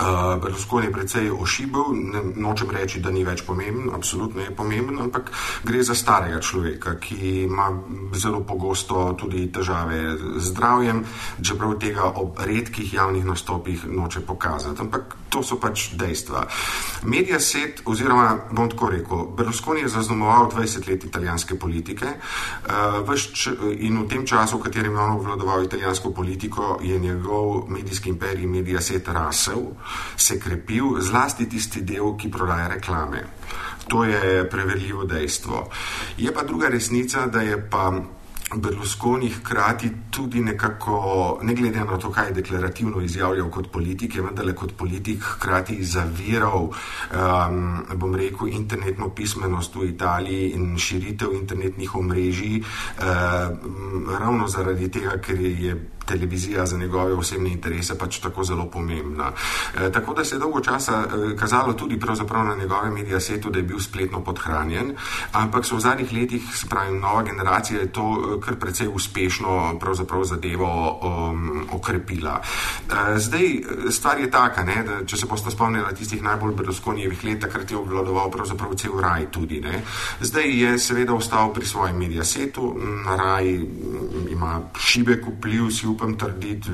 Uh, 0.00 0.40
Berlusconi 0.40 0.86
je 0.86 0.92
precej 0.92 1.30
ošibil, 1.30 1.84
ne, 1.92 2.20
nočem 2.40 2.70
reči, 2.72 3.02
da 3.04 3.10
ni 3.12 3.20
več 3.20 3.42
pomemben, 3.44 3.90
absolutno 3.92 4.40
je 4.40 4.54
pomemben, 4.56 4.96
ampak 4.96 5.28
gre 5.60 5.82
za 5.84 5.92
starega 5.92 6.40
človeka, 6.40 6.94
ki 6.96 7.44
ima 7.44 7.66
zelo 8.16 8.40
pogosto 8.40 9.12
tudi 9.12 9.44
težave 9.52 10.16
z 10.16 10.40
zdravjem, 10.40 11.04
čeprav 11.44 11.76
tega 11.76 12.06
ob 12.16 12.40
redkih 12.40 12.94
javnih 12.94 13.26
nastopih 13.28 13.84
noče 13.92 14.24
pokazati. 14.24 14.80
Ampak 14.80 15.18
to 15.28 15.42
so 15.44 15.60
pač 15.60 15.90
dejstva. 16.00 16.46
Medija 17.04 17.36
set, 17.40 17.84
oziroma 17.84 18.48
bom 18.56 18.72
tako 18.72 18.88
rekel, 18.96 19.26
Berlusconi 19.36 19.84
je 19.84 19.92
zaznamoval 19.92 20.48
20 20.56 20.88
let 20.88 21.04
italijanske 21.04 21.58
politike 21.60 22.08
uh, 22.16 23.14
č, 23.20 23.52
in 23.76 24.00
v 24.00 24.08
tem 24.08 24.24
času, 24.24 24.56
v 24.56 24.64
katerem 24.64 24.96
je 24.96 25.04
on 25.04 25.20
obvladoval 25.20 25.68
italijansko 25.68 26.16
politiko, 26.16 26.78
je 26.80 26.98
njegov 26.98 27.68
medijski 27.68 28.08
imperij, 28.08 28.48
medija 28.48 28.80
set 28.80 29.12
rasel 29.12 29.76
se 30.16 30.38
krepil, 30.40 31.00
zlasti 31.00 31.48
tisti 31.48 31.82
del, 31.82 32.16
ki 32.16 32.30
prodaja 32.30 32.68
reklame. 32.68 33.24
To 33.88 34.04
je 34.04 34.48
preverljivo 34.50 35.04
dejstvo. 35.04 35.68
Je 36.18 36.32
pa 36.34 36.42
druga 36.42 36.68
resnica, 36.68 37.26
da 37.26 37.40
je 37.40 37.68
pa. 37.70 37.92
Berlusconi 38.50 39.28
hkrati 39.30 39.90
tudi 40.10 40.40
nekako, 40.42 41.38
ne 41.42 41.54
glede 41.54 41.84
na 41.84 41.98
to, 41.98 42.10
kaj 42.10 42.26
je 42.26 42.32
deklarativno 42.32 43.00
izjavljal 43.00 43.50
kot 43.50 43.70
politik, 43.70 44.16
je 44.16 44.22
vendarle 44.22 44.54
kot 44.54 44.72
politik 44.76 45.22
hkrati 45.22 45.84
zaviral, 45.84 46.66
um, 46.66 47.84
bom 47.94 48.14
rekel, 48.14 48.48
internetno 48.48 49.08
pismenost 49.14 49.76
v 49.76 49.92
Italiji 49.92 50.50
in 50.50 50.74
širitev 50.78 51.30
internetnih 51.32 51.94
omrežij, 51.94 52.58
um, 52.58 54.10
ravno 54.18 54.48
zaradi 54.48 54.90
tega, 54.90 55.14
ker 55.22 55.40
je 55.40 55.76
televizija 56.04 56.66
za 56.66 56.76
njegove 56.76 57.12
osebne 57.12 57.50
interese 57.50 57.98
pač 57.98 58.18
tako 58.18 58.44
zelo 58.44 58.66
pomembna. 58.70 59.32
E, 59.76 59.92
tako 59.92 60.14
da 60.14 60.24
se 60.24 60.34
je 60.34 60.38
dolgo 60.38 60.60
časa 60.60 61.04
e, 61.04 61.36
kazalo 61.36 61.72
tudi 61.72 61.98
na 62.44 62.56
njegove 62.56 62.90
medije 62.90 63.20
setu, 63.20 63.50
da 63.50 63.58
je 63.58 63.62
bil 63.62 63.78
spletno 63.78 64.24
podhranjen, 64.24 64.94
ampak 65.32 65.64
so 65.64 65.76
v 65.76 65.80
zadnjih 65.80 66.12
letih, 66.12 66.42
spravi 66.54 66.98
nova 66.98 67.22
generacija, 67.22 67.80
je 67.80 67.92
to 67.92 68.36
e, 68.36 68.40
kar 68.40 68.56
precej 68.56 68.88
uspešno 68.88 69.78
zadevo 70.24 71.00
um, 71.02 71.66
okrepila. 71.72 72.40
E, 72.40 73.18
zdaj, 73.18 73.46
e, 73.46 73.90
stvar 73.90 74.20
je 74.20 74.30
taka, 74.30 74.64
ne, 74.64 74.82
da 74.84 75.04
če 75.06 75.16
se 75.16 75.26
boste 75.26 75.50
spomnili 75.50 75.94
tistih 75.94 76.22
najbolj 76.22 76.54
Berlusconijevih 76.54 77.24
let, 77.24 77.40
takrat 77.40 77.70
je 77.70 77.76
obvladoval 77.76 78.30
pravzaprav 78.30 78.74
cel 78.74 79.00
raj 79.00 79.26
tudi. 79.30 79.60
Ne. 79.60 79.82
Zdaj 80.20 80.48
je 80.62 80.78
seveda 80.78 81.14
ostal 81.14 81.52
pri 81.52 81.66
svojem 81.66 81.98
medije 81.98 82.24
setu, 82.24 82.74
na 83.04 83.16
raj 83.16 83.50
ima 84.30 84.60
šibek 84.78 85.26
vpliv, 85.26 85.70
si 85.70 85.86
upam 85.86 85.99
trditi, 86.18 86.70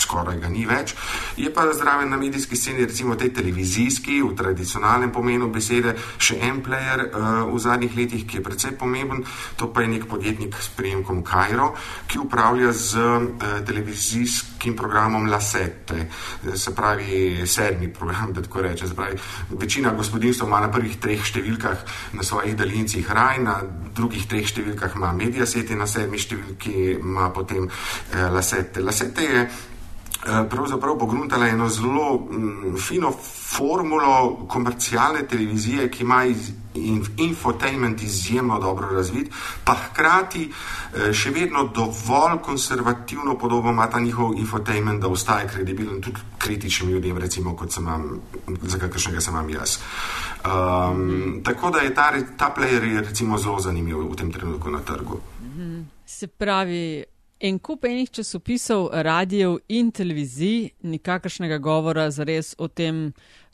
skoraj 0.00 0.38
ga 0.42 0.48
ni 0.48 0.66
več. 0.66 0.94
Je 1.36 1.50
pa 1.54 1.66
zraven 1.72 2.10
na 2.10 2.16
medijski 2.16 2.56
sceni, 2.56 2.86
recimo 2.86 3.16
tej 3.16 3.32
televizijski, 3.34 4.20
v 4.22 4.34
tradicionalnem 4.36 5.12
pomenu 5.12 5.48
besede, 5.52 5.94
še 6.18 6.38
en 6.44 6.60
player 6.64 7.06
uh, 7.08 7.44
v 7.50 7.60
zadnjih 7.62 7.96
letih, 7.96 8.26
ki 8.26 8.40
je 8.40 8.44
precej 8.44 8.76
pomemben, 8.78 9.24
to 9.56 9.70
pa 9.72 9.84
je 9.84 9.92
nek 9.94 10.08
podjetnik 10.10 10.56
s 10.60 10.70
prijemkom 10.76 11.22
Kajro, 11.26 11.72
ki 12.10 12.20
upravlja 12.22 12.72
z 12.72 12.98
uh, 12.98 13.60
televizijskim 13.66 14.76
programom 14.76 15.28
La 15.30 15.40
Sette, 15.40 16.08
se 16.54 16.74
pravi 16.74 17.46
sedmi 17.46 17.90
program, 17.92 18.32
da 18.32 18.42
tako 18.42 18.62
reče. 18.64 18.90
Pravi, 18.94 19.18
večina 19.50 19.92
gospodinstv 19.94 20.46
ima 20.46 20.60
na 20.60 20.70
prvih 20.72 20.96
treh 21.00 21.22
številkah 21.24 21.84
na 22.14 22.22
svojih 22.22 22.56
daljincih 22.56 23.10
raj, 23.10 23.40
na 23.44 23.58
drugih 23.94 24.26
treh 24.30 24.46
številkah 24.46 24.96
ima 24.96 25.12
medijaset 25.16 25.70
in 25.70 25.82
na 25.82 25.88
sedmi 25.90 26.18
številki 26.20 26.98
ima 26.98 27.30
potem 27.34 27.68
uh, 28.26 28.34
Lasette. 28.34 28.82
Lasette 28.82 29.22
je 29.22 29.40
eh, 30.26 30.48
pravzaprav 30.50 30.98
pogruntala 30.98 31.48
eno 31.48 31.68
zelo 31.68 32.28
mm, 32.30 32.76
fino 32.76 33.12
formulo 33.56 34.46
komercialne 34.48 35.26
televizije, 35.28 35.90
ki 35.90 36.02
ima 36.02 36.24
iz, 36.24 36.50
in, 36.74 37.04
infotainment 37.16 38.02
izjemno 38.02 38.58
dobro 38.60 38.88
razvit, 38.88 39.28
pa 39.64 39.74
hkrati 39.74 40.48
eh, 40.50 41.12
še 41.12 41.30
vedno 41.30 41.64
dovolj 41.64 42.38
konservativno 42.42 43.38
podobo 43.38 43.70
ima 43.70 43.86
ta 43.90 44.00
njihov 44.00 44.34
infotainment, 44.38 45.00
da 45.00 45.08
ostaje 45.08 45.48
kredibilen 45.48 46.00
tudi 46.00 46.20
kritičnim 46.38 46.90
ljudem, 46.90 47.18
recimo 47.18 47.56
kot 47.56 47.72
sem 47.72 47.86
vam, 47.86 48.20
za 48.62 48.78
kakršnega 48.78 49.20
sem 49.20 49.34
vam 49.34 49.50
jaz. 49.50 49.78
Um. 50.44 51.40
Tako 51.44 51.70
da 51.70 51.78
je 51.78 51.94
ta, 51.94 52.12
ta 52.36 52.54
player 52.56 52.82
je 52.82 53.00
recimo 53.00 53.38
zelo 53.38 53.60
zanimiv 53.60 53.98
v 54.10 54.16
tem 54.16 54.32
trenutku 54.32 54.70
na 54.70 54.80
trgu. 54.80 55.20
Se 56.06 56.26
pravi, 56.26 57.04
En 57.40 57.58
kup 57.58 57.84
enih 57.84 58.10
časopisov, 58.14 58.88
radijev 59.02 59.56
in 59.68 59.90
televizij, 59.92 60.70
nikakršnega 60.82 61.58
govora 61.58 62.06
za 62.10 62.24
res 62.24 62.54
o 62.58 62.68
tem, 62.68 63.08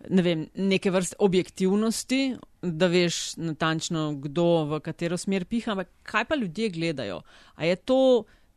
ne 0.08 0.22
vem, 0.22 0.42
neke 0.54 0.92
vrste 0.92 1.16
objektivnosti, 1.18 2.36
da 2.60 2.90
veš 2.92 3.38
natančno, 3.40 4.12
kdo 4.20 4.46
v 4.68 4.80
katero 4.84 5.16
smer 5.16 5.46
piha, 5.48 5.72
ampak 5.72 5.88
kaj 6.04 6.28
pa 6.28 6.36
ljudje 6.36 6.68
gledajo? 6.76 7.22
A 7.56 7.64
je 7.64 7.76
to 7.76 8.00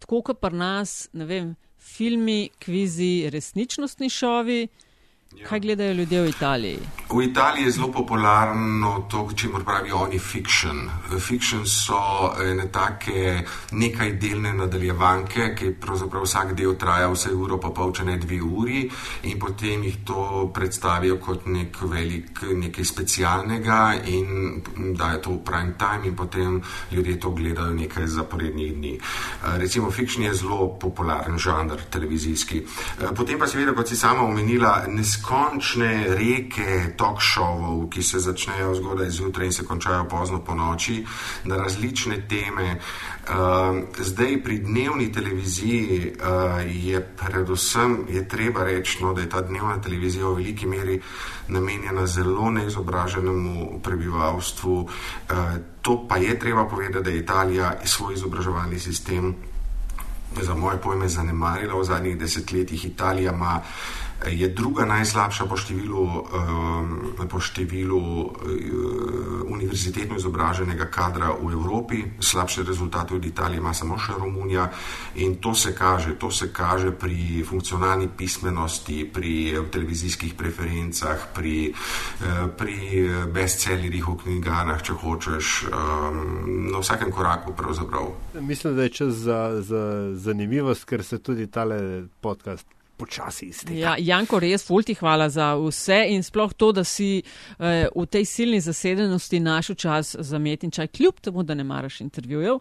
tako, 0.04 0.22
kot 0.22 0.42
pri 0.44 0.60
nas, 0.60 1.08
ne 1.14 1.26
vem, 1.26 1.54
filmi, 1.80 2.50
kvizi, 2.60 3.30
resničnostni 3.32 4.12
šovi? 4.12 4.68
Ja. 5.38 5.48
Kaj 5.48 5.60
gledajo 5.60 5.94
ljudje 5.94 6.22
v 6.22 6.30
Italiji? 6.30 6.80
V 7.14 7.24
Italiji 7.24 7.64
je 7.64 7.72
zelo 7.72 7.92
popularno 7.92 9.06
to, 9.12 9.28
če 9.36 9.48
mora 9.52 9.66
pravi 9.66 9.92
oni 9.92 10.20
fiction. 10.20 10.90
Fiction 11.20 11.66
so 11.70 12.00
ene 12.42 12.66
take 12.74 13.44
nekaj 13.72 14.16
delne 14.22 14.54
nadaljevanke, 14.58 15.52
ki 15.58 15.74
pravzaprav 15.82 16.26
vsak 16.26 16.54
del 16.58 16.74
traja 16.80 17.12
vse 17.12 17.34
uro, 17.38 17.60
pa 17.62 17.70
pol, 17.70 17.92
če 17.94 18.06
ne 18.08 18.16
dve 18.18 18.40
uri, 18.42 18.86
in 19.30 19.38
potem 19.40 19.84
jih 19.86 20.00
to 20.08 20.24
predstavijo 20.54 21.20
kot 21.22 21.46
nek 21.46 21.78
velik, 21.92 22.42
nekaj 22.64 22.90
specialnega 22.94 23.82
in 24.10 24.64
dajo 24.98 25.22
to 25.28 25.36
v 25.36 25.44
prime 25.46 25.78
time 25.78 26.10
in 26.10 26.16
potem 26.18 26.62
ljudje 26.92 27.20
to 27.20 27.30
gledajo 27.30 27.74
nekaj 27.78 28.08
zaporednih 28.08 28.74
dni. 28.74 28.96
Recimo 29.62 29.92
fiction 29.92 30.26
je 30.26 30.34
zelo 30.34 30.72
popularen 30.82 31.38
žanr 31.38 31.86
televizijski. 31.90 32.64
Potem 33.14 33.38
pa 33.38 33.48
seveda, 33.48 33.76
kot 33.78 33.94
si 33.94 34.00
sama 34.00 34.26
omenila, 34.26 34.88
ne 34.88 35.06
neskončne 35.24 36.20
reke 36.20 36.96
talk-showov, 37.00 37.88
ki 37.90 38.04
se 38.04 38.20
začnejo 38.20 38.76
zgodaj 38.76 39.10
zjutraj 39.10 39.48
in 39.48 39.54
se 39.54 39.64
končajo 39.64 40.04
pozno 40.10 40.44
po 40.44 40.56
noči, 40.56 41.06
na 41.46 41.56
različne 41.56 42.28
teme. 42.28 42.80
Uh, 43.24 43.88
zdaj 44.00 44.44
pri 44.44 44.60
dnevni 44.60 45.12
televiziji 45.12 46.12
uh, 46.12 46.60
je 46.68 47.00
predvsem, 47.00 48.06
je 48.10 48.28
treba 48.28 48.64
reči, 48.64 49.00
no, 49.04 49.14
da 49.14 49.22
je 49.22 49.30
ta 49.30 49.42
dnevna 49.42 49.80
televizija 49.82 50.28
v 50.28 50.36
veliki 50.36 50.68
meri 50.68 51.00
namenjena 51.48 52.06
zelo 52.06 52.52
neizobraženemu 52.52 53.80
prebivalstvu. 53.84 54.76
Uh, 54.76 54.90
to 55.82 56.04
pa 56.08 56.18
je 56.18 56.40
treba 56.40 56.68
povedati, 56.68 57.04
da 57.04 57.10
je 57.10 57.20
Italija 57.20 57.80
svoj 57.86 58.14
izobraževalni 58.14 58.80
sistem 58.80 59.36
za 60.42 60.56
moje 60.56 60.82
pojme 60.82 61.08
zanemarila 61.08 61.80
v 61.80 61.84
zadnjih 61.84 62.18
desetletjih. 62.18 62.86
Italija 62.86 63.32
ima 63.32 63.62
je 64.28 64.48
druga 64.50 64.86
najslabša 64.86 65.46
po 65.46 65.58
številu, 65.58 66.04
um, 66.04 67.28
po 67.30 67.40
številu 67.40 68.00
uh, 68.00 68.32
univerzitetno 69.50 70.18
izobraženega 70.18 70.88
kadra 70.92 71.34
v 71.34 71.52
Evropi. 71.54 72.04
Slabše 72.20 72.64
rezultate 72.64 73.16
od 73.16 73.26
Italije 73.26 73.58
ima 73.58 73.74
samo 73.74 73.98
še 73.98 74.18
Romunija 74.20 74.70
in 75.16 75.36
to 75.42 75.56
se 75.56 75.76
kaže, 75.76 76.16
to 76.20 76.32
se 76.32 76.52
kaže 76.54 76.92
pri 76.92 77.44
funkcionalni 77.48 78.10
pismenosti, 78.18 79.04
pri 79.14 79.64
televizijskih 79.72 80.34
preferencah, 80.38 81.28
pri, 81.34 81.74
uh, 81.74 82.48
pri 82.58 83.10
bestsellerjih 83.34 84.08
v 84.08 84.18
knjigarnah, 84.24 84.84
če 84.84 84.94
hočeš, 84.94 85.54
um, 85.72 86.22
na 86.72 86.84
vsakem 86.84 87.12
koraku 87.12 87.54
pravzaprav. 87.58 88.14
Mislim, 88.40 88.76
da 88.76 88.88
je 88.88 88.96
čas 89.02 89.14
za, 89.26 89.42
za 89.62 89.84
zanimivost, 90.14 90.86
ker 90.86 91.04
se 91.04 91.20
tudi 91.20 91.48
tale 91.48 92.08
podcast 92.22 92.68
počasi 93.04 93.52
izteka. 93.52 93.78
Ja, 93.80 93.96
Janko, 94.00 94.40
res, 94.40 94.64
fulti 94.68 94.96
hvala 94.96 95.30
za 95.30 95.54
vse 95.60 96.00
in 96.16 96.24
sploh 96.24 96.56
to, 96.56 96.72
da 96.72 96.84
si 96.88 97.20
eh, 97.20 97.88
v 97.92 98.06
tej 98.08 98.26
silni 98.30 98.62
zasedenosti 98.64 99.40
našel 99.44 99.76
čas 99.76 100.16
za 100.20 100.40
metin 100.40 100.72
čaj, 100.72 100.94
kljub 100.96 101.20
temu, 101.22 101.44
da 101.44 101.58
ne 101.58 101.68
maraš 101.68 102.02
intervjujev. 102.02 102.60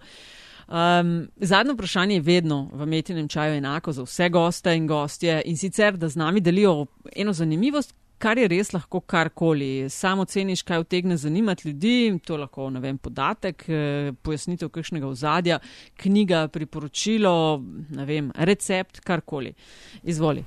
Um, 0.73 1.29
zadnje 1.37 1.75
vprašanje 1.75 2.15
je 2.15 2.21
vedno 2.25 2.71
v 2.73 2.87
metinem 2.87 3.27
čaju 3.29 3.59
enako 3.59 3.93
za 3.93 4.03
vse 4.07 4.29
goste 4.33 4.77
in 4.77 4.87
gostje 4.87 5.43
in 5.45 5.57
sicer, 5.57 5.97
da 5.97 6.09
z 6.09 6.17
nami 6.17 6.41
delijo 6.41 6.87
eno 7.17 7.33
zanimivost, 7.33 7.95
kar 8.23 8.39
je 8.39 8.49
res 8.49 8.73
lahko 8.73 9.01
karkoli. 9.01 9.89
Samo 9.91 10.25
ceniš, 10.25 10.63
kaj 10.63 10.85
vtegne 10.85 11.17
zanimati 11.17 11.69
ljudi, 11.69 12.19
to 12.27 12.39
lahko 12.39 12.71
ne 12.71 12.81
vem, 12.81 12.99
podatek, 12.99 13.65
eh, 13.69 14.13
pojasnitev 14.23 14.71
kakšnega 14.71 15.07
ozadja, 15.09 15.59
knjiga, 15.97 16.47
priporočilo, 16.49 17.63
ne 17.91 18.07
vem, 18.07 18.33
recept, 18.37 19.01
karkoli. 19.01 19.55
Izvoli. 20.03 20.45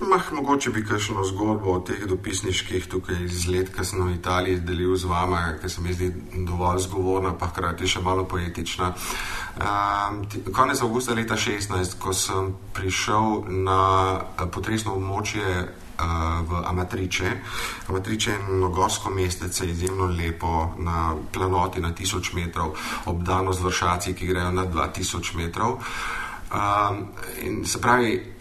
Mah, 0.00 0.32
mogoče 0.32 0.70
bi 0.70 0.84
kakšno 0.86 1.24
zgodbo 1.24 1.72
o 1.72 1.80
teh 1.80 2.04
dopisniških 2.06 2.86
tukaj 2.86 3.24
iz 3.24 3.46
let, 3.50 3.72
ki 3.74 3.84
sem 3.84 4.04
v 4.04 4.12
Italiji 4.14 4.60
delil 4.62 4.92
z 4.96 5.08
vama, 5.10 5.40
ki 5.62 5.68
se 5.68 5.82
mi 5.82 5.94
zdi 5.94 6.12
dovolj 6.46 6.84
zgovorna, 6.84 7.32
pa 7.34 7.48
hkrati 7.50 7.88
še 7.88 8.04
malo 8.04 8.24
poetična. 8.30 8.92
Um, 9.56 10.20
konec 10.54 10.82
avgusta 10.82 11.16
leta 11.18 11.34
2016, 11.34 11.98
ko 11.98 12.12
sem 12.14 12.52
prišel 12.76 13.48
na 13.66 13.80
potresno 14.52 14.94
območje 15.00 15.64
v 16.48 16.62
Amatriče. 16.64 17.30
Amatriče 17.88 18.30
je 18.30 18.36
eno 18.36 18.68
gorsko 18.68 19.10
mestece, 19.10 19.70
izjemno 19.70 20.06
lepo, 20.06 20.74
na 20.78 21.14
planoti 21.32 21.80
na 21.80 21.94
tisoč 21.94 22.32
metrov, 22.32 22.74
obdano 23.04 23.52
z 23.52 23.62
vršaci, 23.62 24.14
ki 24.14 24.26
grejo 24.26 24.50
na 24.50 24.66
2000 24.66 25.36
metrov. 25.36 25.78
Um, 26.46 27.06
in 27.42 27.64
se 27.66 27.80
pravi, 27.80 28.36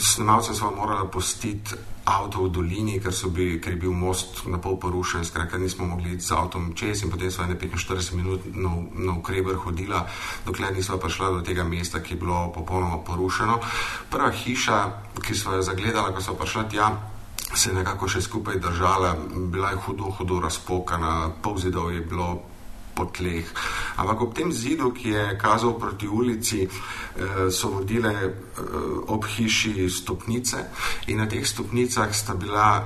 snemalce 0.00 0.54
smo 0.54 0.70
morali 0.70 1.08
postiti 1.12 1.74
avto 2.06 2.46
v 2.46 2.54
dolini, 2.54 3.00
ker, 3.02 3.10
bi, 3.34 3.58
ker 3.58 3.74
je 3.74 3.80
bil 3.82 3.90
most 3.90 4.46
na 4.46 4.62
pol 4.62 4.78
porušen, 4.78 5.26
skratka 5.26 5.58
nismo 5.58 5.90
mogli 5.90 6.14
z 6.22 6.30
avtom 6.38 6.70
čez 6.78 7.02
in 7.02 7.10
potem 7.10 7.30
smo 7.34 7.50
45 7.50 8.14
minut 8.14 8.46
na, 8.54 8.70
na 8.94 9.12
ukreber 9.18 9.58
hodila, 9.58 10.06
dokler 10.46 10.70
nismo 10.70 11.02
prišla 11.02 11.34
do 11.34 11.40
tega 11.42 11.66
mesta, 11.66 11.98
ki 11.98 12.14
je 12.14 12.22
bilo 12.22 12.54
popolnoma 12.54 13.02
porušeno. 13.02 13.58
Prva 14.06 14.30
hiša, 14.30 14.78
ki 15.18 15.34
smo 15.34 15.58
jo 15.58 15.66
zagledala, 15.66 16.14
ko 16.14 16.22
smo 16.22 16.38
prišla 16.38 16.62
tja, 16.70 16.86
se 17.54 17.70
je 17.70 17.74
nekako 17.74 18.06
še 18.06 18.22
skupaj 18.22 18.62
držala, 18.62 19.16
bila 19.50 19.74
je 19.74 19.82
hudo, 19.82 20.14
hudo 20.14 20.38
razpokana, 20.40 21.34
pol 21.42 21.58
zidov 21.58 21.90
je 21.90 22.06
bilo 22.06 22.55
po 22.96 23.04
tleh. 23.12 23.44
Ampak 24.00 24.24
ob 24.24 24.34
tem 24.34 24.52
zidu, 24.52 24.90
ki 24.96 25.12
je 25.12 25.24
kazal 25.36 25.76
proti 25.76 26.08
ulici, 26.08 26.64
eh, 26.64 27.50
so 27.52 27.68
vodile 27.76 28.12
eh, 28.16 29.12
ob 29.12 29.28
hiši 29.28 29.90
stopnice 29.90 30.64
in 31.12 31.20
na 31.20 31.28
teh 31.28 31.44
stopnicah 31.44 32.08
sta 32.14 32.34
bila 32.34 32.80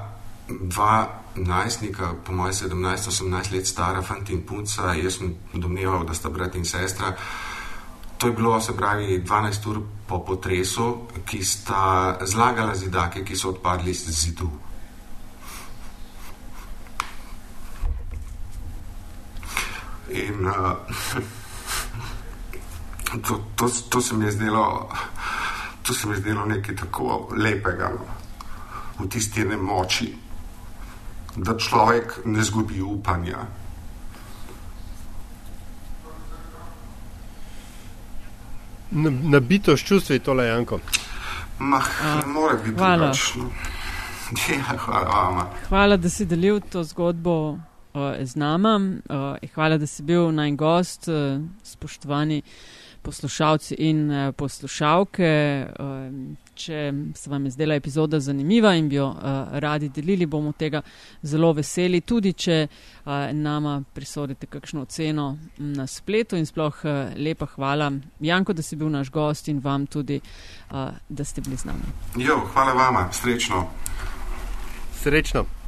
dva 0.51 1.23
najstnika, 1.35 2.27
po 2.27 2.33
mojem 2.33 2.75
17-18 2.75 3.55
let 3.55 3.67
stara 3.67 4.03
fanta 4.03 4.33
in 4.33 4.43
punca, 4.43 4.95
jaz 4.99 5.19
sem 5.19 5.35
domneval, 5.55 6.03
da 6.05 6.15
sta 6.15 6.29
brat 6.29 6.59
in 6.59 6.65
sestra. 6.65 7.15
To 8.19 8.27
je 8.27 8.33
bilo, 8.33 8.61
se 8.61 8.75
pravi, 8.77 9.23
12 9.23 9.67
ur 9.71 9.79
po 10.07 10.19
potresu, 10.27 11.07
ki 11.25 11.45
sta 11.45 12.19
zlagala 12.27 12.75
zidake, 12.75 13.25
ki 13.25 13.37
so 13.37 13.55
odpadli 13.55 13.95
z 13.95 14.11
zidu. 14.11 14.51
In 20.11 20.47
uh, 20.47 20.77
to, 23.23 23.41
to, 23.57 23.69
to, 23.89 24.01
se 24.01 24.31
zdelo, 24.31 24.89
to 25.83 25.95
se 25.95 26.07
mi 26.07 26.15
je 26.15 26.21
zdelo 26.21 26.47
nekaj 26.47 26.77
tako 26.77 27.29
lepega 27.37 27.93
no, 27.95 28.07
v 28.99 29.09
tisti 29.09 29.41
ene 29.41 29.57
moči, 29.57 30.15
da 31.37 31.57
človek 31.57 32.21
ne 32.25 32.43
zgubi 32.43 32.83
upanja. 32.83 33.39
Nabito 38.91 39.77
s 39.77 39.81
čustvi 39.87 40.19
tole, 40.19 40.47
Janko. 40.47 40.81
Mah, 41.59 41.87
A, 42.03 42.27
mora 42.27 42.55
biti 42.55 42.77
drugačno. 42.77 43.51
Ja, 44.49 44.77
hvala, 44.79 45.51
hvala, 45.69 45.97
da 45.97 46.11
si 46.11 46.25
delil 46.25 46.61
to 46.61 46.85
zgodbo 46.85 47.59
z 48.23 48.37
nama. 48.37 48.81
Uh, 49.09 49.49
hvala, 49.55 49.79
da 49.79 49.87
si 49.87 50.03
bil 50.03 50.31
naj 50.33 50.51
gost, 50.51 51.09
uh, 51.09 51.41
spoštovani 51.63 52.43
poslušalci 53.03 53.75
in 53.75 54.11
uh, 54.11 54.35
poslušalke. 54.35 55.31
Če 56.55 56.93
se 57.17 57.31
vam 57.31 57.45
je 57.45 57.51
zdela 57.51 57.75
epizoda 57.75 58.21
zanimiva 58.21 58.75
in 58.77 58.89
bi 58.89 58.97
jo 58.97 59.07
radi 59.53 59.89
delili, 59.89 60.27
bomo 60.27 60.53
tega 60.53 60.83
zelo 61.23 61.53
veseli. 61.57 62.01
Tudi, 62.01 62.33
če 62.33 62.67
nama 63.33 63.79
prisodite 63.95 64.47
kakšno 64.47 64.83
oceno 64.83 65.39
na 65.57 65.87
spletu 65.87 66.37
in 66.37 66.45
sploh 66.47 66.83
lepa 67.17 67.49
hvala, 67.55 67.89
Janko, 68.21 68.53
da 68.53 68.63
si 68.63 68.77
bil 68.77 68.91
naš 68.93 69.09
gost 69.11 69.49
in 69.49 69.63
vam 69.65 69.87
tudi, 69.87 70.21
da 70.69 71.25
ste 71.25 71.41
bili 71.41 71.57
z 71.57 71.71
nami. 71.71 71.95
Jo, 72.21 72.37
hvala 72.53 72.77
vama, 72.77 73.07
srečno. 73.13 73.65
Srečno. 75.01 75.60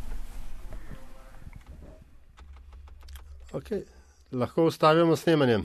Okay. 3.53 3.83
Lahko 4.33 4.65
ustavimo 4.65 5.17
snemanje. 5.17 5.59